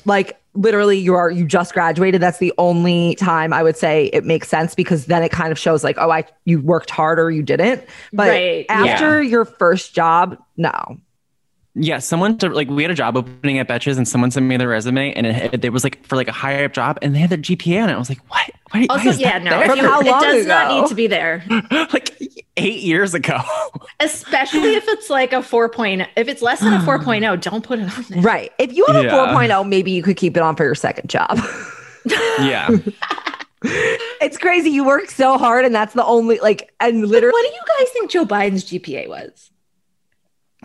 like 0.04 0.39
literally 0.54 0.98
you 0.98 1.14
are 1.14 1.30
you 1.30 1.46
just 1.46 1.72
graduated 1.72 2.20
that's 2.20 2.38
the 2.38 2.52
only 2.58 3.14
time 3.14 3.52
i 3.52 3.62
would 3.62 3.76
say 3.76 4.06
it 4.06 4.24
makes 4.24 4.48
sense 4.48 4.74
because 4.74 5.06
then 5.06 5.22
it 5.22 5.30
kind 5.30 5.52
of 5.52 5.58
shows 5.58 5.84
like 5.84 5.96
oh 5.98 6.10
i 6.10 6.24
you 6.44 6.60
worked 6.60 6.90
hard 6.90 7.20
or 7.20 7.30
you 7.30 7.42
didn't 7.42 7.84
but 8.12 8.28
right. 8.28 8.66
after 8.68 9.22
yeah. 9.22 9.30
your 9.30 9.44
first 9.44 9.94
job 9.94 10.36
no 10.56 10.98
yeah, 11.74 11.98
someone 11.98 12.36
to, 12.38 12.48
like 12.48 12.68
we 12.68 12.82
had 12.82 12.90
a 12.90 12.94
job 12.94 13.16
opening 13.16 13.58
at 13.58 13.68
Betches, 13.68 13.96
and 13.96 14.06
someone 14.06 14.30
sent 14.30 14.46
me 14.46 14.56
their 14.56 14.68
resume, 14.68 15.12
and 15.14 15.26
it, 15.26 15.64
it, 15.64 15.72
was 15.72 15.84
like 15.84 16.04
for 16.04 16.16
like 16.16 16.28
a 16.28 16.32
higher 16.32 16.64
up 16.64 16.72
job, 16.72 16.98
and 17.02 17.14
they 17.14 17.18
had 17.20 17.30
their 17.30 17.38
GPA 17.38 17.84
on 17.84 17.90
it. 17.90 17.94
I 17.94 17.98
was 17.98 18.08
like, 18.08 18.18
what? 18.30 18.50
Why- 18.72 18.86
why 18.88 18.96
Also, 18.96 19.08
is 19.10 19.18
yeah, 19.20 19.38
no, 19.38 19.50
there? 19.50 19.70
if 19.72 19.76
you- 19.76 20.00
it 20.00 20.04
does 20.20 20.46
not 20.46 20.70
need 20.80 20.88
to 20.88 20.94
be 20.94 21.06
there. 21.06 21.44
like 21.70 22.16
eight 22.56 22.82
years 22.82 23.14
ago. 23.14 23.38
Especially 24.00 24.74
if 24.74 24.84
it's 24.88 25.10
like 25.10 25.32
a 25.32 25.36
4.0. 25.36 26.06
If 26.16 26.28
it's 26.28 26.40
less 26.42 26.60
than 26.60 26.72
a 26.72 26.78
4.0, 26.78 27.40
don't 27.40 27.64
put 27.64 27.78
it 27.80 27.96
on 27.98 28.04
there. 28.08 28.20
Right. 28.22 28.52
If 28.58 28.72
you 28.72 28.84
have 28.86 28.96
a 28.96 29.04
Yeah. 29.04 29.34
4.0, 29.34 29.68
maybe 29.68 29.90
you 29.90 30.02
could 30.02 30.16
keep 30.16 30.36
it 30.36 30.42
on 30.42 30.54
for 30.56 30.64
your 30.64 30.74
second 30.74 31.08
job. 31.10 31.36
yeah. 32.06 32.68
it's 33.62 34.38
crazy. 34.38 34.70
You 34.70 34.84
work 34.84 35.10
so 35.10 35.36
hard, 35.38 35.64
and 35.64 35.74
that's 35.74 35.94
the 35.94 36.04
only 36.04 36.38
like, 36.38 36.72
and 36.80 37.06
literally, 37.06 37.32
What 37.32 37.42
do 37.42 37.48
you 37.54 37.78
guys 37.78 37.92
think 37.92 38.10
Joe 38.10 38.24
Biden's 38.24 38.64
GPA 38.64 39.08
was? 39.08 39.49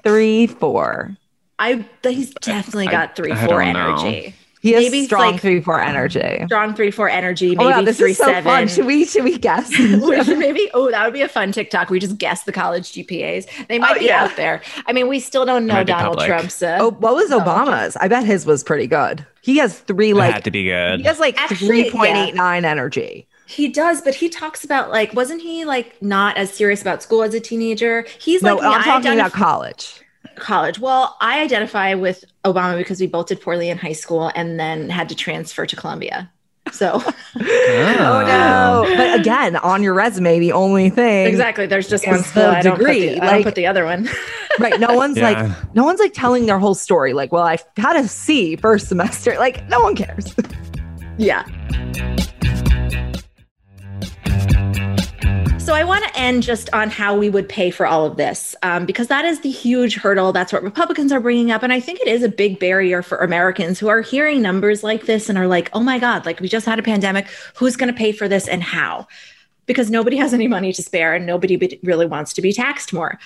Three, 0.04 0.48
four. 0.48 1.16
I 1.58 1.86
he's 2.04 2.34
definitely 2.36 2.88
got 2.88 3.16
three, 3.16 3.32
I 3.32 3.46
four 3.46 3.62
don't 3.64 3.74
know. 3.74 3.96
energy. 4.06 4.36
He 4.62 4.72
has 4.72 4.84
Maybe 4.86 5.06
strong 5.06 5.34
like- 5.34 5.42
three, 5.42 5.62
four 5.62 5.80
energy. 5.80 6.42
Strong 6.48 6.74
three, 6.74 6.90
four 6.90 7.08
energy. 7.08 7.50
Oh 7.56 7.58
Maybe 7.58 7.64
my 7.66 7.72
God, 7.72 7.86
this 7.86 7.98
three, 8.00 8.12
is 8.12 8.18
so 8.18 8.26
seven. 8.26 8.44
fun. 8.44 8.68
Should 8.68 8.88
we? 8.88 9.06
Should 9.06 9.24
we 9.24 9.38
guess? 9.38 9.70
We 9.80 10.24
should 10.24 10.40
maybe 10.40 10.72
oh 10.74 10.90
that 10.90 11.06
would 11.06 11.14
be 11.14 11.22
a 11.22 11.28
fun 11.28 11.52
TikTok. 11.52 11.92
We 11.92 12.00
just 12.00 12.18
guess 12.18 12.44
the 12.44 12.52
college 12.52 12.92
GPAs. 12.94 13.68
They 13.68 13.78
might 13.78 13.96
Oh, 13.96 14.00
be 14.00 14.06
yeah. 14.06 14.24
out 14.24 14.36
there. 14.36 14.62
I 14.88 14.92
mean, 14.94 15.08
we 15.08 15.20
still 15.20 15.46
don't 15.46 15.68
know 15.68 15.84
Donald 15.84 16.18
public. 16.18 16.28
Trump's. 16.28 16.64
Uh, 16.64 16.78
oh, 16.82 16.92
what 16.92 17.14
was 17.14 17.30
Obama's? 17.30 17.96
I 17.98 18.08
bet 18.08 18.26
his 18.26 18.48
was 18.48 18.64
pretty 18.64 18.88
good. 18.88 19.24
He 19.42 19.58
has 19.58 19.78
three, 19.80 20.10
It 20.10 20.16
like 20.16 20.34
had 20.34 20.44
to 20.46 20.52
be 20.52 20.64
good. 20.64 21.02
he 21.02 21.06
has 21.06 21.20
like 21.20 21.40
Actually, 21.40 21.68
three 21.68 21.92
point 21.92 22.16
eight 22.18 22.34
nine 22.34 22.66
energy. 22.66 23.28
He 23.48 23.68
does, 23.68 24.02
but 24.02 24.16
he 24.16 24.30
talks 24.30 24.64
about 24.64 24.90
like 24.90 25.14
wasn't 25.14 25.42
he 25.42 25.66
like 25.66 26.02
not 26.02 26.38
as 26.38 26.52
serious 26.54 26.82
about 26.82 27.04
school 27.04 27.24
as 27.24 27.34
a 27.34 27.40
teenager? 27.40 28.06
He's 28.20 28.42
No, 28.42 28.56
like 28.56 28.64
I'm 28.64 28.72
me. 28.72 28.78
I 28.78 28.84
talking 28.84 29.20
about 29.20 29.32
college. 29.34 30.02
college. 30.36 30.80
Well, 30.80 31.16
I 31.22 31.42
identify 31.42 31.94
with 31.94 32.26
Obama 32.44 32.78
because 32.78 33.00
we 33.00 33.08
both 33.08 33.28
did 33.28 33.42
poorly 33.42 33.70
in 33.70 33.78
high 33.78 33.94
school 33.94 34.32
and 34.36 34.60
then 34.60 34.90
had 34.90 35.10
to 35.10 35.16
transfer 35.16 35.66
to 35.66 35.76
Columbia. 35.76 36.32
So 36.72 36.94
Oh 37.36 38.24
no! 38.28 38.86
Um, 38.88 38.98
but 38.98 39.20
again, 39.20 39.56
on 39.58 39.84
your 39.84 39.94
resume, 39.94 40.40
the 40.40 40.52
only 40.54 40.90
thing 40.90 41.28
exactly, 41.28 41.68
there's 41.68 41.88
just 41.88 42.08
one 42.08 42.16
Is 42.16 42.26
school. 42.26 42.44
I 42.48 42.62
don't, 42.64 42.78
put 42.78 42.88
degree, 42.88 43.00
the, 43.10 43.16
I 43.22 43.26
don't 43.26 43.34
like- 43.36 43.44
put 43.46 43.56
the 43.56 43.68
other 43.68 43.86
one. 43.86 44.10
right? 44.60 44.80
No 44.80 44.96
one's 44.96 45.18
Yeah. 45.18 45.30
like, 45.44 45.76
no 45.76 45.84
one's 45.84 46.00
like 46.00 46.14
telling 46.14 46.48
their 46.48 46.58
whole 46.58 46.74
story. 46.74 47.14
Like, 47.14 47.32
well, 47.32 47.44
I 47.46 47.60
had 47.78 47.96
a 47.98 48.08
C 48.08 48.56
first 48.56 48.88
semester. 48.88 49.36
Like, 49.38 49.68
no 49.70 49.80
one 49.82 49.96
cares. 49.96 50.34
Yeah. 51.18 51.46
So 55.66 55.74
I 55.74 55.84
want 55.84 56.04
to 56.06 56.16
end 56.16 56.44
just 56.44 56.72
on 56.74 56.92
how 56.92 57.18
we 57.18 57.28
would 57.28 57.50
pay 57.50 57.72
for 57.72 57.88
all 57.88 58.06
of 58.06 58.18
this, 58.18 58.56
um, 58.62 58.86
because 58.86 59.08
that 59.08 59.26
is 59.26 59.40
the 59.40 59.50
huge 59.50 59.96
hurdle. 59.96 60.32
That's 60.32 60.54
what 60.54 60.62
Republicans 60.62 61.12
are 61.12 61.20
bringing 61.20 61.50
up, 61.50 61.64
and 61.64 61.74
I 61.74 61.80
think 61.80 62.00
it 62.00 62.08
is 62.08 62.22
a 62.22 62.30
big 62.30 62.60
barrier 62.60 63.02
for 63.02 63.18
Americans 63.18 63.80
who 63.80 63.88
are 63.88 64.02
hearing 64.02 64.44
numbers 64.44 64.84
like 64.84 65.08
this 65.08 65.28
and 65.28 65.40
are 65.40 65.48
like, 65.48 65.72
"Oh 65.74 65.80
my 65.80 65.98
God! 65.98 66.24
Like 66.24 66.40
we 66.40 66.48
just 66.48 66.68
had 66.68 66.78
a 66.78 66.84
pandemic. 66.84 67.26
Who's 67.56 67.78
going 67.78 67.92
to 67.92 67.98
pay 67.98 68.12
for 68.12 68.28
this 68.28 68.48
and 68.48 68.62
how?" 68.62 69.08
Because 69.66 69.90
nobody 69.90 70.18
has 70.18 70.36
any 70.36 70.48
money 70.48 70.72
to 70.72 70.84
spare, 70.84 71.16
and 71.16 71.26
nobody 71.26 71.80
really 71.82 72.06
wants 72.06 72.34
to 72.34 72.44
be 72.44 72.54
taxed 72.54 72.94
more. 72.94 73.18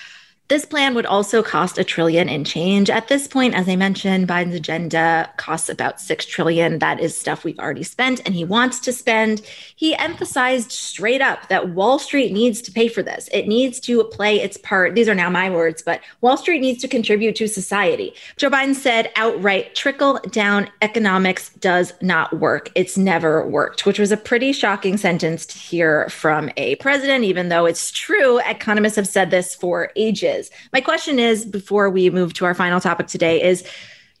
This 0.50 0.64
plan 0.64 0.94
would 0.96 1.06
also 1.06 1.44
cost 1.44 1.78
a 1.78 1.84
trillion 1.84 2.28
in 2.28 2.42
change. 2.42 2.90
At 2.90 3.06
this 3.06 3.28
point, 3.28 3.54
as 3.54 3.68
I 3.68 3.76
mentioned, 3.76 4.26
Biden's 4.26 4.56
agenda 4.56 5.30
costs 5.36 5.68
about 5.68 6.00
6 6.00 6.26
trillion. 6.26 6.80
That 6.80 6.98
is 6.98 7.16
stuff 7.16 7.44
we've 7.44 7.60
already 7.60 7.84
spent 7.84 8.20
and 8.26 8.34
he 8.34 8.44
wants 8.44 8.80
to 8.80 8.92
spend. 8.92 9.42
He 9.76 9.94
emphasized 9.94 10.72
straight 10.72 11.22
up 11.22 11.48
that 11.50 11.68
Wall 11.68 12.00
Street 12.00 12.32
needs 12.32 12.60
to 12.62 12.72
pay 12.72 12.88
for 12.88 13.00
this. 13.00 13.28
It 13.32 13.46
needs 13.46 13.78
to 13.82 14.02
play 14.02 14.40
its 14.40 14.56
part. 14.56 14.96
These 14.96 15.08
are 15.08 15.14
now 15.14 15.30
my 15.30 15.50
words, 15.50 15.82
but 15.82 16.00
Wall 16.20 16.36
Street 16.36 16.58
needs 16.58 16.82
to 16.82 16.88
contribute 16.88 17.36
to 17.36 17.46
society. 17.46 18.12
Joe 18.36 18.50
Biden 18.50 18.74
said 18.74 19.12
outright 19.14 19.76
trickle 19.76 20.18
down 20.30 20.68
economics 20.82 21.50
does 21.60 21.92
not 22.02 22.40
work. 22.40 22.72
It's 22.74 22.98
never 22.98 23.46
worked, 23.46 23.86
which 23.86 24.00
was 24.00 24.10
a 24.10 24.16
pretty 24.16 24.52
shocking 24.52 24.96
sentence 24.96 25.46
to 25.46 25.58
hear 25.58 26.08
from 26.08 26.50
a 26.56 26.74
president, 26.76 27.22
even 27.22 27.50
though 27.50 27.66
it's 27.66 27.92
true. 27.92 28.40
Economists 28.40 28.96
have 28.96 29.06
said 29.06 29.30
this 29.30 29.54
for 29.54 29.92
ages. 29.94 30.39
My 30.72 30.80
question 30.80 31.18
is 31.18 31.44
before 31.44 31.90
we 31.90 32.08
move 32.08 32.32
to 32.34 32.44
our 32.44 32.54
final 32.54 32.80
topic 32.80 33.08
today 33.08 33.42
is 33.42 33.64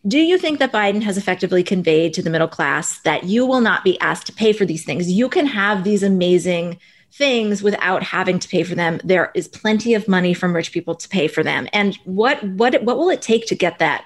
do 0.06 0.18
you 0.18 0.38
think 0.38 0.58
that 0.58 0.72
Biden 0.72 1.02
has 1.02 1.18
effectively 1.18 1.62
conveyed 1.62 2.14
to 2.14 2.22
the 2.22 2.30
middle 2.30 2.48
class 2.48 3.00
that 3.00 3.24
you 3.24 3.44
will 3.44 3.60
not 3.60 3.84
be 3.84 4.00
asked 4.00 4.26
to 4.26 4.32
pay 4.32 4.52
for 4.52 4.64
these 4.64 4.84
things? 4.84 5.10
You 5.10 5.28
can 5.28 5.46
have 5.46 5.84
these 5.84 6.02
amazing 6.02 6.78
things 7.12 7.62
without 7.62 8.02
having 8.02 8.38
to 8.38 8.48
pay 8.48 8.62
for 8.62 8.74
them. 8.74 9.00
There 9.04 9.30
is 9.34 9.48
plenty 9.48 9.94
of 9.94 10.08
money 10.08 10.32
from 10.32 10.54
rich 10.54 10.72
people 10.72 10.94
to 10.94 11.08
pay 11.08 11.28
for 11.28 11.42
them. 11.42 11.68
And 11.72 11.96
what 12.04 12.42
what 12.42 12.82
what 12.82 12.96
will 12.96 13.10
it 13.10 13.20
take 13.20 13.46
to 13.46 13.54
get 13.54 13.78
that 13.78 14.04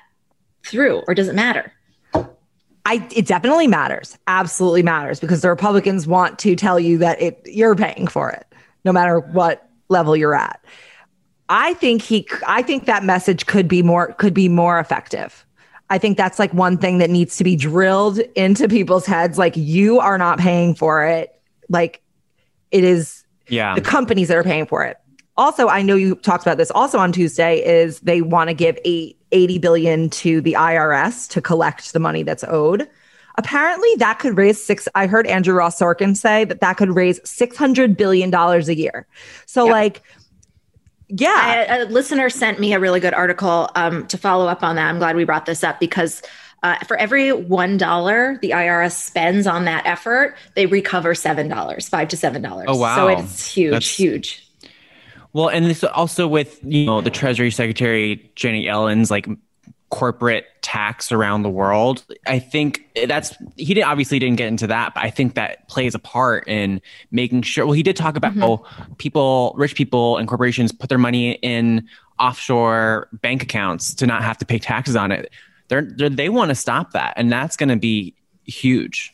through 0.65 1.03
or 1.07 1.15
does 1.15 1.29
it 1.29 1.35
matter? 1.35 1.73
I 2.87 3.07
it 3.15 3.27
definitely 3.27 3.67
matters. 3.67 4.19
Absolutely 4.27 4.83
matters 4.83 5.21
because 5.21 5.43
the 5.43 5.49
Republicans 5.49 6.07
want 6.07 6.39
to 6.41 6.57
tell 6.57 6.81
you 6.81 6.99
that 6.99 7.21
it 7.21 7.41
you're 7.45 7.77
paying 7.77 8.07
for 8.07 8.31
it, 8.31 8.47
no 8.85 8.93
matter 8.93 9.21
what 9.21 9.69
level 9.89 10.17
you're 10.17 10.35
at. 10.35 10.65
I 11.49 11.75
think 11.75 12.03
he 12.03 12.27
I 12.47 12.63
think 12.63 12.87
that 12.87 13.05
message 13.05 13.47
could 13.47 13.69
be 13.69 13.83
more 13.83 14.13
could 14.15 14.35
be 14.35 14.49
more 14.49 14.79
effective. 14.79 15.45
I 15.91 15.99
think 15.99 16.17
that's 16.17 16.39
like 16.39 16.53
one 16.55 16.79
thing 16.79 16.99
that 16.99 17.11
needs 17.11 17.37
to 17.37 17.45
be 17.45 17.57
drilled 17.57 18.19
into 18.35 18.69
people's 18.69 19.05
heads 19.05 19.37
like 19.37 19.55
you 19.57 20.01
are 20.01 20.17
not 20.17 20.39
paying 20.39 20.75
for 20.75 21.05
it. 21.05 21.39
Like 21.69 22.03
it 22.71 22.85
is 22.85 23.25
Yeah. 23.49 23.75
the 23.75 23.83
companies 23.83 24.29
that 24.29 24.37
are 24.39 24.43
paying 24.45 24.67
for 24.67 24.83
it. 24.85 24.97
Also, 25.37 25.69
I 25.69 25.83
know 25.83 25.97
you 25.97 26.15
talked 26.15 26.45
about 26.45 26.57
this 26.57 26.71
also 26.71 26.99
on 26.99 27.13
Tuesday 27.13 27.59
is 27.59 28.01
they 28.01 28.23
want 28.23 28.49
to 28.49 28.55
give 28.55 28.79
eight, 28.85 29.19
80 29.33 29.59
billion 29.59 30.09
to 30.11 30.41
the 30.41 30.55
IRS 30.55 31.29
to 31.31 31.43
collect 31.43 31.93
the 31.93 31.99
money 31.99 32.23
that's 32.23 32.45
owed. 32.45 32.89
Apparently 33.37 33.89
that 33.99 34.21
could 34.21 34.37
raise 34.39 34.63
six. 34.63 34.89
I 34.95 35.07
heard 35.09 35.27
Andrew 35.27 35.55
Ross 35.55 35.79
Sorkin 35.79 36.17
say 36.17 36.45
that 36.45 36.61
that 36.61 36.77
could 36.77 36.95
raise 36.95 37.21
600 37.29 37.97
billion 37.97 38.31
dollars 38.31 38.69
a 38.69 38.77
year. 38.77 39.07
So 39.45 39.67
like, 39.67 40.03
yeah, 41.09 41.67
I, 41.69 41.77
a 41.79 41.85
listener 41.87 42.31
sent 42.31 42.59
me 42.59 42.73
a 42.73 42.81
really 42.81 43.01
good 43.01 43.15
article 43.15 43.71
um, 43.75 44.07
to 44.09 44.19
follow 44.19 44.47
up 44.47 44.63
on 44.63 44.77
that. 44.77 44.89
I'm 44.89 44.99
glad 44.99 45.17
we 45.17 45.25
brought 45.25 45.47
this 45.47 45.63
up 45.63 45.81
because 45.81 46.23
uh, 46.63 46.77
for 46.87 46.97
every 46.97 47.31
one 47.33 47.77
dollar 47.77 48.39
the 48.41 48.51
IRS 48.51 48.93
spends 48.93 49.47
on 49.47 49.67
that 49.67 49.87
effort, 49.87 50.37
they 50.55 50.67
recover 50.67 51.15
seven 51.15 51.49
dollars, 51.49 51.89
five 51.89 52.09
to 52.09 52.17
seven 52.17 52.41
dollars. 52.43 52.67
Oh, 52.69 52.77
wow. 52.77 52.97
So 52.97 53.09
it's 53.09 53.47
huge, 53.53 53.71
That's- 53.71 53.97
huge. 53.97 54.41
Well, 55.35 55.49
and 55.49 55.67
this 55.67 55.83
also 55.83 56.29
with 56.29 56.61
you 56.63 56.87
know 56.87 57.01
the 57.01 57.11
Treasury 57.11 57.51
Secretary 57.51 58.31
Janet 58.37 58.63
Yellen's 58.63 59.11
like 59.11 59.27
corporate 59.91 60.47
tax 60.63 61.13
around 61.13 61.43
the 61.43 61.51
world. 61.51 62.05
I 62.27 62.39
think 62.39 62.85
that's 63.07 63.35
he 63.57 63.75
did 63.75 63.83
obviously 63.83 64.19
didn't 64.19 64.37
get 64.37 64.49
into 64.49 64.67
that, 64.67 64.95
but 64.95 65.05
I 65.05 65.11
think 65.11 65.35
that 65.35 65.69
plays 65.69 65.95
a 65.95 65.99
part 65.99 66.49
in 66.49 66.81
making 67.11 67.43
sure. 67.43 67.65
Well, 67.65 67.75
he 67.75 67.83
did 67.83 67.97
talk 67.97 68.17
about 68.17 68.33
mm-hmm. 68.33 68.41
how 68.41 68.65
people, 68.99 69.55
rich 69.57 69.75
people, 69.75 70.17
and 70.17 70.27
corporations 70.27 70.73
put 70.73 70.89
their 70.89 70.99
money 70.99 71.33
in 71.43 71.89
offshore 72.19 73.09
bank 73.13 73.43
accounts 73.43 73.95
to 73.95 74.07
not 74.07 74.23
have 74.23 74.39
to 74.39 74.47
pay 74.47 74.59
taxes 74.59 74.97
on 74.97 75.13
it. 75.13 75.31
They're, 75.69 75.83
they're 75.83 76.11
they 76.11 76.29
want 76.29 76.49
to 76.51 76.55
stop 76.55 76.93
that, 76.93 77.15
and 77.17 77.31
that's 77.31 77.57
going 77.57 77.69
to 77.69 77.77
be 77.77 78.15
huge. 78.45 79.13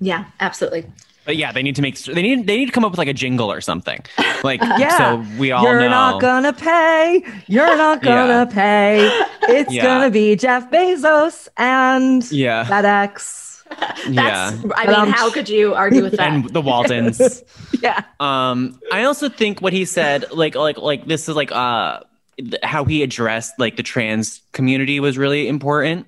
Yeah, 0.00 0.26
absolutely. 0.40 0.86
But 1.28 1.36
yeah, 1.36 1.52
they 1.52 1.62
need 1.62 1.76
to 1.76 1.82
make 1.82 1.98
they 1.98 2.22
need 2.22 2.46
they 2.46 2.56
need 2.56 2.66
to 2.66 2.72
come 2.72 2.86
up 2.86 2.90
with 2.90 2.96
like 2.96 3.06
a 3.06 3.12
jingle 3.12 3.52
or 3.52 3.60
something, 3.60 4.00
like 4.42 4.62
yeah. 4.78 4.96
so 4.96 5.38
we 5.38 5.52
all 5.52 5.62
You're 5.62 5.80
know. 5.80 5.90
not 5.90 6.22
gonna 6.22 6.54
pay. 6.54 7.22
You're 7.48 7.76
not 7.76 8.00
gonna 8.08 8.46
pay. 8.50 9.06
It's 9.42 9.70
Yeah. 9.70 9.82
gonna 9.84 10.10
be 10.10 10.36
Jeff 10.36 10.70
Bezos 10.70 11.46
and 11.58 12.24
Yeah. 12.32 12.64
FedEx. 12.64 13.44
yeah, 14.08 14.58
I 14.74 14.86
mean, 14.86 15.12
how 15.12 15.30
could 15.30 15.50
you 15.50 15.74
argue 15.74 16.02
with 16.02 16.12
that? 16.16 16.32
and 16.32 16.48
the 16.48 16.62
Waldens. 16.62 17.42
yeah. 17.82 18.04
Um, 18.20 18.80
I 18.90 19.04
also 19.04 19.28
think 19.28 19.60
what 19.60 19.74
he 19.74 19.84
said, 19.84 20.24
like, 20.32 20.54
like, 20.54 20.78
like 20.78 21.04
this 21.04 21.28
is 21.28 21.36
like, 21.36 21.52
uh, 21.52 22.00
th- 22.38 22.54
how 22.62 22.86
he 22.86 23.02
addressed 23.02 23.58
like 23.58 23.76
the 23.76 23.82
trans 23.82 24.40
community 24.52 24.98
was 25.00 25.18
really 25.18 25.46
important 25.48 26.06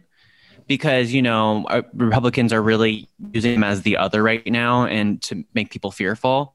because 0.71 1.13
you 1.13 1.21
know 1.21 1.67
uh, 1.67 1.83
Republicans 1.95 2.53
are 2.53 2.63
really 2.63 3.09
using 3.33 3.55
him 3.55 3.65
as 3.65 3.83
the 3.83 3.97
other 3.97 4.23
right 4.23 4.47
now 4.47 4.87
and 4.87 5.21
to 5.21 5.45
make 5.53 5.69
people 5.69 5.91
fearful. 5.91 6.55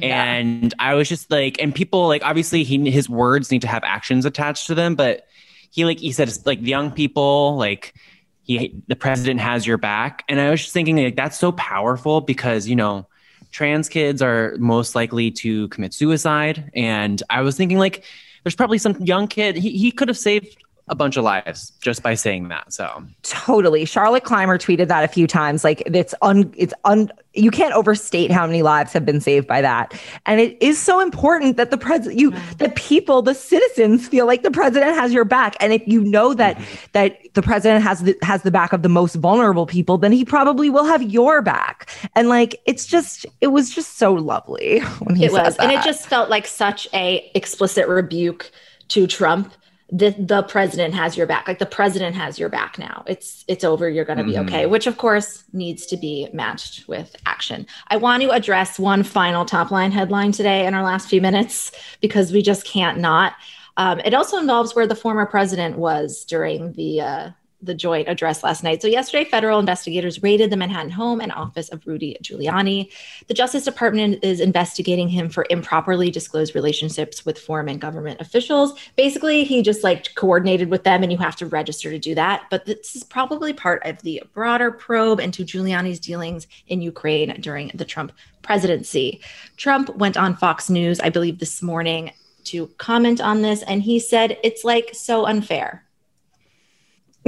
And 0.00 0.72
I 0.78 0.94
was 0.94 1.08
just 1.08 1.28
like, 1.28 1.60
and 1.60 1.74
people 1.74 2.06
like 2.06 2.22
obviously 2.24 2.62
he 2.62 2.88
his 2.88 3.08
words 3.08 3.50
need 3.50 3.62
to 3.62 3.66
have 3.66 3.82
actions 3.82 4.24
attached 4.24 4.68
to 4.68 4.76
them, 4.76 4.94
but 4.94 5.26
he 5.72 5.84
like 5.84 5.98
he 5.98 6.12
said 6.12 6.28
it's 6.28 6.46
like 6.46 6.60
young 6.62 6.92
people 6.92 7.56
like 7.56 7.94
he 8.42 8.80
the 8.86 8.94
president 8.94 9.40
has 9.40 9.66
your 9.66 9.76
back, 9.76 10.22
and 10.28 10.40
I 10.40 10.50
was 10.50 10.60
just 10.60 10.72
thinking 10.72 10.96
like 10.96 11.16
that's 11.16 11.36
so 11.36 11.50
powerful 11.50 12.20
because 12.20 12.68
you 12.68 12.76
know 12.76 13.08
trans 13.50 13.88
kids 13.88 14.22
are 14.22 14.54
most 14.58 14.94
likely 14.94 15.32
to 15.32 15.66
commit 15.68 15.92
suicide, 15.94 16.70
and 16.76 17.20
I 17.28 17.40
was 17.40 17.56
thinking 17.56 17.78
like 17.78 18.04
there's 18.44 18.54
probably 18.54 18.78
some 18.78 18.94
young 19.00 19.26
kid 19.26 19.56
he 19.56 19.70
he 19.70 19.90
could 19.90 20.06
have 20.06 20.18
saved 20.18 20.56
a 20.90 20.94
bunch 20.94 21.16
of 21.16 21.24
lives 21.24 21.70
just 21.80 22.02
by 22.02 22.14
saying 22.14 22.48
that. 22.48 22.72
So 22.72 23.04
Totally. 23.22 23.84
Charlotte 23.84 24.24
Clymer 24.24 24.58
tweeted 24.58 24.88
that 24.88 25.04
a 25.04 25.08
few 25.08 25.26
times. 25.26 25.64
Like 25.64 25.82
it's 25.86 26.14
un 26.22 26.52
it's 26.56 26.74
un 26.84 27.10
you 27.34 27.50
can't 27.50 27.74
overstate 27.74 28.30
how 28.30 28.46
many 28.46 28.62
lives 28.62 28.92
have 28.92 29.04
been 29.04 29.20
saved 29.20 29.46
by 29.46 29.60
that. 29.60 29.98
And 30.26 30.40
it 30.40 30.60
is 30.60 30.78
so 30.78 31.00
important 31.00 31.56
that 31.56 31.70
the 31.70 31.78
president 31.78 32.18
you 32.18 32.32
the 32.58 32.70
people, 32.70 33.22
the 33.22 33.34
citizens 33.34 34.08
feel 34.08 34.26
like 34.26 34.42
the 34.42 34.50
president 34.50 34.96
has 34.96 35.12
your 35.12 35.24
back. 35.24 35.56
And 35.60 35.72
if 35.72 35.86
you 35.86 36.02
know 36.02 36.34
that 36.34 36.56
mm-hmm. 36.56 36.86
that 36.92 37.18
the 37.34 37.42
president 37.42 37.82
has 37.82 38.02
the 38.02 38.16
has 38.22 38.42
the 38.42 38.50
back 38.50 38.72
of 38.72 38.82
the 38.82 38.88
most 38.88 39.14
vulnerable 39.16 39.66
people, 39.66 39.98
then 39.98 40.12
he 40.12 40.24
probably 40.24 40.70
will 40.70 40.84
have 40.84 41.02
your 41.02 41.42
back. 41.42 41.90
And 42.14 42.28
like 42.28 42.60
it's 42.66 42.86
just 42.86 43.26
it 43.40 43.48
was 43.48 43.70
just 43.70 43.98
so 43.98 44.12
lovely 44.14 44.80
when 45.00 45.16
he 45.16 45.26
it 45.26 45.32
was 45.32 45.54
said 45.54 45.64
and 45.64 45.72
it 45.72 45.82
just 45.82 46.06
felt 46.06 46.30
like 46.30 46.46
such 46.46 46.88
a 46.92 47.30
explicit 47.34 47.88
rebuke 47.88 48.50
to 48.88 49.06
trump 49.06 49.52
the, 49.90 50.10
the 50.18 50.42
president 50.42 50.94
has 50.94 51.16
your 51.16 51.26
back. 51.26 51.48
Like 51.48 51.58
the 51.58 51.66
president 51.66 52.14
has 52.14 52.38
your 52.38 52.50
back 52.50 52.78
now. 52.78 53.04
It's 53.06 53.44
it's 53.48 53.64
over. 53.64 53.88
You're 53.88 54.04
going 54.04 54.18
to 54.18 54.24
be 54.24 54.32
Mhm. 54.34 54.44
okay 54.46 54.66
which 54.66 54.86
of 54.86 54.98
course 54.98 55.44
needs 55.52 55.86
to 55.86 55.96
be 55.96 56.28
matched 56.32 56.86
with 56.88 57.16
action. 57.24 57.66
I 57.88 57.96
want 57.96 58.22
to 58.22 58.30
address 58.30 58.78
one 58.78 59.02
final 59.02 59.44
top 59.46 59.70
line 59.70 59.90
headline 59.90 60.32
today 60.32 60.66
in 60.66 60.74
our 60.74 60.82
last 60.82 61.08
few 61.08 61.22
minutes 61.22 61.72
because 62.02 62.32
we 62.32 62.42
just 62.42 62.66
can't 62.66 62.98
not. 62.98 63.32
Um, 63.78 64.00
it 64.00 64.12
also 64.12 64.38
involves 64.38 64.74
where 64.74 64.86
the 64.86 64.94
former 64.96 65.24
president 65.24 65.78
was 65.78 66.24
during 66.24 66.72
the 66.72 67.00
uh, 67.00 67.30
the 67.60 67.74
joint 67.74 68.08
address 68.08 68.44
last 68.44 68.62
night. 68.62 68.80
So 68.80 68.88
yesterday, 68.88 69.28
federal 69.28 69.58
investigators 69.58 70.22
raided 70.22 70.50
the 70.50 70.56
Manhattan 70.56 70.90
home 70.90 71.20
and 71.20 71.32
office 71.32 71.68
of 71.70 71.86
Rudy 71.86 72.16
Giuliani. 72.22 72.90
The 73.26 73.34
Justice 73.34 73.64
Department 73.64 74.22
is 74.22 74.40
investigating 74.40 75.08
him 75.08 75.28
for 75.28 75.44
improperly 75.50 76.10
disclosed 76.10 76.54
relationships 76.54 77.26
with 77.26 77.38
foreign 77.38 77.68
and 77.68 77.80
government 77.80 78.20
officials. 78.20 78.78
Basically, 78.96 79.44
he 79.44 79.62
just 79.62 79.82
like 79.82 80.14
coordinated 80.14 80.70
with 80.70 80.84
them, 80.84 81.02
and 81.02 81.10
you 81.10 81.18
have 81.18 81.36
to 81.36 81.46
register 81.46 81.90
to 81.90 81.98
do 81.98 82.14
that. 82.14 82.44
But 82.50 82.64
this 82.64 82.94
is 82.94 83.02
probably 83.02 83.52
part 83.52 83.84
of 83.84 84.00
the 84.02 84.22
broader 84.32 84.70
probe 84.70 85.18
into 85.18 85.44
Giuliani's 85.44 85.98
dealings 85.98 86.46
in 86.68 86.80
Ukraine 86.80 87.40
during 87.40 87.72
the 87.74 87.84
Trump 87.84 88.12
presidency. 88.42 89.20
Trump 89.56 89.94
went 89.96 90.16
on 90.16 90.36
Fox 90.36 90.70
News, 90.70 91.00
I 91.00 91.08
believe, 91.08 91.38
this 91.38 91.60
morning 91.60 92.12
to 92.44 92.68
comment 92.78 93.20
on 93.20 93.42
this, 93.42 93.62
and 93.62 93.82
he 93.82 93.98
said 93.98 94.38
it's 94.42 94.64
like 94.64 94.90
so 94.94 95.26
unfair. 95.26 95.84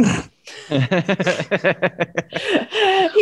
he 0.69 0.79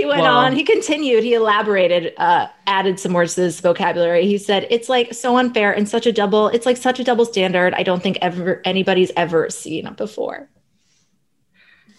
went 0.05 0.21
Well- 0.21 0.37
on 0.37 0.53
he 0.55 0.65
continued 0.65 1.25
he 1.25 1.35
elaborated 1.35 2.13
uh 2.17 2.47
added 2.67 2.99
some 3.01 3.13
words 3.13 3.35
to 3.35 3.41
this 3.43 3.61
vocabulary. 3.61 4.27
He 4.27 4.39
said 4.39 4.67
it's 4.71 4.89
like 4.89 5.13
so 5.15 5.37
unfair 5.37 5.73
and 5.73 5.89
such 5.89 6.07
a 6.07 6.13
double 6.13 6.49
it's 6.49 6.67
like 6.67 6.77
such 6.77 7.01
a 7.01 7.05
double 7.05 7.25
standard 7.25 7.75
i 7.75 7.83
don't 7.83 8.03
think 8.03 8.19
ever 8.23 8.61
anybody's 8.65 9.11
ever 9.17 9.51
seen 9.51 9.87
it 9.87 9.97
before. 9.97 10.49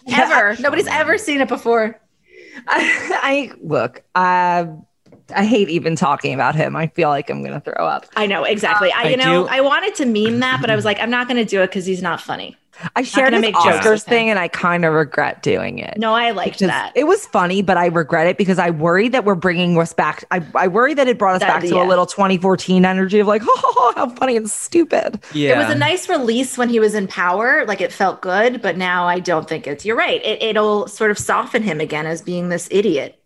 Ever? 0.08 0.56
Nobody's 0.60 0.86
ever 0.88 1.18
seen 1.18 1.40
it 1.40 1.48
before. 1.48 2.00
I, 2.66 3.18
I 3.22 3.52
look, 3.62 4.02
I 4.14 4.68
I 5.34 5.44
hate 5.44 5.68
even 5.68 5.94
talking 5.94 6.34
about 6.34 6.54
him. 6.56 6.74
I 6.74 6.88
feel 6.88 7.08
like 7.08 7.30
I'm 7.30 7.42
gonna 7.44 7.60
throw 7.60 7.86
up. 7.86 8.06
i 8.16 8.26
know 8.26 8.44
exactly. 8.44 8.90
I, 8.92 9.02
I 9.02 9.08
you 9.08 9.16
know 9.16 9.44
do- 9.44 9.48
i 9.50 9.60
wanted 9.60 9.94
to 9.96 10.06
meme 10.06 10.40
that 10.40 10.60
but 10.60 10.70
i 10.70 10.76
was 10.76 10.84
like 10.84 10.98
i'm 11.00 11.10
not 11.10 11.28
going 11.28 11.36
to 11.36 11.44
do 11.44 11.60
it 11.62 11.68
because 11.68 11.86
he's 11.86 12.02
not 12.02 12.20
funny 12.20 12.56
I 12.96 13.02
shared 13.02 13.32
gonna 13.32 13.52
jokes 13.52 13.64
Oscars 13.64 14.02
thing, 14.04 14.30
and 14.30 14.38
I 14.38 14.48
kind 14.48 14.84
of 14.84 14.92
regret 14.92 15.42
doing 15.42 15.78
it. 15.78 15.98
no 15.98 16.14
i 16.14 16.30
liked 16.30 16.58
Because 16.58 16.68
that 16.68 16.92
It 16.94 17.04
was 17.04 17.26
funny, 17.26 17.62
but 17.62 17.76
I 17.76 17.86
regret 17.86 18.26
it 18.26 18.38
because 18.38 18.58
I 18.58 18.70
worry 18.70 19.08
that 19.08 19.24
we're 19.24 19.34
bringing 19.34 19.78
us 19.78 19.92
back. 19.92 20.24
I, 20.30 20.44
I 20.54 20.68
worry 20.68 20.94
that 20.94 21.08
it 21.08 21.18
brought 21.18 21.36
us 21.36 21.40
That- 21.40 21.48
back 21.48 21.62
to 21.62 21.74
yeah. 21.74 21.84
a 21.84 21.88
little 21.88 22.06
2014 22.06 22.84
energy 22.84 23.18
of 23.20 23.26
like, 23.26 23.42
oh, 23.46 23.92
how 23.96 24.08
funny 24.10 24.36
and 24.36 24.50
stupid. 24.50 25.20
Yeah. 25.32 25.54
It 25.54 25.58
was 25.58 25.70
a 25.74 25.78
nice 25.78 26.08
release 26.08 26.56
when 26.58 26.68
he 26.68 26.80
was 26.80 26.94
in 26.94 27.06
power. 27.06 27.64
Like 27.66 27.80
it 27.80 27.92
felt 27.92 28.20
good, 28.22 28.62
but 28.62 28.76
now 28.76 29.06
I 29.06 29.20
don't 29.20 29.48
think 29.48 29.66
it's. 29.66 29.84
You're 29.84 29.96
right. 29.96 30.24
It, 30.24 30.42
it'll 30.42 30.86
sort 30.86 31.10
of 31.10 31.18
soften 31.18 31.62
him 31.62 31.80
again 31.80 32.06
as 32.06 32.22
being 32.22 32.48
this 32.48 32.68
idiot. 32.70 33.16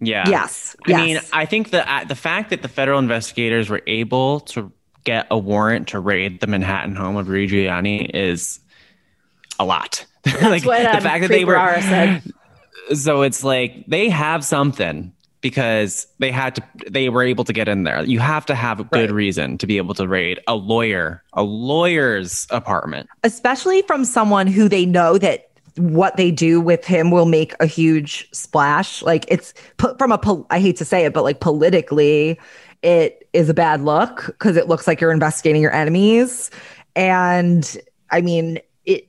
Yeah. 0.00 0.28
Yes, 0.28 0.74
I 0.86 0.92
mean. 0.94 1.20
I 1.32 1.46
think 1.46 1.70
the 1.70 1.90
uh, 1.90 2.04
the 2.04 2.16
fact 2.16 2.50
that 2.50 2.62
the 2.62 2.68
federal 2.68 2.98
investigators 2.98 3.70
were 3.70 3.82
able 3.86 4.40
to 4.40 4.72
get 5.04 5.26
a 5.30 5.38
warrant 5.38 5.88
to 5.88 6.00
raid 6.00 6.40
the 6.40 6.46
Manhattan 6.46 6.94
home 6.94 7.16
of 7.16 7.28
Rudy 7.28 7.66
Giuliani 7.66 8.10
is 8.14 8.60
a 9.58 9.64
lot. 9.64 10.04
like 10.42 10.64
what, 10.64 10.82
the 10.82 10.96
um, 10.96 11.02
fact 11.02 11.22
that 11.22 11.30
they 11.30 11.44
were 11.44 11.56
said. 11.80 12.22
so 12.94 13.22
it's 13.22 13.42
like 13.42 13.86
they 13.86 14.08
have 14.08 14.44
something 14.44 15.12
because 15.40 16.06
they 16.20 16.30
had 16.30 16.54
to 16.54 16.62
they 16.88 17.08
were 17.08 17.22
able 17.22 17.44
to 17.44 17.52
get 17.52 17.68
in 17.68 17.82
there. 17.82 18.04
You 18.04 18.20
have 18.20 18.46
to 18.46 18.54
have 18.54 18.80
a 18.80 18.84
good 18.84 19.10
reason 19.10 19.58
to 19.58 19.66
be 19.66 19.76
able 19.76 19.94
to 19.94 20.06
raid 20.06 20.40
a 20.46 20.54
lawyer, 20.54 21.22
a 21.32 21.42
lawyer's 21.42 22.46
apartment. 22.50 23.08
especially 23.24 23.82
from 23.82 24.04
someone 24.04 24.46
who 24.46 24.68
they 24.68 24.86
know 24.86 25.18
that 25.18 25.50
what 25.76 26.16
they 26.16 26.30
do 26.30 26.60
with 26.60 26.84
him 26.84 27.10
will 27.10 27.26
make 27.26 27.54
a 27.60 27.66
huge 27.66 28.28
splash. 28.32 29.02
Like 29.02 29.24
it's 29.28 29.54
from 29.98 30.12
a, 30.12 30.18
pol- 30.18 30.46
I 30.50 30.60
hate 30.60 30.76
to 30.76 30.84
say 30.84 31.04
it, 31.04 31.12
but 31.12 31.24
like 31.24 31.40
politically, 31.40 32.38
it 32.82 33.28
is 33.32 33.48
a 33.48 33.54
bad 33.54 33.80
look 33.82 34.26
because 34.26 34.56
it 34.56 34.68
looks 34.68 34.86
like 34.86 35.00
you're 35.00 35.12
investigating 35.12 35.62
your 35.62 35.72
enemies. 35.74 36.50
And 36.96 37.78
I 38.10 38.20
mean, 38.20 38.58
it, 38.84 39.08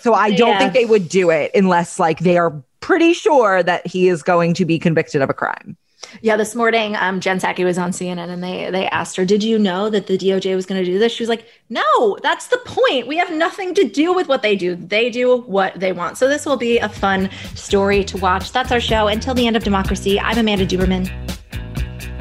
so 0.00 0.14
I 0.14 0.30
don't 0.32 0.50
Yeah. 0.50 0.58
think 0.58 0.72
they 0.74 0.84
would 0.84 1.08
do 1.08 1.30
it 1.30 1.50
unless 1.54 1.98
like 1.98 2.20
they 2.20 2.36
are 2.36 2.62
pretty 2.80 3.12
sure 3.12 3.62
that 3.62 3.86
he 3.86 4.08
is 4.08 4.22
going 4.22 4.54
to 4.54 4.64
be 4.64 4.78
convicted 4.78 5.22
of 5.22 5.30
a 5.30 5.34
crime. 5.34 5.76
Yeah, 6.20 6.36
this 6.36 6.56
morning, 6.56 6.96
um, 6.96 7.20
Jen 7.20 7.38
Psaki 7.38 7.64
was 7.64 7.78
on 7.78 7.92
CNN 7.92 8.28
and 8.28 8.42
they 8.42 8.68
they 8.72 8.86
asked 8.88 9.16
her, 9.16 9.24
"Did 9.24 9.44
you 9.44 9.56
know 9.56 9.88
that 9.88 10.08
the 10.08 10.18
DOJ 10.18 10.56
was 10.56 10.66
going 10.66 10.84
to 10.84 10.90
do 10.90 10.98
this?" 10.98 11.12
She 11.12 11.22
was 11.22 11.28
like, 11.28 11.44
"No, 11.70 12.18
that's 12.24 12.48
the 12.48 12.58
point. 12.66 13.06
We 13.06 13.16
have 13.18 13.30
nothing 13.30 13.72
to 13.74 13.84
do 13.84 14.12
with 14.12 14.26
what 14.26 14.42
they 14.42 14.56
do. 14.56 14.74
They 14.74 15.10
do 15.10 15.38
what 15.42 15.78
they 15.78 15.92
want." 15.92 16.18
So 16.18 16.28
this 16.28 16.44
will 16.44 16.56
be 16.56 16.78
a 16.78 16.88
fun 16.88 17.30
story 17.54 18.02
to 18.04 18.18
watch. 18.18 18.50
That's 18.50 18.72
our 18.72 18.80
show. 18.80 19.06
Until 19.06 19.32
the 19.32 19.46
end 19.46 19.56
of 19.56 19.62
democracy, 19.62 20.18
I'm 20.18 20.36
Amanda 20.36 20.66
Duberman, 20.66 21.08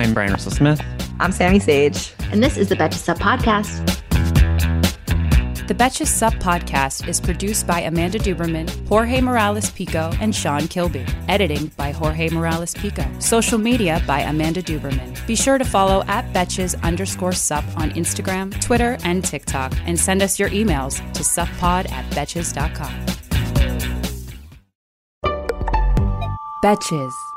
I'm 0.01 0.15
Bryan 0.15 0.31
Russell 0.31 0.51
Smith. 0.51 0.81
I'm 1.19 1.31
Sami 1.31 1.59
Sage, 1.59 2.13
and 2.31 2.41
this 2.41 2.57
is 2.57 2.69
the 2.69 2.75
Betches 2.75 3.03
Sup 3.03 3.19
podcast. 3.19 3.85
The 5.67 5.75
Betches 5.75 6.07
Sup 6.07 6.33
podcast 6.33 7.07
is 7.07 7.21
produced 7.21 7.67
by 7.67 7.81
Amanda 7.81 8.17
Duberman, 8.17 8.67
Jorge 8.87 9.21
Morales 9.21 9.69
Pico, 9.69 10.11
and 10.19 10.33
Sean 10.33 10.67
Kilby. 10.67 11.05
Editing 11.29 11.67
by 11.77 11.91
Jorge 11.91 12.29
Morales 12.29 12.73
Pico. 12.73 13.05
Social 13.19 13.59
media 13.59 14.01
by 14.07 14.21
Amanda 14.21 14.63
Duberman. 14.63 15.15
Be 15.27 15.35
sure 15.35 15.59
to 15.59 15.65
follow 15.65 16.03
at 16.07 16.25
Betches 16.33 16.81
underscore 16.81 17.31
sup 17.31 17.63
on 17.77 17.91
Instagram, 17.91 18.59
Twitter, 18.59 18.97
and 19.03 19.23
TikTok, 19.23 19.71
and 19.85 19.99
send 19.99 20.23
us 20.23 20.39
your 20.39 20.49
emails 20.49 20.97
to 21.13 21.21
suppod 21.21 21.91
at 21.91 22.11
betches.com. 22.13 23.05
Betches. 26.63 27.30